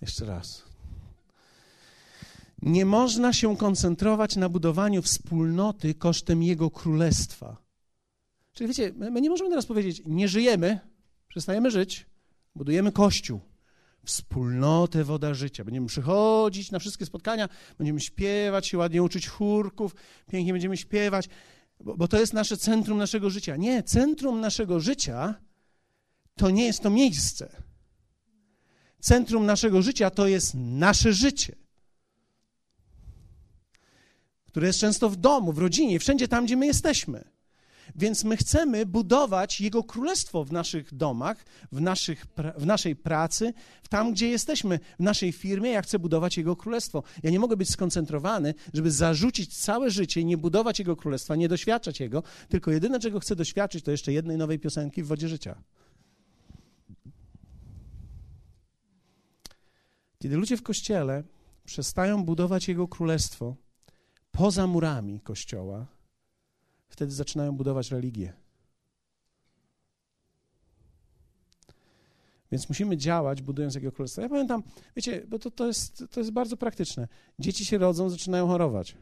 Jeszcze 0.02 0.24
raz. 0.24 0.62
Nie 2.62 2.84
można 2.84 3.32
się 3.32 3.56
koncentrować 3.56 4.36
na 4.36 4.48
budowaniu 4.48 5.02
wspólnoty 5.02 5.94
kosztem 5.94 6.42
Jego 6.42 6.70
królestwa. 6.70 7.56
Czyli 8.52 8.68
wiecie, 8.68 8.92
my 8.96 9.20
nie 9.20 9.30
możemy 9.30 9.50
teraz 9.50 9.66
powiedzieć, 9.66 10.02
nie 10.06 10.28
żyjemy, 10.28 10.80
przestajemy 11.28 11.70
żyć, 11.70 12.06
budujemy 12.54 12.92
kościół, 12.92 13.40
wspólnotę 14.04 15.04
woda 15.04 15.34
życia. 15.34 15.64
Będziemy 15.64 15.86
przychodzić 15.86 16.70
na 16.70 16.78
wszystkie 16.78 17.06
spotkania, 17.06 17.48
będziemy 17.78 18.00
śpiewać 18.00 18.66
się, 18.66 18.78
ładnie 18.78 19.02
uczyć 19.02 19.28
chórków, 19.28 19.94
pięknie 20.30 20.52
będziemy 20.52 20.76
śpiewać, 20.76 21.28
bo, 21.80 21.96
bo 21.96 22.08
to 22.08 22.20
jest 22.20 22.32
nasze 22.32 22.56
centrum 22.56 22.98
naszego 22.98 23.30
życia. 23.30 23.56
Nie, 23.56 23.82
centrum 23.82 24.40
naszego 24.40 24.80
życia 24.80 25.34
to 26.36 26.50
nie 26.50 26.66
jest 26.66 26.82
to 26.82 26.90
miejsce. 26.90 27.62
Centrum 29.00 29.46
naszego 29.46 29.82
życia 29.82 30.10
to 30.10 30.26
jest 30.26 30.54
nasze 30.54 31.12
życie 31.12 31.60
które 34.50 34.66
jest 34.66 34.80
często 34.80 35.10
w 35.10 35.16
domu, 35.16 35.52
w 35.52 35.58
rodzinie, 35.58 35.98
wszędzie 35.98 36.28
tam, 36.28 36.44
gdzie 36.44 36.56
my 36.56 36.66
jesteśmy. 36.66 37.24
Więc 37.96 38.24
my 38.24 38.36
chcemy 38.36 38.86
budować 38.86 39.60
Jego 39.60 39.84
królestwo 39.84 40.44
w 40.44 40.52
naszych 40.52 40.94
domach, 40.94 41.44
w, 41.72 41.80
naszych, 41.80 42.26
w 42.56 42.66
naszej 42.66 42.96
pracy, 42.96 43.52
w 43.82 43.88
tam, 43.88 44.12
gdzie 44.12 44.28
jesteśmy, 44.28 44.80
w 44.98 45.02
naszej 45.02 45.32
firmie. 45.32 45.70
Ja 45.70 45.82
chcę 45.82 45.98
budować 45.98 46.36
Jego 46.36 46.56
królestwo. 46.56 47.02
Ja 47.22 47.30
nie 47.30 47.40
mogę 47.40 47.56
być 47.56 47.70
skoncentrowany, 47.70 48.54
żeby 48.74 48.90
zarzucić 48.90 49.56
całe 49.56 49.90
życie 49.90 50.20
i 50.20 50.24
nie 50.24 50.38
budować 50.38 50.78
Jego 50.78 50.96
królestwa, 50.96 51.36
nie 51.36 51.48
doświadczać 51.48 52.00
Jego, 52.00 52.22
tylko 52.48 52.70
jedyne, 52.70 53.00
czego 53.00 53.20
chcę 53.20 53.36
doświadczyć, 53.36 53.84
to 53.84 53.90
jeszcze 53.90 54.12
jednej 54.12 54.36
nowej 54.36 54.58
piosenki 54.58 55.02
w 55.02 55.06
wodzie 55.06 55.28
życia. 55.28 55.62
Kiedy 60.18 60.36
ludzie 60.36 60.56
w 60.56 60.62
kościele 60.62 61.24
przestają 61.64 62.24
budować 62.24 62.68
Jego 62.68 62.88
królestwo, 62.88 63.56
poza 64.32 64.66
murami 64.66 65.20
kościoła, 65.20 65.86
wtedy 66.90 67.12
zaczynają 67.12 67.52
budować 67.52 67.90
religię. 67.90 68.32
Więc 72.52 72.68
musimy 72.68 72.96
działać, 72.96 73.42
budując 73.42 73.74
Jego 73.74 73.92
Królestwo. 73.92 74.22
Ja 74.22 74.28
pamiętam, 74.28 74.62
wiecie, 74.96 75.22
bo 75.28 75.38
to, 75.38 75.50
to, 75.50 75.66
jest, 75.66 76.04
to 76.10 76.20
jest 76.20 76.30
bardzo 76.30 76.56
praktyczne. 76.56 77.08
Dzieci 77.38 77.64
się 77.64 77.78
rodzą, 77.78 78.10
zaczynają 78.10 78.46
chorować. 78.46 78.96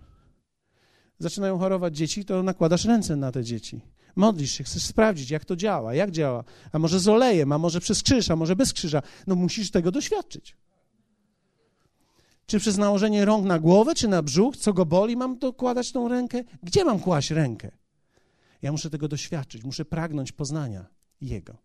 Zaczynają 1.18 1.59
chorować 1.59 1.97
dzieci, 1.97 2.24
to 2.24 2.43
nakładasz 2.43 2.84
ręce 2.84 3.16
na 3.16 3.32
te 3.32 3.45
dzieci. 3.45 3.80
Modlisz 4.16 4.53
się, 4.53 4.64
chcesz 4.64 4.82
sprawdzić, 4.82 5.30
jak 5.30 5.45
to 5.45 5.57
działa, 5.57 5.95
jak 5.95 6.11
działa. 6.11 6.45
A 6.72 6.78
może 6.78 7.01
z 7.01 7.09
olejem, 7.09 7.53
a 7.53 7.59
może 7.59 7.80
przez 7.80 8.03
krzyż, 8.03 8.30
a 8.30 8.36
może 8.36 8.57
bez 8.57 8.72
krzyża. 8.72 9.03
No 9.26 9.34
musisz 9.34 9.70
tego 9.70 9.91
doświadczyć. 9.91 10.57
Czy 12.49 12.59
przez 12.59 12.77
nałożenie 12.77 13.25
rąk 13.25 13.47
na 13.47 13.59
głowę, 13.59 13.95
czy 13.95 14.09
na 14.09 14.23
brzuch, 14.23 14.57
co 14.57 14.73
go 14.73 14.87
boli, 14.87 15.17
mam 15.17 15.39
dokładać 15.39 15.93
tą 15.93 16.09
rękę? 16.09 16.45
Gdzie 16.63 16.85
mam 16.85 17.01
kłaść 17.01 17.31
rękę? 17.31 17.71
Ja 18.63 18.73
muszę 18.73 18.91
tego 18.91 19.09
doświadczyć, 19.09 19.65
muszę 19.65 19.85
pragnąć 19.85 20.33
poznania 20.33 20.87
Jego. 21.21 21.57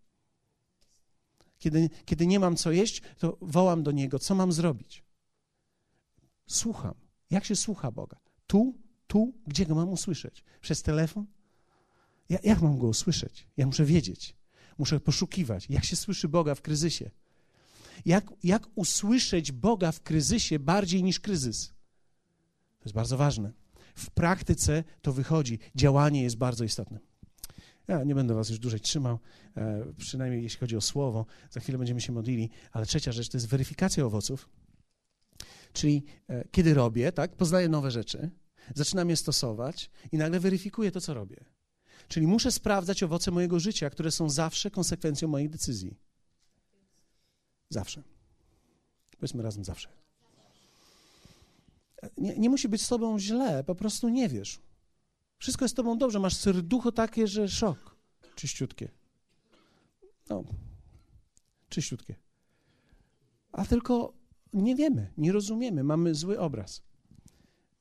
Kiedy, 1.59 1.89
kiedy 2.05 2.27
nie 2.27 2.39
mam 2.39 2.55
co 2.55 2.71
jeść, 2.71 3.01
to 3.17 3.37
wołam 3.41 3.83
do 3.83 3.91
Niego, 3.91 4.19
co 4.19 4.35
mam 4.35 4.51
zrobić? 4.51 5.03
Słucham. 6.47 6.93
Jak 7.29 7.45
się 7.45 7.55
słucha 7.55 7.91
Boga? 7.91 8.17
Tu, 8.47 8.77
tu, 9.07 9.33
gdzie 9.47 9.65
go 9.65 9.75
mam 9.75 9.89
usłyszeć? 9.89 10.43
Przez 10.61 10.81
telefon? 10.81 11.25
Ja, 12.29 12.37
jak 12.43 12.61
mam 12.61 12.77
go 12.77 12.87
usłyszeć? 12.87 13.47
Ja 13.57 13.65
muszę 13.65 13.85
wiedzieć. 13.85 14.35
Muszę 14.77 14.99
poszukiwać, 14.99 15.69
jak 15.69 15.85
się 15.85 15.95
słyszy 15.95 16.27
Boga 16.27 16.55
w 16.55 16.61
kryzysie. 16.61 17.11
Jak, 18.05 18.25
jak 18.43 18.67
usłyszeć 18.75 19.51
Boga 19.51 19.91
w 19.91 20.01
kryzysie 20.01 20.59
bardziej 20.59 21.03
niż 21.03 21.19
kryzys? 21.19 21.67
To 22.79 22.85
jest 22.85 22.95
bardzo 22.95 23.17
ważne. 23.17 23.51
W 23.95 24.09
praktyce 24.09 24.83
to 25.01 25.13
wychodzi. 25.13 25.59
Działanie 25.75 26.23
jest 26.23 26.37
bardzo 26.37 26.63
istotne. 26.63 26.99
Ja 27.87 28.03
nie 28.03 28.15
będę 28.15 28.33
was 28.33 28.49
już 28.49 28.59
dłużej 28.59 28.79
trzymał, 28.79 29.19
e, 29.57 29.85
przynajmniej 29.97 30.43
jeśli 30.43 30.59
chodzi 30.59 30.77
o 30.77 30.81
słowo. 30.81 31.25
Za 31.49 31.59
chwilę 31.59 31.77
będziemy 31.77 32.01
się 32.01 32.11
modlili. 32.11 32.49
Ale 32.71 32.85
trzecia 32.85 33.11
rzecz 33.11 33.29
to 33.29 33.37
jest 33.37 33.47
weryfikacja 33.47 34.05
owoców. 34.05 34.49
Czyli 35.73 36.03
e, 36.29 36.47
kiedy 36.51 36.73
robię, 36.73 37.11
tak, 37.11 37.35
poznaję 37.35 37.69
nowe 37.69 37.91
rzeczy, 37.91 38.29
zaczynam 38.75 39.09
je 39.09 39.17
stosować 39.17 39.89
i 40.11 40.17
nagle 40.17 40.39
weryfikuję 40.39 40.91
to, 40.91 41.01
co 41.01 41.13
robię. 41.13 41.45
Czyli 42.07 42.27
muszę 42.27 42.51
sprawdzać 42.51 43.03
owoce 43.03 43.31
mojego 43.31 43.59
życia, 43.59 43.89
które 43.89 44.11
są 44.11 44.29
zawsze 44.29 44.71
konsekwencją 44.71 45.27
moich 45.27 45.49
decyzji. 45.49 45.97
Zawsze. 47.73 48.03
Powiedzmy 49.17 49.43
razem 49.43 49.63
zawsze. 49.63 49.89
Nie, 52.17 52.37
nie 52.37 52.49
musi 52.49 52.69
być 52.69 52.81
z 52.81 52.87
tobą 52.87 53.19
źle, 53.19 53.63
po 53.63 53.75
prostu 53.75 54.09
nie 54.09 54.29
wiesz. 54.29 54.61
Wszystko 55.37 55.65
jest 55.65 55.75
z 55.75 55.75
tobą 55.75 55.97
dobrze, 55.97 56.19
masz 56.19 56.35
serducho 56.35 56.91
takie, 56.91 57.27
że 57.27 57.49
szok. 57.49 57.95
Czyściutkie. 58.35 58.91
No, 60.29 60.43
czyściutkie. 61.69 62.15
A 63.51 63.65
tylko 63.65 64.13
nie 64.53 64.75
wiemy, 64.75 65.13
nie 65.17 65.31
rozumiemy, 65.31 65.83
mamy 65.83 66.15
zły 66.15 66.39
obraz. 66.39 66.81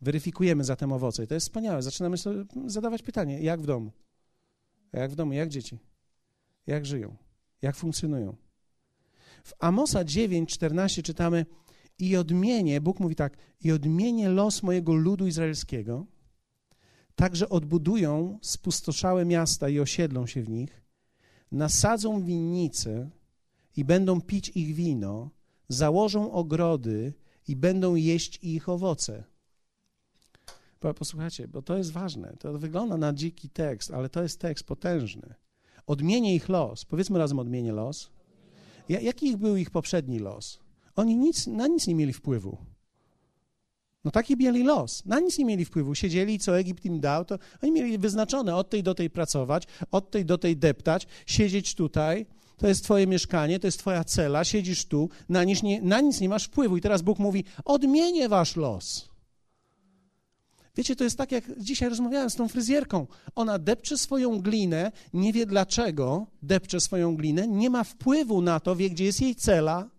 Weryfikujemy 0.00 0.64
zatem 0.64 0.92
owoce 0.92 1.24
i 1.24 1.26
to 1.26 1.34
jest 1.34 1.46
wspaniałe. 1.46 1.82
Zaczynamy 1.82 2.18
sobie 2.18 2.44
zadawać 2.66 3.02
pytanie, 3.02 3.42
jak 3.42 3.60
w 3.60 3.66
domu? 3.66 3.92
Jak 4.92 5.10
w 5.10 5.14
domu, 5.14 5.32
jak 5.32 5.48
dzieci? 5.48 5.78
Jak 6.66 6.86
żyją? 6.86 7.16
Jak 7.62 7.76
funkcjonują? 7.76 8.36
W 9.42 9.54
Amosa 9.58 10.04
9:14 10.04 11.02
czytamy: 11.02 11.46
I 11.98 12.16
odmienię, 12.16 12.80
Bóg 12.80 13.00
mówi 13.00 13.14
tak, 13.14 13.36
i 13.60 13.72
odmienię 13.72 14.28
los 14.28 14.62
mojego 14.62 14.94
ludu 14.94 15.26
izraelskiego, 15.26 16.06
tak 17.14 17.36
że 17.36 17.48
odbudują 17.48 18.38
spustoszałe 18.42 19.24
miasta 19.24 19.68
i 19.68 19.80
osiedlą 19.80 20.26
się 20.26 20.42
w 20.42 20.48
nich, 20.48 20.82
nasadzą 21.52 22.22
winnice 22.22 23.10
i 23.76 23.84
będą 23.84 24.20
pić 24.20 24.48
ich 24.48 24.74
wino, 24.74 25.30
założą 25.68 26.32
ogrody 26.32 27.12
i 27.48 27.56
będą 27.56 27.94
jeść 27.94 28.38
ich 28.42 28.68
owoce. 28.68 29.24
Posłuchajcie, 30.98 31.48
bo 31.48 31.62
to 31.62 31.78
jest 31.78 31.92
ważne. 31.92 32.36
To 32.38 32.58
wygląda 32.58 32.96
na 32.96 33.12
dziki 33.12 33.50
tekst, 33.50 33.90
ale 33.90 34.08
to 34.08 34.22
jest 34.22 34.40
tekst 34.40 34.66
potężny. 34.66 35.34
Odmienię 35.86 36.34
ich 36.34 36.48
los. 36.48 36.84
Powiedzmy 36.84 37.18
razem 37.18 37.38
odmienię 37.38 37.72
los. 37.72 38.10
Jaki 39.00 39.36
był 39.36 39.56
ich 39.56 39.70
poprzedni 39.70 40.18
los? 40.18 40.58
Oni 40.96 41.16
nic, 41.16 41.46
na 41.46 41.66
nic 41.66 41.86
nie 41.86 41.94
mieli 41.94 42.12
wpływu. 42.12 42.56
No 44.04 44.10
taki 44.10 44.36
mieli 44.36 44.62
los. 44.62 45.04
Na 45.06 45.20
nic 45.20 45.38
nie 45.38 45.44
mieli 45.44 45.64
wpływu. 45.64 45.94
Siedzieli, 45.94 46.38
co 46.38 46.58
Egipt 46.58 46.84
im 46.84 47.00
dał, 47.00 47.24
to 47.24 47.38
oni 47.62 47.72
mieli 47.72 47.98
wyznaczone 47.98 48.56
od 48.56 48.70
tej 48.70 48.82
do 48.82 48.94
tej 48.94 49.10
pracować, 49.10 49.66
od 49.90 50.10
tej 50.10 50.24
do 50.24 50.38
tej 50.38 50.56
deptać, 50.56 51.06
siedzieć 51.26 51.74
tutaj. 51.74 52.26
To 52.56 52.68
jest 52.68 52.84
twoje 52.84 53.06
mieszkanie, 53.06 53.58
to 53.60 53.66
jest 53.66 53.78
twoja 53.78 54.04
cela, 54.04 54.44
siedzisz 54.44 54.84
tu, 54.84 55.08
na 55.28 55.44
nic 55.44 55.62
nie, 55.62 55.82
na 55.82 56.00
nic 56.00 56.20
nie 56.20 56.28
masz 56.28 56.44
wpływu. 56.44 56.76
I 56.76 56.80
teraz 56.80 57.02
Bóg 57.02 57.18
mówi, 57.18 57.44
odmienię 57.64 58.28
wasz 58.28 58.56
los. 58.56 59.11
Wiecie, 60.76 60.96
to 60.96 61.04
jest 61.04 61.18
tak, 61.18 61.32
jak 61.32 61.58
dzisiaj 61.58 61.88
rozmawiałem 61.88 62.30
z 62.30 62.36
tą 62.36 62.48
fryzjerką. 62.48 63.06
Ona 63.34 63.58
depcze 63.58 63.98
swoją 63.98 64.40
glinę, 64.40 64.92
nie 65.12 65.32
wie 65.32 65.46
dlaczego 65.46 66.26
depcze 66.42 66.80
swoją 66.80 67.16
glinę, 67.16 67.48
nie 67.48 67.70
ma 67.70 67.84
wpływu 67.84 68.42
na 68.42 68.60
to, 68.60 68.76
wie, 68.76 68.90
gdzie 68.90 69.04
jest 69.04 69.20
jej 69.20 69.36
cela, 69.36 69.90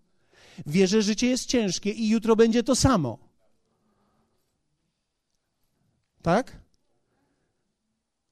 wie, 0.66 0.88
że 0.88 1.02
życie 1.02 1.28
jest 1.28 1.46
ciężkie 1.46 1.92
i 1.92 2.10
jutro 2.10 2.36
będzie 2.36 2.64
to 2.64 2.76
samo. 2.76 3.20
Tak? 6.22 6.60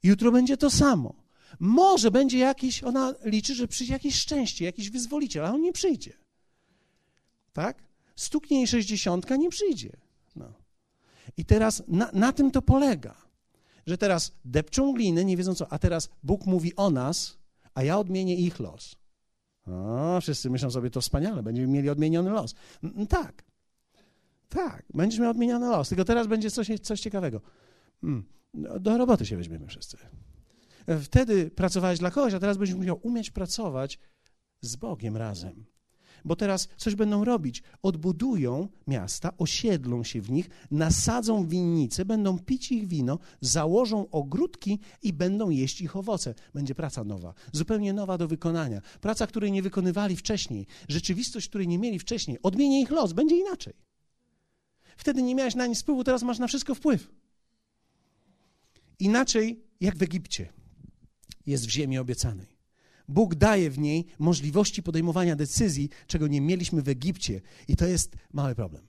Jutro 0.03 0.31
będzie 0.31 0.57
to 0.57 0.69
samo. 0.69 1.15
Może 1.59 2.11
będzie 2.11 2.37
jakiś, 2.37 2.83
ona 2.83 3.13
liczy, 3.23 3.55
że 3.55 3.67
przyjdzie 3.67 3.93
jakieś 3.93 4.15
szczęście, 4.15 4.65
jakiś 4.65 4.89
wyzwoliciel, 4.89 5.45
ale 5.45 5.53
on 5.53 5.61
nie 5.61 5.73
przyjdzie. 5.73 6.13
Tak? 7.53 7.83
Stuknie 8.15 8.57
jej 8.57 8.67
sześćdziesiątka, 8.67 9.35
nie 9.35 9.49
przyjdzie. 9.49 9.97
No. 11.27 11.33
I 11.37 11.45
teraz 11.45 11.83
na, 11.87 12.11
na 12.13 12.33
tym 12.33 12.51
to 12.51 12.61
polega, 12.61 13.15
że 13.85 13.97
teraz 13.97 14.31
depczą 14.45 14.93
gliny, 14.93 15.25
nie 15.25 15.37
wiedzą 15.37 15.55
co, 15.55 15.73
a 15.73 15.79
teraz 15.79 16.09
Bóg 16.23 16.45
mówi 16.45 16.75
o 16.75 16.89
nas, 16.89 17.37
a 17.73 17.83
ja 17.83 17.97
odmienię 17.97 18.35
ich 18.35 18.59
los. 18.59 18.95
O, 19.67 20.19
wszyscy 20.21 20.49
myślą 20.49 20.71
sobie, 20.71 20.89
to 20.89 21.01
wspaniale, 21.01 21.43
będziemy 21.43 21.67
mieli 21.67 21.89
odmieniony 21.89 22.29
los. 22.29 22.55
tak. 23.09 23.43
Tak, 24.49 24.83
będziesz 24.93 25.19
miał 25.19 25.31
odmieniony 25.31 25.67
los, 25.67 25.89
tylko 25.89 26.05
teraz 26.05 26.27
będzie 26.27 26.51
coś, 26.51 26.67
coś 26.81 26.99
ciekawego. 26.99 27.41
Hmm. 28.01 28.23
Do 28.79 28.97
roboty 28.97 29.25
się 29.25 29.37
weźmiemy 29.37 29.67
wszyscy. 29.67 29.97
Wtedy 31.03 31.51
pracowałeś 31.51 31.99
dla 31.99 32.11
kogoś, 32.11 32.33
a 32.33 32.39
teraz 32.39 32.57
będziesz 32.57 32.75
musiał 32.75 32.99
umieć 33.03 33.31
pracować 33.31 33.99
z 34.61 34.75
Bogiem 34.75 35.17
razem. 35.17 35.65
Bo 36.25 36.35
teraz 36.35 36.67
coś 36.77 36.95
będą 36.95 37.25
robić. 37.25 37.63
Odbudują 37.83 38.67
miasta, 38.87 39.37
osiedlą 39.37 40.03
się 40.03 40.21
w 40.21 40.31
nich, 40.31 40.49
nasadzą 40.71 41.47
winnice, 41.47 42.05
będą 42.05 42.39
pić 42.39 42.71
ich 42.71 42.87
wino, 42.87 43.19
założą 43.41 44.09
ogródki 44.09 44.79
i 45.03 45.13
będą 45.13 45.49
jeść 45.49 45.81
ich 45.81 45.95
owoce. 45.95 46.33
Będzie 46.53 46.75
praca 46.75 47.03
nowa, 47.03 47.33
zupełnie 47.51 47.93
nowa 47.93 48.17
do 48.17 48.27
wykonania. 48.27 48.81
Praca, 49.01 49.27
której 49.27 49.51
nie 49.51 49.61
wykonywali 49.61 50.15
wcześniej. 50.15 50.67
Rzeczywistość, 50.87 51.49
której 51.49 51.67
nie 51.67 51.79
mieli 51.79 51.99
wcześniej. 51.99 52.37
Odmienię 52.43 52.81
ich 52.81 52.91
los, 52.91 53.13
będzie 53.13 53.37
inaczej. 53.37 53.73
Wtedy 54.97 55.21
nie 55.21 55.35
miałeś 55.35 55.55
na 55.55 55.67
nic 55.67 55.81
wpływu, 55.81 56.03
teraz 56.03 56.23
masz 56.23 56.39
na 56.39 56.47
wszystko 56.47 56.75
wpływ. 56.75 57.11
Inaczej 58.99 59.63
jak 59.79 59.97
w 59.97 60.01
Egipcie 60.01 60.53
jest 61.45 61.65
w 61.65 61.69
ziemi 61.69 61.97
obiecanej. 61.97 62.60
Bóg 63.11 63.35
daje 63.35 63.69
w 63.69 63.79
niej 63.79 64.05
możliwości 64.19 64.83
podejmowania 64.83 65.35
decyzji, 65.35 65.89
czego 66.07 66.27
nie 66.27 66.41
mieliśmy 66.41 66.81
w 66.81 66.89
Egipcie, 66.89 67.41
i 67.67 67.75
to 67.75 67.85
jest 67.85 68.15
mały 68.33 68.55
problem. 68.55 68.87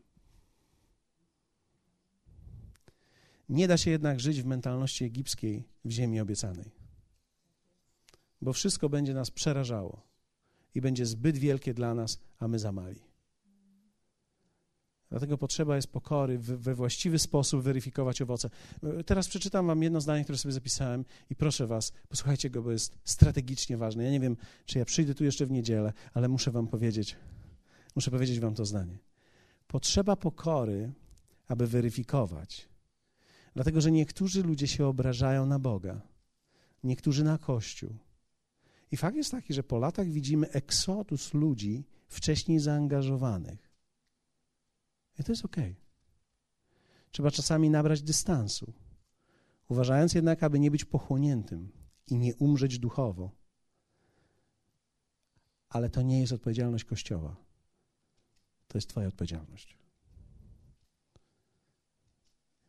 Nie 3.48 3.68
da 3.68 3.76
się 3.76 3.90
jednak 3.90 4.20
żyć 4.20 4.42
w 4.42 4.46
mentalności 4.46 5.04
egipskiej 5.04 5.64
w 5.84 5.90
ziemi 5.90 6.20
obiecanej, 6.20 6.70
bo 8.42 8.52
wszystko 8.52 8.88
będzie 8.88 9.14
nas 9.14 9.30
przerażało 9.30 10.02
i 10.74 10.80
będzie 10.80 11.06
zbyt 11.06 11.38
wielkie 11.38 11.74
dla 11.74 11.94
nas, 11.94 12.20
a 12.38 12.48
my 12.48 12.58
za 12.58 12.72
mali. 12.72 13.11
Dlatego 15.12 15.38
potrzeba 15.38 15.76
jest 15.76 15.88
pokory, 15.88 16.38
we 16.38 16.74
właściwy 16.74 17.18
sposób 17.18 17.62
weryfikować 17.62 18.22
owoce. 18.22 18.50
Teraz 19.06 19.28
przeczytam 19.28 19.66
Wam 19.66 19.82
jedno 19.82 20.00
zdanie, 20.00 20.24
które 20.24 20.38
sobie 20.38 20.52
zapisałem 20.52 21.04
i 21.30 21.36
proszę 21.36 21.66
Was, 21.66 21.92
posłuchajcie 22.08 22.50
go, 22.50 22.62
bo 22.62 22.72
jest 22.72 22.98
strategicznie 23.04 23.76
ważne. 23.76 24.04
Ja 24.04 24.10
nie 24.10 24.20
wiem, 24.20 24.36
czy 24.64 24.78
ja 24.78 24.84
przyjdę 24.84 25.14
tu 25.14 25.24
jeszcze 25.24 25.46
w 25.46 25.50
niedzielę, 25.50 25.92
ale 26.14 26.28
muszę 26.28 26.50
Wam 26.50 26.68
powiedzieć, 26.68 27.16
muszę 27.96 28.10
powiedzieć 28.10 28.40
Wam 28.40 28.54
to 28.54 28.64
zdanie. 28.64 28.98
Potrzeba 29.66 30.16
pokory, 30.16 30.92
aby 31.48 31.66
weryfikować. 31.66 32.68
Dlatego, 33.54 33.80
że 33.80 33.90
niektórzy 33.90 34.42
ludzie 34.42 34.68
się 34.68 34.86
obrażają 34.86 35.46
na 35.46 35.58
Boga, 35.58 36.00
niektórzy 36.84 37.24
na 37.24 37.38
Kościół. 37.38 37.96
I 38.92 38.96
fakt 38.96 39.16
jest 39.16 39.30
taki, 39.30 39.54
że 39.54 39.62
po 39.62 39.78
latach 39.78 40.08
widzimy 40.08 40.50
eksodus 40.50 41.34
ludzi 41.34 41.84
wcześniej 42.08 42.58
zaangażowanych 42.58 43.71
i 45.18 45.24
to 45.24 45.32
jest 45.32 45.44
ok. 45.44 45.56
Trzeba 47.10 47.30
czasami 47.30 47.70
nabrać 47.70 48.02
dystansu, 48.02 48.72
uważając 49.68 50.14
jednak, 50.14 50.42
aby 50.42 50.58
nie 50.58 50.70
być 50.70 50.84
pochłoniętym 50.84 51.72
i 52.06 52.18
nie 52.18 52.34
umrzeć 52.36 52.78
duchowo. 52.78 53.30
Ale 55.68 55.90
to 55.90 56.02
nie 56.02 56.20
jest 56.20 56.32
odpowiedzialność 56.32 56.84
Kościoła. 56.84 57.36
To 58.68 58.78
jest 58.78 58.88
Twoja 58.88 59.08
odpowiedzialność. 59.08 59.78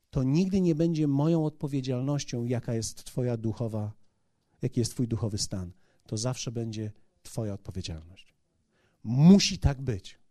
To 0.09 0.23
nigdy 0.23 0.61
nie 0.61 0.75
będzie 0.75 1.07
moją 1.07 1.45
odpowiedzialnością, 1.45 2.45
jaka 2.45 2.73
jest 2.73 3.03
Twoja 3.03 3.37
duchowa, 3.37 3.93
jaki 4.61 4.79
jest 4.79 4.91
Twój 4.91 5.07
duchowy 5.07 5.37
stan. 5.37 5.71
To 6.05 6.17
zawsze 6.17 6.51
będzie 6.51 6.91
Twoja 7.23 7.53
odpowiedzialność. 7.53 8.33
Musi 9.03 9.57
tak 9.57 9.81
być. 9.81 10.22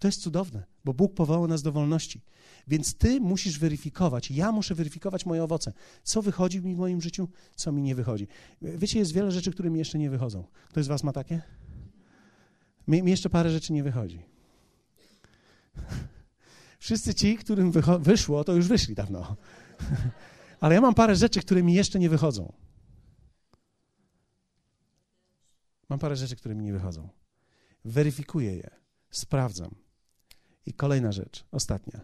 To 0.00 0.08
jest 0.08 0.22
cudowne, 0.22 0.64
bo 0.84 0.94
Bóg 0.94 1.14
powołał 1.14 1.48
nas 1.48 1.62
do 1.62 1.72
wolności. 1.72 2.22
Więc 2.66 2.94
ty 2.94 3.20
musisz 3.20 3.58
weryfikować, 3.58 4.30
ja 4.30 4.52
muszę 4.52 4.74
weryfikować 4.74 5.26
moje 5.26 5.44
owoce. 5.44 5.72
Co 6.02 6.22
wychodzi 6.22 6.60
mi 6.60 6.74
w 6.74 6.78
moim 6.78 7.00
życiu, 7.00 7.28
co 7.56 7.72
mi 7.72 7.82
nie 7.82 7.94
wychodzi. 7.94 8.28
Wiecie, 8.62 8.98
jest 8.98 9.12
wiele 9.12 9.30
rzeczy, 9.30 9.52
które 9.52 9.70
mi 9.70 9.78
jeszcze 9.78 9.98
nie 9.98 10.10
wychodzą. 10.10 10.44
Ktoś 10.68 10.84
z 10.84 10.88
was 10.88 11.04
ma 11.04 11.12
takie? 11.12 11.42
Mi, 12.88 13.02
mi 13.02 13.10
jeszcze 13.10 13.30
parę 13.30 13.50
rzeczy 13.50 13.72
nie 13.72 13.82
wychodzi. 13.82 14.22
Wszyscy 16.78 17.14
ci, 17.14 17.36
którym 17.36 17.72
wyszło, 18.00 18.44
to 18.44 18.52
już 18.52 18.68
wyszli 18.68 18.94
dawno. 18.94 19.36
Ale 20.60 20.74
ja 20.74 20.80
mam 20.80 20.94
parę 20.94 21.16
rzeczy, 21.16 21.40
które 21.40 21.62
mi 21.62 21.74
jeszcze 21.74 21.98
nie 21.98 22.08
wychodzą. 22.08 22.52
Mam 25.88 25.98
parę 25.98 26.16
rzeczy, 26.16 26.36
które 26.36 26.54
mi 26.54 26.64
nie 26.64 26.72
wychodzą. 26.72 27.08
Weryfikuję 27.84 28.56
je, 28.56 28.70
sprawdzam. 29.10 29.85
I 30.66 30.72
kolejna 30.72 31.12
rzecz, 31.12 31.44
ostatnia. 31.52 32.00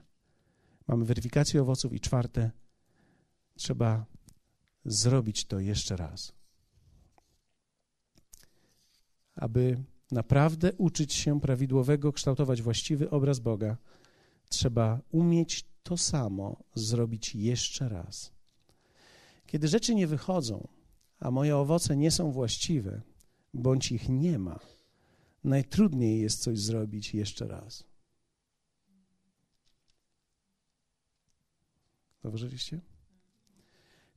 Mamy 0.88 1.04
weryfikację 1.04 1.62
owoców 1.62 1.92
i 1.92 2.00
czwarte, 2.00 2.50
trzeba 3.54 4.06
zrobić 4.84 5.44
to 5.44 5.58
jeszcze 5.58 5.96
raz. 5.96 6.32
Aby 9.34 9.84
naprawdę 10.10 10.72
uczyć 10.72 11.12
się 11.12 11.40
prawidłowego 11.40 12.12
kształtować 12.12 12.62
właściwy 12.62 13.10
obraz 13.10 13.38
Boga, 13.38 13.76
trzeba 14.48 15.00
umieć 15.10 15.64
to 15.82 15.96
samo 15.96 16.56
zrobić 16.74 17.34
jeszcze 17.34 17.88
raz. 17.88 18.32
Kiedy 19.46 19.68
rzeczy 19.68 19.94
nie 19.94 20.06
wychodzą, 20.06 20.68
a 21.18 21.30
moje 21.30 21.56
owoce 21.56 21.96
nie 21.96 22.10
są 22.10 22.32
właściwe, 22.32 23.00
bądź 23.54 23.92
ich 23.92 24.08
nie 24.08 24.38
ma, 24.38 24.60
najtrudniej 25.44 26.20
jest 26.20 26.42
coś 26.42 26.58
zrobić 26.58 27.14
jeszcze 27.14 27.48
raz. 27.48 27.91
Zauważyliście? 32.22 32.80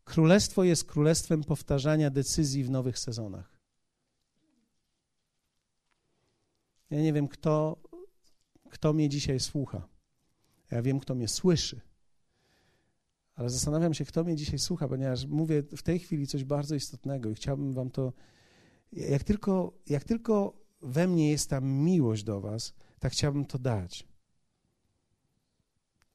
Królestwo 0.03 0.64
jest 0.64 0.84
królestwem 0.84 1.43
powtarzania 1.43 2.10
decyzji 2.10 2.64
w 2.64 2.70
nowych 2.70 2.99
sezonach. 2.99 3.60
Ja 6.89 7.01
nie 7.01 7.14
wiem, 7.14 7.28
kto, 7.28 7.78
kto 8.70 8.93
mnie 8.93 9.10
dzisiaj 9.10 9.39
słucha. 9.39 9.88
Ja 10.72 10.82
wiem, 10.82 10.99
kto 10.99 11.16
mnie 11.16 11.28
słyszy. 11.28 11.82
Ale 13.36 13.49
zastanawiam 13.49 13.93
się, 13.93 14.06
kto 14.06 14.24
mnie 14.24 14.36
dzisiaj 14.36 14.60
słucha, 14.60 14.88
ponieważ 14.88 15.26
mówię 15.26 15.64
w 15.64 15.84
tej 15.84 15.99
chwili 15.99 16.28
coś 16.28 16.43
bardzo 16.43 16.76
istotnego 16.76 17.30
i 17.30 17.36
chciałbym 17.36 17.74
wam 17.74 17.89
to. 17.89 18.14
Jak 18.91 19.24
tylko, 19.24 19.74
jak 19.88 20.03
tylko 20.03 20.62
we 20.82 21.08
mnie 21.08 21.32
jest 21.32 21.49
ta 21.49 21.62
miłość 21.62 22.24
do 22.24 22.41
was, 22.41 22.74
tak 22.99 23.12
chciałbym 23.12 23.45
to 23.45 23.60
dać. 23.60 24.08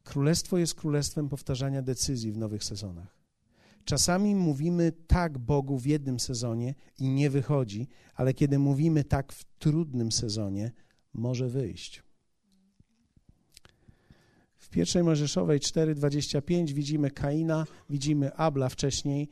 Królestwo 0.04 0.58
jest 0.58 0.74
królestwem 0.74 1.28
powtarzania 1.28 1.82
decyzji 1.82 2.32
w 2.32 2.38
nowych 2.38 2.64
sezonach. 2.64 3.20
Czasami 3.84 4.34
mówimy 4.34 4.92
tak 5.06 5.38
Bogu 5.38 5.78
w 5.78 5.86
jednym 5.86 6.20
sezonie 6.20 6.74
i 6.98 7.08
nie 7.08 7.30
wychodzi, 7.30 7.88
ale 8.14 8.34
kiedy 8.34 8.58
mówimy 8.58 9.04
tak 9.04 9.32
w 9.32 9.44
trudnym 9.58 10.12
sezonie, 10.12 10.72
może 11.14 11.48
wyjść. 11.48 12.02
W 14.56 14.68
pierwszej 14.68 15.02
Mojżeszowej 15.02 15.60
4:25 15.60 16.72
widzimy 16.72 17.10
Kaina, 17.10 17.66
widzimy 17.90 18.34
Abla 18.34 18.68
wcześniej. 18.68 19.28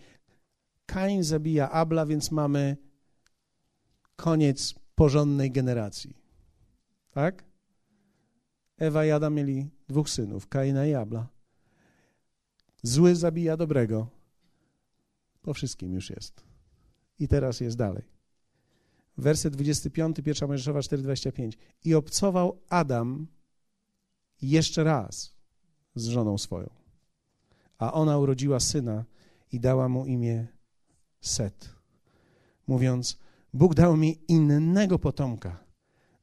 Kain 0.86 1.24
zabija 1.24 1.70
Abla, 1.70 2.06
więc 2.06 2.30
mamy 2.30 2.76
koniec 4.16 4.74
porządnej 4.94 5.50
generacji. 5.50 6.16
Tak? 7.10 7.47
Ewa 8.78 9.04
i 9.04 9.10
Adam 9.10 9.34
mieli 9.34 9.70
dwóch 9.88 10.10
synów, 10.10 10.48
Kaina 10.48 10.86
i 10.86 10.94
Abla. 10.94 11.28
Zły 12.82 13.14
zabija 13.14 13.56
dobrego. 13.56 14.08
Po 15.42 15.54
wszystkim 15.54 15.92
już 15.94 16.10
jest. 16.10 16.44
I 17.18 17.28
teraz 17.28 17.60
jest 17.60 17.76
dalej. 17.76 18.02
Werset 19.16 19.54
25, 19.54 20.16
pierwsza 20.24 20.46
Mojżeszowa 20.46 20.80
4,25. 20.80 21.52
I 21.84 21.94
obcował 21.94 22.60
Adam 22.68 23.26
jeszcze 24.42 24.84
raz 24.84 25.34
z 25.94 26.06
żoną 26.06 26.38
swoją. 26.38 26.70
A 27.78 27.92
ona 27.92 28.18
urodziła 28.18 28.60
syna 28.60 29.04
i 29.52 29.60
dała 29.60 29.88
mu 29.88 30.06
imię 30.06 30.46
Set, 31.20 31.74
mówiąc, 32.66 33.18
Bóg 33.54 33.74
dał 33.74 33.96
mi 33.96 34.18
innego 34.28 34.98
potomka 34.98 35.64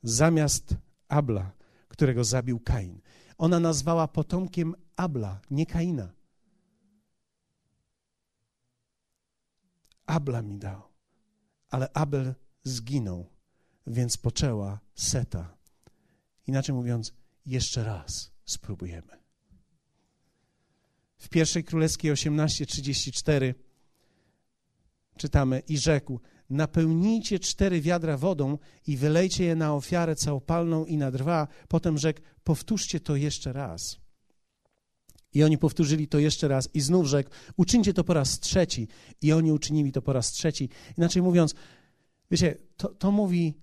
zamiast 0.03 0.75
Abla, 1.07 1.51
którego 1.95 2.23
zabił 2.23 2.59
Kain. 2.59 3.01
Ona 3.37 3.59
nazwała 3.59 4.07
potomkiem 4.07 4.75
Abla, 4.95 5.41
nie 5.51 5.65
Kaina. 5.65 6.13
Abla 10.05 10.41
mi 10.41 10.57
dał, 10.57 10.81
ale 11.69 11.89
Abel 11.93 12.35
zginął, 12.63 13.29
więc 13.87 14.17
poczęła 14.17 14.79
Seta. 14.95 15.57
Inaczej 16.47 16.75
mówiąc, 16.75 17.13
jeszcze 17.45 17.83
raz 17.83 18.31
spróbujemy. 18.45 19.17
W 21.17 21.29
pierwszej 21.29 21.63
królewskiej 21.63 22.11
18:34 22.11 23.53
czytamy 25.17 25.59
i 25.59 25.77
rzekł: 25.77 26.19
napełnijcie 26.49 27.39
cztery 27.39 27.81
wiadra 27.81 28.17
wodą 28.17 28.57
i 28.87 28.97
wylejcie 28.97 29.43
je 29.43 29.55
na 29.55 29.75
ofiarę 29.75 30.15
całopalną 30.15 30.85
i 30.85 30.97
na 30.97 31.11
drwa. 31.11 31.47
Potem 31.67 31.97
rzekł, 31.97 32.21
powtórzcie 32.43 32.99
to 32.99 33.15
jeszcze 33.15 33.53
raz. 33.53 33.97
I 35.33 35.43
oni 35.43 35.57
powtórzyli 35.57 36.07
to 36.07 36.19
jeszcze 36.19 36.47
raz 36.47 36.69
i 36.73 36.81
znów 36.81 37.07
rzekł, 37.07 37.29
uczyńcie 37.57 37.93
to 37.93 38.03
po 38.03 38.13
raz 38.13 38.39
trzeci. 38.39 38.87
I 39.21 39.33
oni 39.33 39.51
uczynili 39.51 39.91
to 39.91 40.01
po 40.01 40.13
raz 40.13 40.31
trzeci. 40.31 40.69
Inaczej 40.97 41.21
mówiąc, 41.21 41.55
wiecie, 42.31 42.57
to, 42.77 42.87
to 42.87 43.11
mówi, 43.11 43.53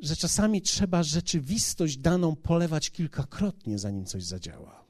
że 0.00 0.16
czasami 0.16 0.62
trzeba 0.62 1.02
rzeczywistość 1.02 1.96
daną 1.96 2.36
polewać 2.36 2.90
kilkakrotnie, 2.90 3.78
zanim 3.78 4.04
coś 4.04 4.24
zadziała. 4.24 4.81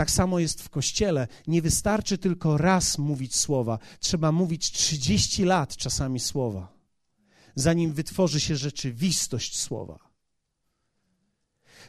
Tak 0.00 0.10
samo 0.10 0.38
jest 0.38 0.62
w 0.62 0.68
kościele. 0.68 1.28
Nie 1.46 1.62
wystarczy 1.62 2.18
tylko 2.18 2.58
raz 2.58 2.98
mówić 2.98 3.36
słowa, 3.36 3.78
trzeba 3.98 4.32
mówić 4.32 4.72
30 4.72 5.44
lat 5.44 5.76
czasami 5.76 6.20
słowa, 6.20 6.72
zanim 7.54 7.92
wytworzy 7.92 8.40
się 8.40 8.56
rzeczywistość 8.56 9.58
słowa. 9.58 9.98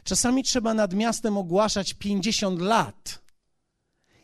Czasami 0.04 0.44
trzeba 0.44 0.74
nad 0.74 0.94
miastem 0.94 1.36
ogłaszać 1.36 1.94
50 1.94 2.60
lat. 2.60 3.22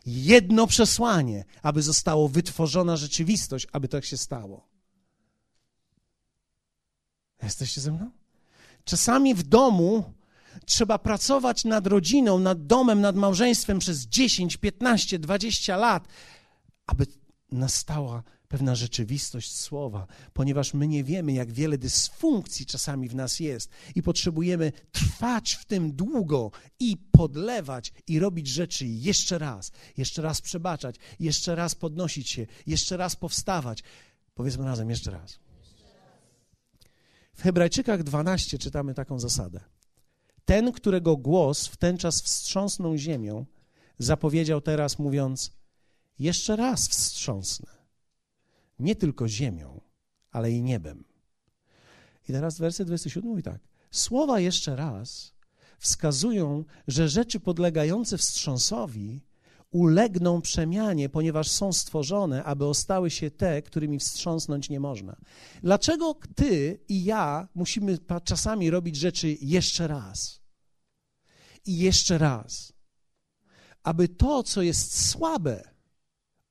Jedno 0.05 0.67
przesłanie, 0.67 1.45
aby 1.61 1.81
zostało 1.81 2.29
wytworzona 2.29 2.97
rzeczywistość, 2.97 3.67
aby 3.71 3.87
tak 3.87 4.05
się 4.05 4.17
stało. 4.17 4.67
Jesteście 7.43 7.81
ze 7.81 7.91
mną? 7.91 8.11
Czasami 8.83 9.35
w 9.35 9.43
domu 9.43 10.13
trzeba 10.65 10.99
pracować 10.99 11.65
nad 11.65 11.87
rodziną, 11.87 12.39
nad 12.39 12.65
domem, 12.65 13.01
nad 13.01 13.15
małżeństwem 13.15 13.79
przez 13.79 14.05
10, 14.05 14.57
15, 14.57 15.19
20 15.19 15.77
lat, 15.77 16.07
aby 16.87 17.05
nastała 17.51 18.23
pewna 18.49 18.75
rzeczywistość 18.75 19.55
słowa, 19.55 20.07
ponieważ 20.33 20.73
my 20.73 20.87
nie 20.87 21.03
wiemy, 21.03 21.33
jak 21.33 21.51
wiele 21.51 21.77
dysfunkcji 21.77 22.65
czasami 22.65 23.09
w 23.09 23.15
nas 23.15 23.39
jest 23.39 23.69
i 23.95 24.03
potrzebujemy 24.03 24.71
trwać 24.91 25.53
w 25.53 25.65
tym 25.65 25.91
długo 25.91 26.51
i 26.79 26.97
podlewać 27.11 27.93
i 28.07 28.19
robić 28.19 28.47
rzeczy 28.47 28.85
jeszcze 28.87 29.37
raz, 29.37 29.71
jeszcze 29.97 30.21
raz 30.21 30.41
przebaczać, 30.41 30.95
jeszcze 31.19 31.55
raz 31.55 31.75
podnosić 31.75 32.29
się, 32.29 32.47
jeszcze 32.67 32.97
raz 32.97 33.15
powstawać. 33.15 33.83
Powiedzmy 34.33 34.65
razem 34.65 34.89
jeszcze 34.89 35.11
raz. 35.11 35.39
W 37.33 37.41
Hebrajczykach 37.41 38.03
12 38.03 38.57
czytamy 38.57 38.93
taką 38.93 39.19
zasadę. 39.19 39.59
Ten, 40.49 40.71
którego 40.71 41.17
głos 41.17 41.67
w 41.67 41.77
ten 41.77 41.97
czas 41.97 42.21
wstrząsnął 42.21 42.97
ziemią, 42.97 43.45
zapowiedział 43.99 44.61
teraz, 44.61 44.99
mówiąc: 44.99 45.51
Jeszcze 46.19 46.55
raz 46.55 46.87
wstrząsnę. 46.87 47.71
Nie 48.79 48.95
tylko 48.95 49.27
ziemią, 49.27 49.81
ale 50.31 50.51
i 50.51 50.61
niebem. 50.61 51.03
I 52.29 52.31
teraz 52.31 52.59
werset 52.59 52.87
27 52.87 53.29
mówi 53.29 53.43
tak: 53.43 53.61
Słowa 53.91 54.39
jeszcze 54.39 54.75
raz 54.75 55.33
wskazują, 55.79 56.65
że 56.87 57.09
rzeczy 57.09 57.39
podlegające 57.39 58.17
wstrząsowi 58.17 59.21
ulegną 59.71 60.41
przemianie, 60.41 61.09
ponieważ 61.09 61.51
są 61.51 61.73
stworzone, 61.73 62.43
aby 62.43 62.65
ostały 62.65 63.09
się 63.09 63.31
te, 63.31 63.61
którymi 63.61 63.99
wstrząsnąć 63.99 64.69
nie 64.69 64.79
można. 64.79 65.15
Dlaczego 65.63 66.15
ty 66.35 66.79
i 66.87 67.03
ja 67.03 67.47
musimy 67.55 67.97
czasami 68.23 68.69
robić 68.69 68.95
rzeczy 68.95 69.37
jeszcze 69.41 69.87
raz? 69.87 70.38
I 71.65 71.77
jeszcze 71.77 72.17
raz. 72.17 72.73
Aby 73.83 74.07
to, 74.07 74.43
co 74.43 74.61
jest 74.61 75.09
słabe, 75.09 75.69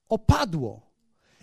opadło 0.08 0.88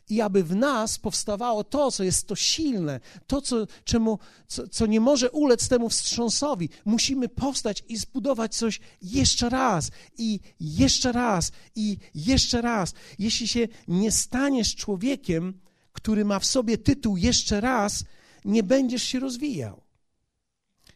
i 0.09 0.21
aby 0.21 0.43
w 0.43 0.55
nas 0.55 0.99
powstawało 0.99 1.63
to, 1.63 1.91
co 1.91 2.03
jest 2.03 2.27
to 2.27 2.35
silne, 2.35 2.99
to, 3.27 3.41
co, 3.41 3.67
czemu, 3.83 4.19
co, 4.47 4.67
co 4.67 4.85
nie 4.85 4.99
może 4.99 5.31
ulec 5.31 5.67
temu 5.67 5.89
wstrząsowi. 5.89 6.69
Musimy 6.85 7.29
powstać 7.29 7.83
i 7.87 7.97
zbudować 7.97 8.55
coś 8.55 8.79
jeszcze 9.01 9.49
raz, 9.49 9.91
i 10.17 10.39
jeszcze 10.59 11.11
raz, 11.11 11.51
i 11.75 11.97
jeszcze 12.15 12.61
raz. 12.61 12.93
Jeśli 13.19 13.47
się 13.47 13.67
nie 13.87 14.11
staniesz 14.11 14.75
człowiekiem, 14.75 15.59
który 15.91 16.25
ma 16.25 16.39
w 16.39 16.45
sobie 16.45 16.77
tytuł 16.77 17.17
jeszcze 17.17 17.61
raz, 17.61 18.03
nie 18.45 18.63
będziesz 18.63 19.03
się 19.03 19.19
rozwijał 19.19 19.81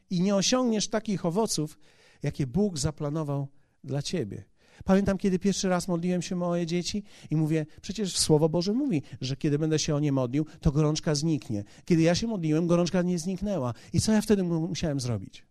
i 0.10 0.22
nie 0.22 0.36
osiągniesz 0.36 0.88
takich 0.88 1.26
owoców, 1.26 1.78
jakie 2.24 2.48
Bóg 2.48 2.78
zaplanował 2.78 3.48
dla 3.84 4.02
ciebie. 4.02 4.44
Pamiętam, 4.86 5.18
kiedy 5.18 5.40
pierwszy 5.40 5.70
raz 5.70 5.88
modliłem 5.88 6.22
się 6.22 6.36
o 6.36 6.38
moje 6.38 6.66
dzieci 6.66 7.04
i 7.30 7.36
mówię, 7.36 7.66
przecież 7.82 8.18
Słowo 8.18 8.50
Boże 8.50 8.74
mówi, 8.74 9.02
że 9.22 9.36
kiedy 9.36 9.60
będę 9.60 9.80
się 9.80 9.96
o 9.96 10.00
nie 10.00 10.12
modlił, 10.12 10.46
to 10.62 10.72
gorączka 10.72 11.16
zniknie. 11.16 11.64
Kiedy 11.86 12.02
ja 12.02 12.16
się 12.16 12.28
modliłem, 12.28 12.68
gorączka 12.68 13.02
nie 13.02 13.20
zniknęła. 13.20 13.74
I 13.94 14.02
co 14.02 14.12
ja 14.12 14.22
wtedy 14.22 14.44
musiałem 14.44 15.00
zrobić? 15.00 15.46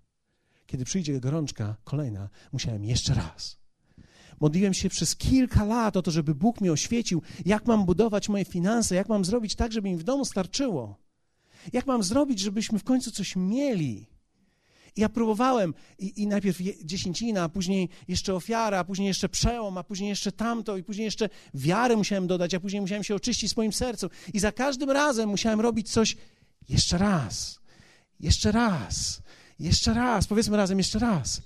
Kiedy 0.66 0.85
przyjdzie 0.85 1.21
gorączka 1.21 1.77
kolejna, 1.85 2.29
musiałem 2.53 2.85
jeszcze 2.85 3.14
raz. 3.14 3.59
Modliłem 4.41 4.75
się 4.75 4.89
przez 4.89 5.16
kilka 5.16 5.64
lat 5.64 5.97
o 5.97 6.03
to, 6.03 6.11
żeby 6.11 6.35
Bóg 6.35 6.61
mi 6.61 6.71
oświecił, 6.71 7.23
jak 7.47 7.66
mam 7.66 7.85
budować 7.87 8.29
moje 8.29 8.45
finanse, 8.45 8.95
jak 8.95 9.09
mam 9.09 9.25
zrobić 9.25 9.55
tak, 9.55 9.73
żeby 9.73 9.89
mi 9.89 9.97
w 9.97 10.03
domu 10.03 10.25
starczyło. 10.25 10.97
Jak 11.73 11.87
mam 11.87 12.03
zrobić, 12.03 12.39
żebyśmy 12.41 12.79
w 12.79 12.85
końcu 12.85 13.11
coś 13.11 13.37
mieli. 13.37 14.07
Ja 14.99 15.09
próbowałem 15.09 15.74
i, 15.99 16.22
i 16.22 16.26
najpierw 16.26 16.59
dziesięcina, 16.84 17.42
a 17.42 17.49
później 17.49 17.88
jeszcze 18.09 18.34
ofiara, 18.34 18.78
a 18.78 18.84
później 18.84 19.09
jeszcze 19.09 19.28
przełom, 19.28 19.78
a 19.78 19.84
później 19.84 20.09
jeszcze 20.09 20.32
tamto 20.32 20.76
i 20.76 20.82
później 20.82 21.05
jeszcze 21.05 21.28
wiarę 21.55 21.96
musiałem 21.96 22.26
dodać, 22.26 22.55
a 22.55 22.61
później 22.61 22.80
musiałem 22.80 23.05
się 23.05 23.14
oczyścić 23.14 23.51
w 23.51 23.53
swoim 23.53 23.72
sercu. 23.72 24.11
I 24.34 24.38
za 24.38 24.53
każdym 24.53 24.90
razem 24.90 25.28
musiałem 25.28 25.61
robić 25.61 25.90
coś 25.90 26.16
jeszcze 26.68 26.99
raz, 26.99 27.61
jeszcze 28.20 28.53
raz, 28.53 29.22
jeszcze 29.59 29.94
raz. 29.94 30.26
Powiedzmy 30.26 30.57
razem 30.57 30.78
jeszcze 30.78 30.99
raz. 30.99 31.42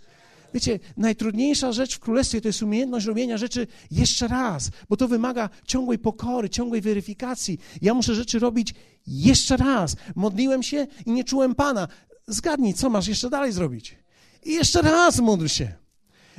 Wiecie, 0.54 0.78
najtrudniejsza 0.96 1.72
rzecz 1.72 1.96
w 1.96 2.00
królestwie 2.00 2.40
to 2.40 2.48
jest 2.48 2.62
umiejętność 2.62 3.06
robienia 3.06 3.38
rzeczy 3.38 3.66
jeszcze 3.90 4.28
raz, 4.28 4.70
bo 4.88 4.96
to 4.96 5.08
wymaga 5.08 5.48
ciągłej 5.66 5.98
pokory, 5.98 6.50
ciągłej 6.50 6.80
weryfikacji. 6.80 7.58
Ja 7.82 7.94
muszę 7.94 8.14
rzeczy 8.14 8.38
robić 8.38 8.74
jeszcze 9.06 9.56
raz. 9.56 9.96
Modliłem 10.14 10.62
się 10.62 10.86
i 11.06 11.12
nie 11.12 11.24
czułem 11.24 11.54
Pana 11.54 11.88
zgadnij, 12.32 12.74
co 12.74 12.90
masz 12.90 13.06
jeszcze 13.06 13.30
dalej 13.30 13.52
zrobić. 13.52 13.98
I 14.44 14.52
jeszcze 14.52 14.82
raz 14.82 15.18
módl 15.18 15.46
się. 15.46 15.74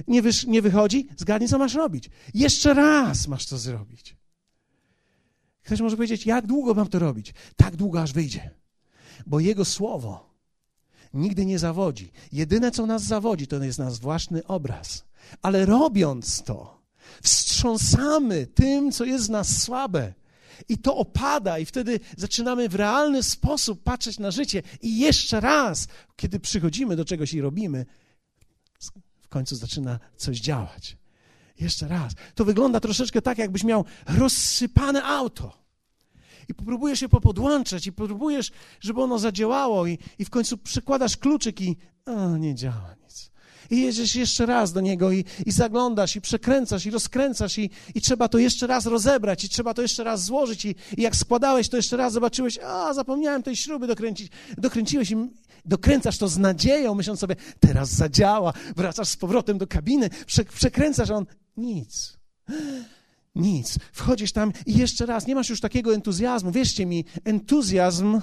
Nie, 0.08 0.22
wysz, 0.22 0.46
nie 0.46 0.62
wychodzi? 0.62 1.08
Zgadnij, 1.18 1.50
co 1.50 1.58
masz 1.58 1.74
robić. 1.74 2.10
Jeszcze 2.34 2.74
raz 2.74 3.28
masz 3.28 3.46
to 3.46 3.58
zrobić. 3.58 4.16
Ktoś 5.64 5.82
może 5.82 5.96
powiedzieć, 5.96 6.26
jak 6.26 6.48
długo 6.48 6.74
mam 6.74 6.88
to 6.88 7.00
robić? 7.00 7.34
Tak 7.56 7.76
długo, 7.76 8.02
aż 8.02 8.14
wyjdzie. 8.14 8.52
Bo 9.26 9.40
Jego 9.40 9.66
słowo 9.66 10.34
nigdy 11.14 11.46
nie 11.46 11.60
zawodzi. 11.60 12.12
Jedyne, 12.32 12.72
co 12.72 12.86
nas 12.86 13.04
zawodzi, 13.04 13.48
to 13.48 13.64
jest 13.64 13.80
nasz 13.80 14.00
własny 14.00 14.48
obraz. 14.48 15.04
Ale 15.42 15.66
robiąc 15.66 16.44
to, 16.44 16.82
wstrząsamy 17.24 18.48
tym, 18.48 18.92
co 18.92 19.06
jest 19.06 19.26
z 19.26 19.30
nas 19.30 19.62
słabe 19.62 20.14
i 20.70 20.78
to 20.78 20.98
opada, 20.98 21.60
i 21.60 21.66
wtedy 21.66 22.00
zaczynamy 22.18 22.70
w 22.70 22.76
realny 22.76 23.24
sposób 23.24 23.84
patrzeć 23.84 24.20
na 24.20 24.32
życie. 24.32 24.62
I 24.82 25.00
jeszcze 25.00 25.40
raz, 25.40 25.88
kiedy 26.16 26.40
przychodzimy 26.40 26.96
do 26.96 27.06
czegoś 27.06 27.34
i 27.34 27.42
robimy, 27.42 27.86
w 29.22 29.28
końcu 29.28 29.56
zaczyna 29.56 30.00
coś 30.18 30.40
działać. 30.40 30.98
Jeszcze 31.60 31.88
raz. 31.88 32.14
To 32.36 32.46
wygląda 32.46 32.80
troszeczkę 32.80 33.22
tak, 33.22 33.38
jakbyś 33.38 33.64
miał 33.64 33.86
rozsypane 34.08 35.04
auto. 35.04 35.64
I 36.50 36.54
próbujesz 36.54 37.02
je 37.02 37.10
popodłączać, 37.10 37.88
i 37.88 37.94
próbujesz, 37.94 38.52
żeby 38.80 39.02
ono 39.02 39.20
zadziałało, 39.20 39.88
i, 39.88 39.98
i 40.20 40.26
w 40.26 40.30
końcu 40.30 40.58
przykładasz 40.58 41.18
kluczyk 41.18 41.62
i 41.62 41.78
nie 42.40 42.56
działa 42.56 42.96
i 43.70 43.82
jedziesz 43.82 44.16
jeszcze 44.16 44.46
raz 44.46 44.74
do 44.74 44.82
niego 44.82 45.12
i, 45.12 45.26
i 45.46 45.52
zaglądasz 45.52 46.16
i 46.16 46.22
przekręcasz 46.22 46.86
i 46.86 46.92
rozkręcasz 46.92 47.58
i, 47.58 47.70
i 47.96 48.02
trzeba 48.02 48.28
to 48.28 48.38
jeszcze 48.38 48.68
raz 48.68 48.86
rozebrać 48.86 49.44
i 49.44 49.50
trzeba 49.50 49.74
to 49.74 49.82
jeszcze 49.82 50.04
raz 50.04 50.26
złożyć 50.26 50.66
i, 50.66 50.76
i 50.98 51.02
jak 51.02 51.16
składałeś 51.16 51.70
to 51.70 51.78
jeszcze 51.78 51.98
raz 51.98 52.14
zobaczyłeś, 52.14 52.60
a 52.60 52.94
zapomniałem 52.94 53.44
tej 53.44 53.56
śruby 53.56 53.88
dokręcić, 53.88 54.32
dokręciłeś 54.58 55.12
i 55.12 55.16
dokręcasz 55.66 56.18
to 56.18 56.28
z 56.28 56.38
nadzieją, 56.38 56.96
myśląc 56.96 57.20
sobie, 57.20 57.36
teraz 57.60 57.90
zadziała, 57.90 58.54
wracasz 58.76 59.08
z 59.08 59.18
powrotem 59.18 59.58
do 59.58 59.68
kabiny, 59.68 60.10
prze, 60.26 60.46
przekręcasz, 60.46 61.10
a 61.10 61.16
on 61.16 61.26
nic. 61.58 62.18
Nic. 63.36 63.80
Wchodzisz 63.92 64.32
tam 64.32 64.54
i 64.66 64.78
jeszcze 64.78 65.06
raz, 65.06 65.28
nie 65.28 65.36
masz 65.36 65.50
już 65.50 65.62
takiego 65.62 65.94
entuzjazmu. 65.94 66.52
Wierzcie 66.52 66.86
mi, 66.86 67.06
entuzjazm 67.24 68.22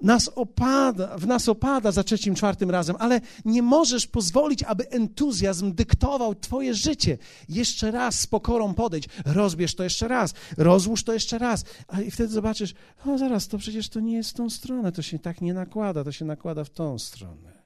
nas 0.00 0.30
opada, 0.34 1.18
w 1.18 1.26
nas 1.26 1.48
opada 1.48 1.92
za 1.92 2.04
trzecim, 2.04 2.34
czwartym 2.34 2.70
razem, 2.70 2.96
ale 2.98 3.20
nie 3.44 3.62
możesz 3.62 4.06
pozwolić, 4.06 4.62
aby 4.62 4.90
entuzjazm 4.90 5.72
dyktował 5.72 6.34
Twoje 6.34 6.74
życie. 6.74 7.18
Jeszcze 7.48 7.90
raz 7.90 8.20
z 8.20 8.26
pokorą 8.26 8.74
podejdź, 8.74 9.08
rozbierz 9.24 9.74
to 9.74 9.84
jeszcze 9.84 10.08
raz, 10.08 10.34
rozłóż 10.56 11.04
to 11.04 11.12
jeszcze 11.12 11.38
raz, 11.38 11.64
a 11.88 12.00
i 12.00 12.10
wtedy 12.10 12.32
zobaczysz, 12.32 12.74
o 13.06 13.18
zaraz, 13.18 13.48
to 13.48 13.58
przecież 13.58 13.88
to 13.88 14.00
nie 14.00 14.16
jest 14.16 14.30
w 14.30 14.34
tą 14.34 14.50
stronę, 14.50 14.92
to 14.92 15.02
się 15.02 15.18
tak 15.18 15.40
nie 15.40 15.54
nakłada, 15.54 16.04
to 16.04 16.12
się 16.12 16.24
nakłada 16.24 16.64
w 16.64 16.70
tą 16.70 16.98
stronę. 16.98 17.56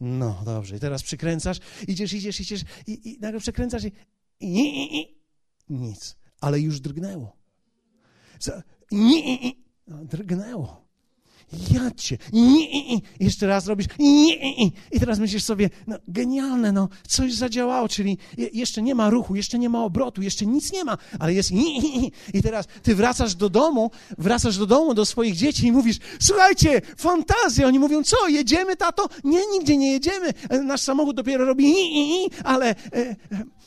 No 0.00 0.42
dobrze, 0.44 0.76
i 0.76 0.80
teraz 0.80 1.02
przykręcasz, 1.02 1.58
idziesz, 1.88 2.12
idziesz, 2.12 2.40
idziesz. 2.40 2.64
I, 2.86 3.10
i 3.10 3.18
nagle 3.20 3.40
przekręcasz 3.40 3.84
i, 3.84 3.92
i, 4.40 4.50
i, 4.50 5.00
i 5.00 5.74
nic, 5.74 6.16
ale 6.40 6.60
już 6.60 6.80
drgnęło. 6.80 7.36
Nie, 8.92 9.52
no, 9.86 10.04
drgnęło. 10.04 10.79
Ja 11.72 11.90
cię. 11.96 12.18
Nie, 12.32 13.00
jeszcze 13.20 13.46
raz 13.46 13.66
robisz. 13.66 13.86
Nie, 13.98 14.56
I 14.92 15.00
teraz 15.00 15.18
myślisz 15.18 15.44
sobie, 15.44 15.70
no 15.86 15.96
genialne, 16.08 16.72
no 16.72 16.88
coś 17.08 17.34
zadziałało, 17.34 17.88
czyli 17.88 18.18
jeszcze 18.52 18.82
nie 18.82 18.94
ma 18.94 19.10
ruchu, 19.10 19.36
jeszcze 19.36 19.58
nie 19.58 19.68
ma 19.68 19.84
obrotu, 19.84 20.22
jeszcze 20.22 20.46
nic 20.46 20.72
nie 20.72 20.84
ma, 20.84 20.98
ale 21.18 21.34
jest 21.34 21.50
i 22.34 22.42
teraz 22.42 22.66
ty 22.82 22.94
wracasz 22.94 23.34
do 23.34 23.48
domu, 23.48 23.90
wracasz 24.18 24.58
do 24.58 24.66
domu 24.66 24.94
do 24.94 25.06
swoich 25.06 25.36
dzieci 25.36 25.66
i 25.66 25.72
mówisz, 25.72 25.96
słuchajcie, 26.20 26.82
fantazja. 26.96 27.66
Oni 27.66 27.78
mówią, 27.78 28.02
co, 28.02 28.28
jedziemy, 28.28 28.76
tato? 28.76 29.08
Nie, 29.24 29.40
nigdzie 29.52 29.76
nie 29.76 29.92
jedziemy. 29.92 30.32
Nasz 30.64 30.80
samochód 30.80 31.16
dopiero 31.16 31.44
robi 31.44 31.74
ale 32.44 32.70
e, 32.70 32.74
e, 32.92 33.16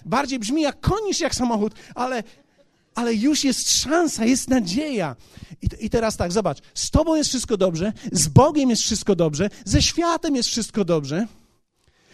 bardziej 0.06 0.40
brzmi 0.40 0.62
jak 0.62 0.80
koń 0.80 1.04
niż 1.06 1.20
jak 1.20 1.36
samochód, 1.36 1.74
ale 1.96 2.24
ale 2.96 3.14
już 3.14 3.44
jest 3.44 3.82
szansa, 3.82 4.26
jest 4.26 4.50
nadzieja. 4.50 5.16
I, 5.62 5.86
I, 5.86 5.90
teraz 5.90 6.18
tak, 6.18 6.32
zobacz, 6.32 6.58
z 6.74 6.92
Tobą 6.92 7.16
jest 7.16 7.30
wszystko 7.30 7.58
dobrze, 7.58 7.94
z 8.12 8.28
Bogiem 8.28 8.70
jest 8.70 8.82
wszystko 8.82 9.16
dobrze, 9.16 9.50
ze 9.66 9.82
światem 9.82 10.36
jest 10.36 10.50
wszystko 10.50 10.86
dobrze. 10.86 11.28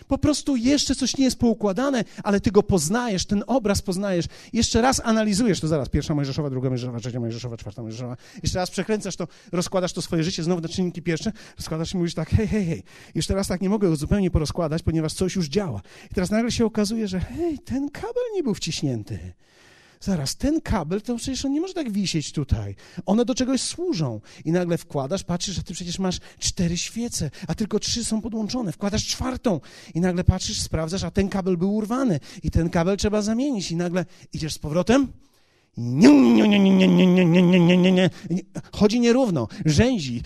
Po 0.10 0.18
prostu 0.18 0.56
jeszcze 0.56 0.96
coś 0.96 1.18
nie 1.18 1.26
jest 1.26 1.40
poukładane, 1.40 2.04
ale 2.24 2.40
Ty 2.40 2.52
go 2.52 2.64
poznajesz, 2.64 3.26
ten 3.26 3.44
obraz 3.48 3.82
poznajesz. 3.82 4.26
Jeszcze 4.54 4.82
raz 4.82 5.02
analizujesz 5.04 5.60
to 5.60 5.68
zaraz. 5.68 5.90
Pierwsza 5.90 6.16
Mojżeszowa, 6.16 6.50
druga 6.50 6.70
Mojżeszowa, 6.70 7.00
trzecia 7.00 7.20
Mojżeszowa, 7.20 7.58
czwarta 7.58 7.82
Mojżeszowa. 7.82 8.18
Jeszcze 8.44 8.60
raz 8.60 8.72
przekręcasz 8.72 9.16
to, 9.16 9.28
rozkładasz 9.52 9.94
to 9.94 10.02
swoje 10.02 10.24
życie 10.24 10.44
znowu 10.44 10.62
na 10.62 10.70
czynniki 10.70 11.02
pierwsze, 11.02 11.32
rozkładasz 11.58 11.94
i 11.94 11.98
mówisz 11.98 12.14
tak, 12.14 12.30
hej, 12.30 12.48
hej, 12.48 12.66
hej. 12.66 12.84
Jeszcze 13.16 13.36
raz 13.36 13.48
tak 13.48 13.62
nie 13.62 13.70
mogę 13.70 13.90
go 13.90 13.96
zupełnie 13.96 14.32
porozkładać, 14.32 14.84
ponieważ 14.84 15.14
coś 15.14 15.36
już 15.36 15.48
działa. 15.48 15.82
I 16.12 16.14
teraz 16.14 16.30
nagle 16.30 16.52
się 16.52 16.66
okazuje, 16.66 17.08
że 17.08 17.20
hej, 17.20 17.60
ten 17.60 17.90
kabel 17.90 18.24
nie 18.36 18.44
był 18.44 18.54
wciśnięty 18.54 19.20
zaraz, 20.00 20.36
ten 20.36 20.62
kabel, 20.62 21.02
to 21.02 21.16
przecież 21.16 21.46
on 21.46 21.54
nie 21.54 21.62
może 21.62 21.74
tak 21.74 21.92
wisieć 21.92 22.32
tutaj. 22.32 22.76
One 23.06 23.26
do 23.26 23.36
czegoś 23.36 23.62
służą. 23.62 24.22
I 24.46 24.52
nagle 24.52 24.78
wkładasz, 24.78 25.24
patrzysz, 25.24 25.56
że 25.56 25.64
ty 25.64 25.74
przecież 25.74 26.00
masz 26.00 26.20
cztery 26.40 26.78
świece, 26.78 27.32
a 27.48 27.56
tylko 27.56 27.80
trzy 27.80 28.06
są 28.06 28.22
podłączone. 28.22 28.72
Wkładasz 28.72 29.06
czwartą 29.06 29.60
i 29.94 30.02
nagle 30.02 30.24
patrzysz, 30.24 30.62
sprawdzasz, 30.62 31.04
a 31.04 31.12
ten 31.12 31.30
kabel 31.30 31.58
był 31.58 31.76
urwany 31.76 32.20
i 32.44 32.52
ten 32.52 32.70
kabel 32.70 32.98
trzeba 32.98 33.22
zamienić. 33.22 33.72
I 33.72 33.76
nagle 33.76 34.06
idziesz 34.34 34.54
z 34.54 34.60
powrotem, 34.60 35.08
nie, 35.78 36.10
nie, 36.10 36.48
nie, 36.48 36.60
nie, 36.60 36.88
nie, 36.88 36.88
nie, 36.88 37.26
nie, 37.26 37.42
nie, 37.42 37.60
nie, 37.60 37.78
nie, 37.78 37.92
nie. 37.92 38.10
Chodzi 38.72 39.00
nierówno, 39.00 39.48
rzęzi, 39.66 40.22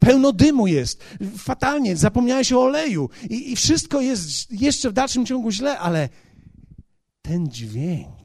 pełno 0.00 0.32
dymu 0.32 0.66
jest, 0.66 1.04
fatalnie, 1.36 1.96
zapomniałeś 1.96 2.52
o 2.52 2.62
oleju 2.62 3.10
i, 3.30 3.52
i 3.52 3.56
wszystko 3.56 4.00
jest 4.00 4.52
jeszcze 4.52 4.90
w 4.90 4.92
dalszym 4.92 5.26
ciągu 5.26 5.50
źle, 5.50 5.78
ale 5.78 6.08
ten 7.22 7.48
dźwięk. 7.48 8.17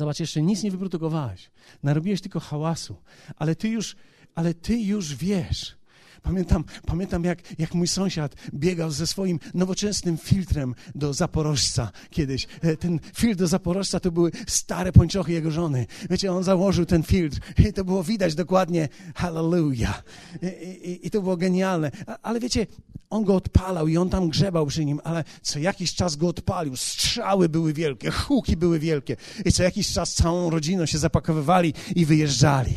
Zobacz, 0.00 0.20
jeszcze 0.20 0.42
nic 0.42 0.62
nie 0.62 0.70
wyprodukowałeś. 0.70 1.50
Narobiłeś 1.82 2.20
tylko 2.20 2.40
hałasu, 2.40 2.96
ale 3.36 3.56
ty 3.56 3.68
już, 3.68 3.96
ale 4.34 4.54
ty 4.54 4.78
już 4.80 5.14
wiesz, 5.14 5.76
Pamiętam, 6.22 6.64
pamiętam 6.86 7.24
jak, 7.24 7.38
jak 7.58 7.74
mój 7.74 7.88
sąsiad 7.88 8.34
biegał 8.54 8.90
ze 8.90 9.06
swoim 9.06 9.40
nowoczesnym 9.54 10.18
filtrem 10.18 10.74
do 10.94 11.14
Zaporożca 11.14 11.92
kiedyś. 12.10 12.46
E, 12.62 12.76
ten 12.76 13.00
filtr 13.14 13.38
do 13.38 13.46
Zaporożca 13.46 14.00
to 14.00 14.12
były 14.12 14.30
stare 14.46 14.92
pończochy 14.92 15.32
jego 15.32 15.50
żony. 15.50 15.86
Wiecie, 16.10 16.32
on 16.32 16.44
założył 16.44 16.86
ten 16.86 17.02
filtr 17.02 17.40
i 17.58 17.72
to 17.72 17.84
było 17.84 18.04
widać 18.04 18.34
dokładnie 18.34 18.88
hallelujah. 19.14 20.04
I, 20.42 20.46
i, 20.90 21.06
i 21.06 21.10
to 21.10 21.22
było 21.22 21.36
genialne. 21.36 21.90
Ale 22.22 22.40
wiecie, 22.40 22.66
on 23.10 23.24
go 23.24 23.34
odpalał 23.34 23.88
i 23.88 23.96
on 23.96 24.10
tam 24.10 24.28
grzebał 24.28 24.66
przy 24.66 24.84
nim, 24.84 25.00
ale 25.04 25.24
co 25.42 25.58
jakiś 25.58 25.94
czas 25.94 26.16
go 26.16 26.28
odpalił. 26.28 26.76
Strzały 26.76 27.48
były 27.48 27.72
wielkie, 27.72 28.10
huki 28.10 28.56
były 28.56 28.78
wielkie. 28.78 29.16
I 29.44 29.52
co 29.52 29.62
jakiś 29.62 29.92
czas 29.92 30.14
całą 30.14 30.50
rodziną 30.50 30.86
się 30.86 30.98
zapakowywali 30.98 31.74
i 31.94 32.06
wyjeżdżali. 32.06 32.74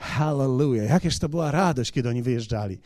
Hallelujah. 0.00 0.90
Jakież 0.90 1.18
to 1.18 1.28
była 1.28 1.50
radość, 1.50 1.92
kiedy 1.92 2.08
oni 2.08 2.22
wyjeżdżali. 2.22 2.78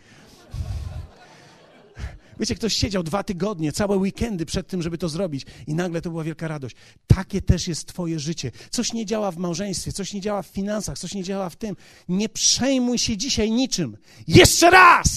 Wiecie, 2.40 2.54
ktoś 2.54 2.74
siedział 2.74 3.02
dwa 3.02 3.22
tygodnie, 3.22 3.72
całe 3.72 3.96
weekendy 3.96 4.46
przed 4.46 4.68
tym, 4.68 4.82
żeby 4.82 4.98
to 4.98 5.08
zrobić, 5.08 5.46
i 5.66 5.74
nagle 5.74 6.00
to 6.00 6.10
była 6.10 6.24
wielka 6.24 6.48
radość. 6.48 6.76
Takie 7.06 7.42
też 7.42 7.68
jest 7.68 7.88
Twoje 7.88 8.20
życie. 8.20 8.50
Coś 8.70 8.92
nie 8.92 9.06
działa 9.06 9.30
w 9.30 9.36
małżeństwie, 9.36 9.92
coś 9.92 10.12
nie 10.12 10.20
działa 10.20 10.42
w 10.42 10.46
finansach, 10.46 10.98
coś 10.98 11.14
nie 11.14 11.24
działa 11.24 11.50
w 11.50 11.56
tym. 11.56 11.76
Nie 12.08 12.28
przejmuj 12.28 12.98
się 12.98 13.16
dzisiaj 13.16 13.50
niczym. 13.50 13.96
Jeszcze 14.28 14.70
raz! 14.70 15.08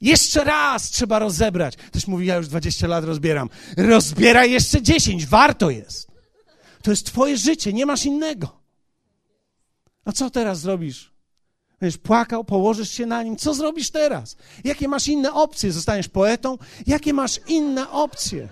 Jeszcze 0.00 0.44
raz 0.44 0.90
trzeba 0.90 1.18
rozebrać. 1.18 1.76
Ktoś 1.76 2.06
mówi, 2.06 2.26
ja 2.26 2.36
już 2.36 2.48
20 2.48 2.86
lat 2.86 3.04
rozbieram. 3.04 3.48
Rozbieraj 3.76 4.50
jeszcze 4.50 4.82
10, 4.82 5.26
warto 5.26 5.70
jest. 5.70 6.08
To 6.82 6.90
jest 6.90 7.06
Twoje 7.06 7.36
życie, 7.36 7.72
nie 7.72 7.86
masz 7.86 8.04
innego. 8.04 8.63
A 10.04 10.12
co 10.12 10.30
teraz 10.30 10.60
zrobisz? 10.60 11.14
Będziesz 11.80 11.98
płakał, 11.98 12.44
położysz 12.44 12.90
się 12.90 13.06
na 13.06 13.22
nim. 13.22 13.36
Co 13.36 13.54
zrobisz 13.54 13.90
teraz? 13.90 14.36
Jakie 14.64 14.88
masz 14.88 15.08
inne 15.08 15.32
opcje? 15.32 15.72
Zostaniesz 15.72 16.08
poetą? 16.08 16.58
Jakie 16.86 17.12
masz 17.12 17.40
inne 17.46 17.90
opcje? 17.90 18.48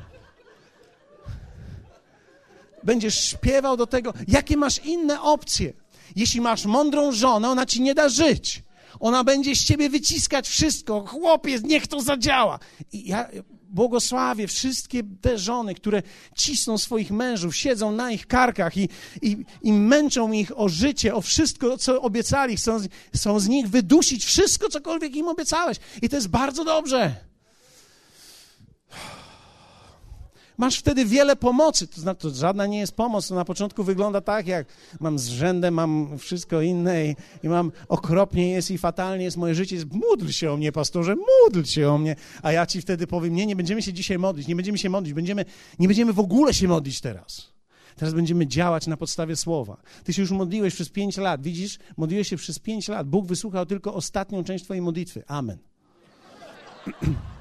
Będziesz 2.82 3.24
śpiewał 3.24 3.76
do 3.76 3.86
tego. 3.86 4.14
Jakie 4.28 4.56
masz 4.56 4.84
inne 4.84 5.22
opcje? 5.22 5.72
Jeśli 6.16 6.40
masz 6.40 6.64
mądrą 6.64 7.12
żonę, 7.12 7.48
ona 7.48 7.66
ci 7.66 7.82
nie 7.82 7.94
da 7.94 8.08
żyć. 8.08 8.62
Ona 9.00 9.24
będzie 9.24 9.56
z 9.56 9.64
ciebie 9.64 9.90
wyciskać 9.90 10.48
wszystko. 10.48 11.06
Chłopiec, 11.06 11.62
niech 11.62 11.86
to 11.86 12.00
zadziała. 12.00 12.58
I 12.92 13.08
ja 13.08 13.28
błogosławię 13.72 14.46
wszystkie 14.46 15.02
te 15.20 15.38
żony, 15.38 15.74
które 15.74 16.02
cisną 16.36 16.78
swoich 16.78 17.10
mężów, 17.10 17.56
siedzą 17.56 17.92
na 17.92 18.12
ich 18.12 18.26
karkach 18.26 18.76
i, 18.76 18.88
i, 19.22 19.44
i 19.62 19.72
męczą 19.72 20.32
ich 20.32 20.58
o 20.58 20.68
życie, 20.68 21.14
o 21.14 21.20
wszystko, 21.20 21.78
co 21.78 22.02
obiecali. 22.02 22.56
Chcą, 22.56 22.78
chcą 23.14 23.40
z 23.40 23.48
nich 23.48 23.68
wydusić 23.68 24.24
wszystko, 24.24 24.68
cokolwiek 24.68 25.16
im 25.16 25.28
obiecałeś. 25.28 25.78
I 26.02 26.08
to 26.08 26.16
jest 26.16 26.28
bardzo 26.28 26.64
dobrze. 26.64 27.31
Masz 30.58 30.78
wtedy 30.78 31.04
wiele 31.04 31.36
pomocy. 31.36 31.86
To 31.86 32.00
znaczy, 32.00 32.20
to 32.20 32.30
żadna 32.30 32.66
nie 32.66 32.78
jest 32.78 32.92
pomoc. 32.92 33.28
To 33.28 33.34
na 33.34 33.44
początku 33.44 33.84
wygląda 33.84 34.20
tak, 34.20 34.46
jak 34.46 34.66
mam 35.00 35.18
zrzędę, 35.18 35.70
mam 35.70 36.18
wszystko 36.18 36.62
inne 36.62 37.06
i, 37.06 37.16
i, 37.42 37.48
mam 37.48 37.72
okropnie 37.88 38.50
jest 38.50 38.70
i 38.70 38.78
fatalnie 38.78 39.24
jest 39.24 39.36
moje 39.36 39.54
życie. 39.54 39.76
Módl 39.90 40.28
się 40.28 40.52
o 40.52 40.56
mnie, 40.56 40.72
pastorze, 40.72 41.14
módl 41.16 41.62
się 41.62 41.88
o 41.88 41.98
mnie. 41.98 42.16
A 42.42 42.52
ja 42.52 42.66
ci 42.66 42.80
wtedy 42.80 43.06
powiem, 43.06 43.34
nie, 43.34 43.46
nie 43.46 43.56
będziemy 43.56 43.82
się 43.82 43.92
dzisiaj 43.92 44.18
modlić, 44.18 44.48
nie 44.48 44.56
będziemy 44.56 44.78
się 44.78 44.90
modlić, 44.90 45.14
będziemy, 45.14 45.44
nie 45.78 45.88
będziemy 45.88 46.12
w 46.12 46.20
ogóle 46.20 46.54
się 46.54 46.68
modlić 46.68 47.00
teraz. 47.00 47.52
Teraz 47.96 48.14
będziemy 48.14 48.46
działać 48.46 48.86
na 48.86 48.96
podstawie 48.96 49.36
słowa. 49.36 49.76
Ty 50.04 50.12
się 50.12 50.22
już 50.22 50.30
modliłeś 50.30 50.74
przez 50.74 50.88
pięć 50.88 51.16
lat, 51.16 51.42
widzisz? 51.42 51.78
Modliłeś 51.96 52.28
się 52.28 52.36
przez 52.36 52.58
pięć 52.58 52.88
lat. 52.88 53.08
Bóg 53.08 53.26
wysłuchał 53.26 53.66
tylko 53.66 53.94
ostatnią 53.94 54.44
część 54.44 54.64
twojej 54.64 54.82
modlitwy. 54.82 55.22
Amen. 55.26 55.58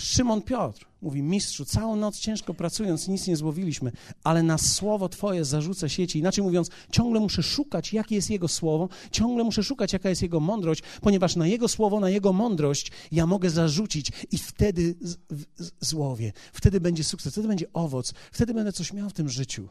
Szymon 0.00 0.42
Piotr 0.42 0.86
mówi, 1.02 1.22
mistrzu, 1.22 1.64
całą 1.64 1.96
noc 1.96 2.18
ciężko 2.18 2.54
pracując, 2.54 3.08
nic 3.08 3.26
nie 3.26 3.36
złowiliśmy, 3.36 3.92
ale 4.24 4.42
na 4.42 4.58
słowo 4.58 5.08
Twoje 5.08 5.44
zarzucę 5.44 5.90
sieci. 5.90 6.18
Inaczej 6.18 6.44
mówiąc, 6.44 6.70
ciągle 6.92 7.20
muszę 7.20 7.42
szukać, 7.42 7.92
jakie 7.92 8.14
jest 8.14 8.30
Jego 8.30 8.48
słowo, 8.48 8.88
ciągle 9.10 9.44
muszę 9.44 9.62
szukać, 9.62 9.92
jaka 9.92 10.08
jest 10.08 10.22
Jego 10.22 10.40
mądrość, 10.40 10.82
ponieważ 11.00 11.36
na 11.36 11.46
Jego 11.46 11.68
słowo, 11.68 12.00
na 12.00 12.10
Jego 12.10 12.32
mądrość 12.32 12.92
ja 13.12 13.26
mogę 13.26 13.50
zarzucić 13.50 14.12
i 14.30 14.38
wtedy 14.38 14.94
z, 15.00 15.18
z, 15.56 15.72
złowię. 15.80 16.32
Wtedy 16.52 16.80
będzie 16.80 17.04
sukces, 17.04 17.32
wtedy 17.32 17.48
będzie 17.48 17.72
owoc, 17.72 18.14
wtedy 18.32 18.54
będę 18.54 18.72
coś 18.72 18.92
miał 18.92 19.10
w 19.10 19.12
tym 19.12 19.28
życiu, 19.28 19.68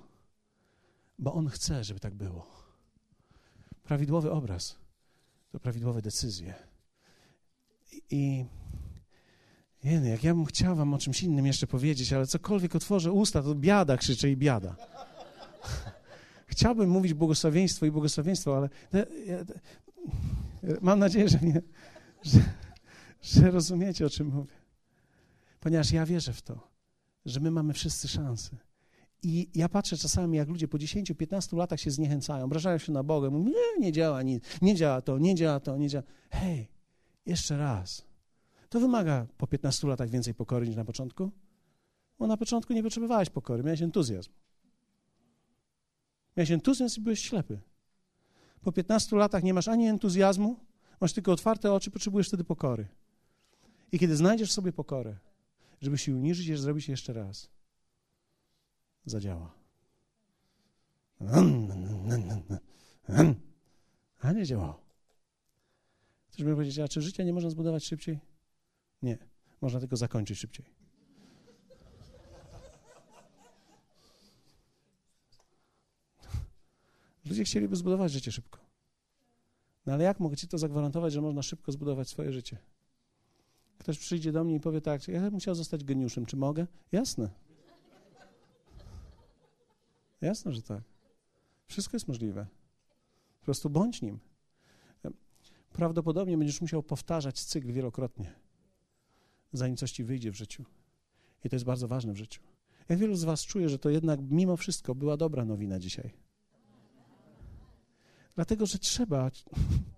bo 1.19 1.33
On 1.33 1.49
chce, 1.49 1.83
żeby 1.83 1.99
tak 1.99 2.13
było. 2.13 2.45
Prawidłowy 3.83 4.31
obraz 4.31 4.75
to 5.51 5.59
prawidłowe 5.59 6.01
decyzje. 6.01 6.53
I 8.09 8.45
Jeny, 9.83 10.09
jak 10.09 10.23
ja 10.23 10.33
bym 10.33 10.45
chciał 10.45 10.75
wam 10.75 10.93
o 10.93 10.97
czymś 10.97 11.23
innym 11.23 11.45
jeszcze 11.45 11.67
powiedzieć, 11.67 12.13
ale 12.13 12.27
cokolwiek 12.27 12.75
otworzę 12.75 13.11
usta, 13.11 13.43
to 13.43 13.55
biada 13.55 13.97
krzyczę 13.97 14.29
i 14.29 14.37
biada. 14.37 14.75
Chciałbym 16.47 16.89
mówić 16.89 17.13
błogosławieństwo 17.13 17.85
i 17.85 17.91
błogosławieństwo, 17.91 18.57
ale 18.57 18.69
ja, 19.25 19.37
mam 20.81 20.99
nadzieję, 20.99 21.29
że, 21.29 21.39
nie, 21.39 21.61
że, 22.23 22.39
że 23.21 23.51
rozumiecie, 23.51 24.05
o 24.05 24.09
czym 24.09 24.27
mówię. 24.27 24.53
Ponieważ 25.59 25.91
ja 25.91 26.05
wierzę 26.05 26.33
w 26.33 26.41
to, 26.41 26.67
że 27.25 27.39
my 27.39 27.51
mamy 27.51 27.73
wszyscy 27.73 28.07
szansę. 28.07 28.57
I 29.23 29.49
ja 29.55 29.69
patrzę 29.69 29.97
czasami, 29.97 30.37
jak 30.37 30.49
ludzie 30.49 30.67
po 30.67 30.77
10-15 30.77 31.57
latach 31.57 31.79
się 31.79 31.91
zniechęcają, 31.91 32.45
obrażają 32.45 32.77
się 32.77 32.91
na 32.91 33.03
Boga, 33.03 33.29
mówią, 33.29 33.45
nie, 33.45 33.85
nie 33.85 33.91
działa 33.91 34.21
nic, 34.23 34.43
nie 34.61 34.75
działa 34.75 35.01
to, 35.01 35.17
nie 35.17 35.35
działa 35.35 35.59
to, 35.59 35.77
nie 35.77 35.89
działa. 35.89 36.03
Hej, 36.29 36.67
jeszcze 37.25 37.57
raz 37.57 38.08
to 38.69 38.79
wymaga 38.79 39.27
po 39.37 39.47
15 39.47 39.87
latach 39.87 40.09
więcej 40.09 40.33
pokory 40.33 40.67
niż 40.67 40.75
na 40.75 40.85
początku? 40.85 41.31
Bo 42.19 42.27
na 42.27 42.37
początku 42.37 42.73
nie 42.73 42.83
potrzebowałeś 42.83 43.29
pokory, 43.29 43.63
miałeś 43.63 43.81
entuzjazm. 43.81 44.31
Miałeś 46.37 46.51
entuzjazm 46.51 47.01
i 47.01 47.03
byłeś 47.03 47.19
ślepy. 47.19 47.59
Po 48.61 48.71
15 48.71 49.15
latach 49.15 49.43
nie 49.43 49.53
masz 49.53 49.67
ani 49.67 49.87
entuzjazmu, 49.87 50.59
masz 51.01 51.13
tylko 51.13 51.31
otwarte 51.31 51.73
oczy, 51.73 51.91
potrzebujesz 51.91 52.27
wtedy 52.27 52.43
pokory. 52.43 52.87
I 53.91 53.99
kiedy 53.99 54.15
znajdziesz 54.15 54.51
sobie 54.51 54.73
pokorę, 54.73 55.17
żeby 55.81 55.97
się 55.97 56.15
uniżyć 56.15 56.47
i 56.47 56.57
zrobić 56.57 56.89
jeszcze 56.89 57.13
raz, 57.13 57.49
zadziała. 59.05 59.53
A 64.21 64.31
nie 64.31 64.45
działało. 64.45 64.81
Ktoś 66.27 66.43
by 66.43 66.53
powiedzieć, 66.53 66.79
a 66.79 66.87
czy 66.87 67.01
życie 67.01 67.25
nie 67.25 67.33
można 67.33 67.49
zbudować 67.49 67.85
szybciej? 67.85 68.19
Nie, 69.01 69.17
można 69.61 69.79
tylko 69.79 69.97
zakończyć 69.97 70.39
szybciej. 70.39 70.65
Ludzie 77.25 77.43
chcieliby 77.43 77.75
zbudować 77.75 78.11
życie 78.11 78.31
szybko. 78.31 78.59
No 79.85 79.93
ale 79.93 80.03
jak 80.03 80.19
mogę 80.19 80.37
ci 80.37 80.47
to 80.47 80.57
zagwarantować, 80.57 81.13
że 81.13 81.21
można 81.21 81.41
szybko 81.41 81.71
zbudować 81.71 82.09
swoje 82.09 82.31
życie? 82.31 82.57
Ktoś 83.77 83.99
przyjdzie 83.99 84.31
do 84.31 84.43
mnie 84.43 84.55
i 84.55 84.59
powie 84.59 84.81
tak, 84.81 85.07
ja 85.07 85.31
chciał 85.39 85.55
zostać 85.55 85.83
geniuszem, 85.83 86.25
czy 86.25 86.37
mogę? 86.37 86.67
Jasne. 86.91 87.29
Jasne, 90.21 90.53
że 90.53 90.61
tak. 90.61 90.83
Wszystko 91.67 91.95
jest 91.95 92.07
możliwe. 92.07 92.45
Po 93.39 93.45
prostu 93.45 93.69
bądź 93.69 94.01
nim. 94.01 94.19
Prawdopodobnie 95.73 96.37
będziesz 96.37 96.61
musiał 96.61 96.83
powtarzać 96.83 97.43
cykl 97.43 97.73
wielokrotnie, 97.73 98.33
zanim 99.53 99.77
coś 99.77 99.91
ci 99.91 100.03
wyjdzie 100.03 100.31
w 100.31 100.35
życiu. 100.35 100.65
I 101.43 101.49
to 101.49 101.55
jest 101.55 101.65
bardzo 101.65 101.87
ważne 101.87 102.13
w 102.13 102.17
życiu. 102.17 102.41
Jak 102.89 102.99
wielu 102.99 103.15
z 103.15 103.23
Was 103.23 103.45
czuje, 103.45 103.69
że 103.69 103.79
to 103.79 103.89
jednak 103.89 104.19
mimo 104.29 104.57
wszystko 104.57 104.95
była 104.95 105.17
dobra 105.17 105.45
nowina 105.45 105.79
dzisiaj? 105.79 106.13
Dlatego, 108.35 108.65
że 108.65 108.79
trzeba. 108.79 109.31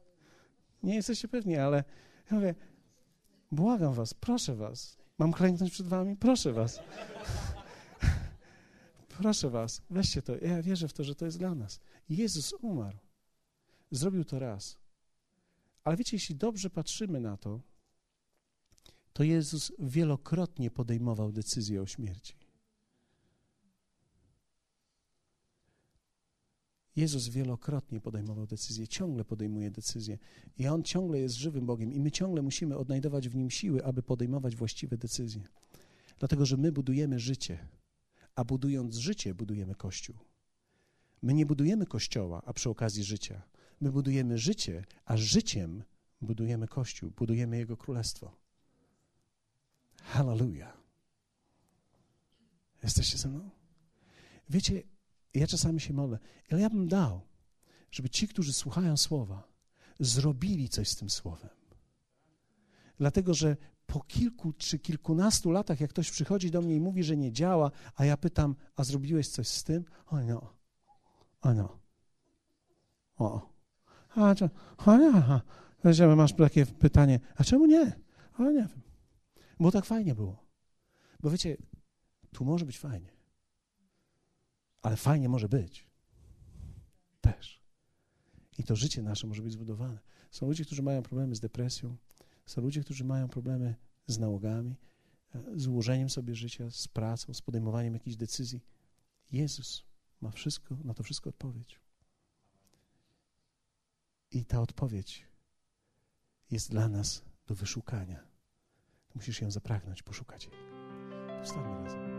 Nie 0.83 0.95
jesteście 0.95 1.27
pewni, 1.27 1.57
ale 1.57 1.83
ja 2.31 2.37
mówię, 2.37 2.55
błagam 3.51 3.93
Was, 3.93 4.13
proszę 4.13 4.55
Was. 4.55 4.97
Mam 5.17 5.31
klęknąć 5.31 5.71
przed 5.71 5.87
Wami? 5.87 6.15
Proszę 6.15 6.53
Was. 6.53 6.79
Proszę 9.17 9.49
Was, 9.49 9.81
weźcie 9.89 10.21
to. 10.21 10.37
Ja 10.37 10.61
wierzę 10.61 10.87
w 10.87 10.93
to, 10.93 11.03
że 11.03 11.15
to 11.15 11.25
jest 11.25 11.37
dla 11.37 11.55
nas. 11.55 11.79
Jezus 12.09 12.53
umarł. 12.53 12.97
Zrobił 13.91 14.25
to 14.25 14.39
raz. 14.39 14.77
Ale 15.83 15.97
wiecie, 15.97 16.15
jeśli 16.15 16.35
dobrze 16.35 16.69
patrzymy 16.69 17.19
na 17.19 17.37
to, 17.37 17.59
to 19.13 19.23
Jezus 19.23 19.71
wielokrotnie 19.79 20.71
podejmował 20.71 21.31
decyzję 21.31 21.81
o 21.81 21.85
śmierci. 21.85 22.41
Jezus 26.95 27.27
wielokrotnie 27.27 28.01
podejmował 28.01 28.47
decyzje, 28.47 28.87
ciągle 28.87 29.25
podejmuje 29.25 29.71
decyzje 29.71 30.17
i 30.57 30.67
On 30.67 30.83
ciągle 30.83 31.19
jest 31.19 31.35
żywym 31.35 31.65
Bogiem 31.65 31.93
i 31.93 31.99
my 31.99 32.11
ciągle 32.11 32.41
musimy 32.41 32.77
odnajdować 32.77 33.29
w 33.29 33.35
Nim 33.35 33.51
siły, 33.51 33.85
aby 33.85 34.03
podejmować 34.03 34.55
właściwe 34.55 34.97
decyzje. 34.97 35.43
Dlatego, 36.19 36.45
że 36.45 36.57
my 36.57 36.71
budujemy 36.71 37.19
życie, 37.19 37.67
a 38.35 38.43
budując 38.43 38.95
życie, 38.95 39.33
budujemy 39.33 39.75
Kościół. 39.75 40.15
My 41.21 41.33
nie 41.33 41.45
budujemy 41.45 41.85
Kościoła, 41.85 42.41
a 42.45 42.53
przy 42.53 42.69
okazji 42.69 43.03
życia. 43.03 43.41
My 43.81 43.91
budujemy 43.91 44.37
życie, 44.37 44.85
a 45.05 45.17
życiem 45.17 45.83
budujemy 46.21 46.67
Kościół, 46.67 47.11
budujemy 47.11 47.57
Jego 47.57 47.77
Królestwo. 47.77 48.40
Hallelujah. 50.03 50.77
Jesteście 52.83 53.17
ze 53.17 53.29
mną? 53.29 53.49
Wiecie, 54.49 54.83
ja 55.33 55.47
czasami 55.47 55.81
się 55.81 55.93
modlę, 55.93 56.19
ale 56.51 56.61
ja 56.61 56.69
bym 56.69 56.87
dał, 56.87 57.21
żeby 57.91 58.09
ci, 58.09 58.27
którzy 58.27 58.53
słuchają 58.53 58.97
słowa, 58.97 59.47
zrobili 59.99 60.69
coś 60.69 60.89
z 60.89 60.95
tym 60.95 61.09
słowem. 61.09 61.49
Dlatego, 62.97 63.33
że 63.33 63.57
po 63.85 64.01
kilku 64.01 64.53
czy 64.53 64.79
kilkunastu 64.79 65.51
latach, 65.51 65.79
jak 65.81 65.89
ktoś 65.89 66.11
przychodzi 66.11 66.51
do 66.51 66.61
mnie 66.61 66.75
i 66.75 66.79
mówi, 66.79 67.03
że 67.03 67.17
nie 67.17 67.31
działa, 67.31 67.71
a 67.95 68.05
ja 68.05 68.17
pytam, 68.17 68.55
a 68.75 68.83
zrobiłeś 68.83 69.27
coś 69.27 69.47
z 69.47 69.63
tym? 69.63 69.85
O 70.07 70.21
no, 70.21 70.53
o 71.41 71.53
no, 71.53 71.79
o. 73.17 73.51
A, 74.15 74.35
czy, 74.35 74.49
o 74.77 74.97
nie, 74.97 76.15
masz 76.15 76.33
takie 76.33 76.65
pytanie, 76.65 77.19
a 77.35 77.43
czemu 77.43 77.65
nie? 77.65 77.99
O 78.39 78.43
nie 78.43 78.57
wiem, 78.57 78.81
bo 79.63 79.71
tak 79.71 79.85
fajnie 79.85 80.15
było. 80.15 80.45
Bo 81.19 81.29
wiecie, 81.29 81.57
tu 82.31 82.45
może 82.45 82.65
być 82.65 82.79
fajnie 82.79 83.21
ale 84.81 84.97
fajnie 84.97 85.29
może 85.29 85.49
być. 85.49 85.87
Też. 87.21 87.61
I 88.57 88.63
to 88.63 88.75
życie 88.75 89.01
nasze 89.01 89.27
może 89.27 89.41
być 89.41 89.53
zbudowane. 89.53 89.99
Są 90.31 90.47
ludzie, 90.47 90.65
którzy 90.65 90.83
mają 90.83 91.03
problemy 91.03 91.35
z 91.35 91.39
depresją, 91.39 91.97
są 92.45 92.61
ludzie, 92.61 92.81
którzy 92.81 93.03
mają 93.03 93.27
problemy 93.27 93.75
z 94.07 94.19
nałogami, 94.19 94.75
z 95.55 95.67
ułożeniem 95.67 96.09
sobie 96.09 96.35
życia, 96.35 96.71
z 96.71 96.87
pracą, 96.87 97.33
z 97.33 97.41
podejmowaniem 97.41 97.93
jakichś 97.93 98.15
decyzji. 98.15 98.61
Jezus 99.31 99.83
ma 100.21 100.31
wszystko, 100.31 100.77
na 100.83 100.93
to 100.93 101.03
wszystko 101.03 101.29
odpowiedź. 101.29 101.79
I 104.31 104.45
ta 104.45 104.61
odpowiedź 104.61 105.27
jest 106.51 106.71
dla 106.71 106.89
nas 106.89 107.21
do 107.47 107.55
wyszukania. 107.55 108.30
Musisz 109.15 109.41
ją 109.41 109.51
zapragnąć, 109.51 110.03
poszukać 110.03 110.45
jej. 110.45 110.55
Powstańmy 111.39 111.83
razem. 111.83 112.10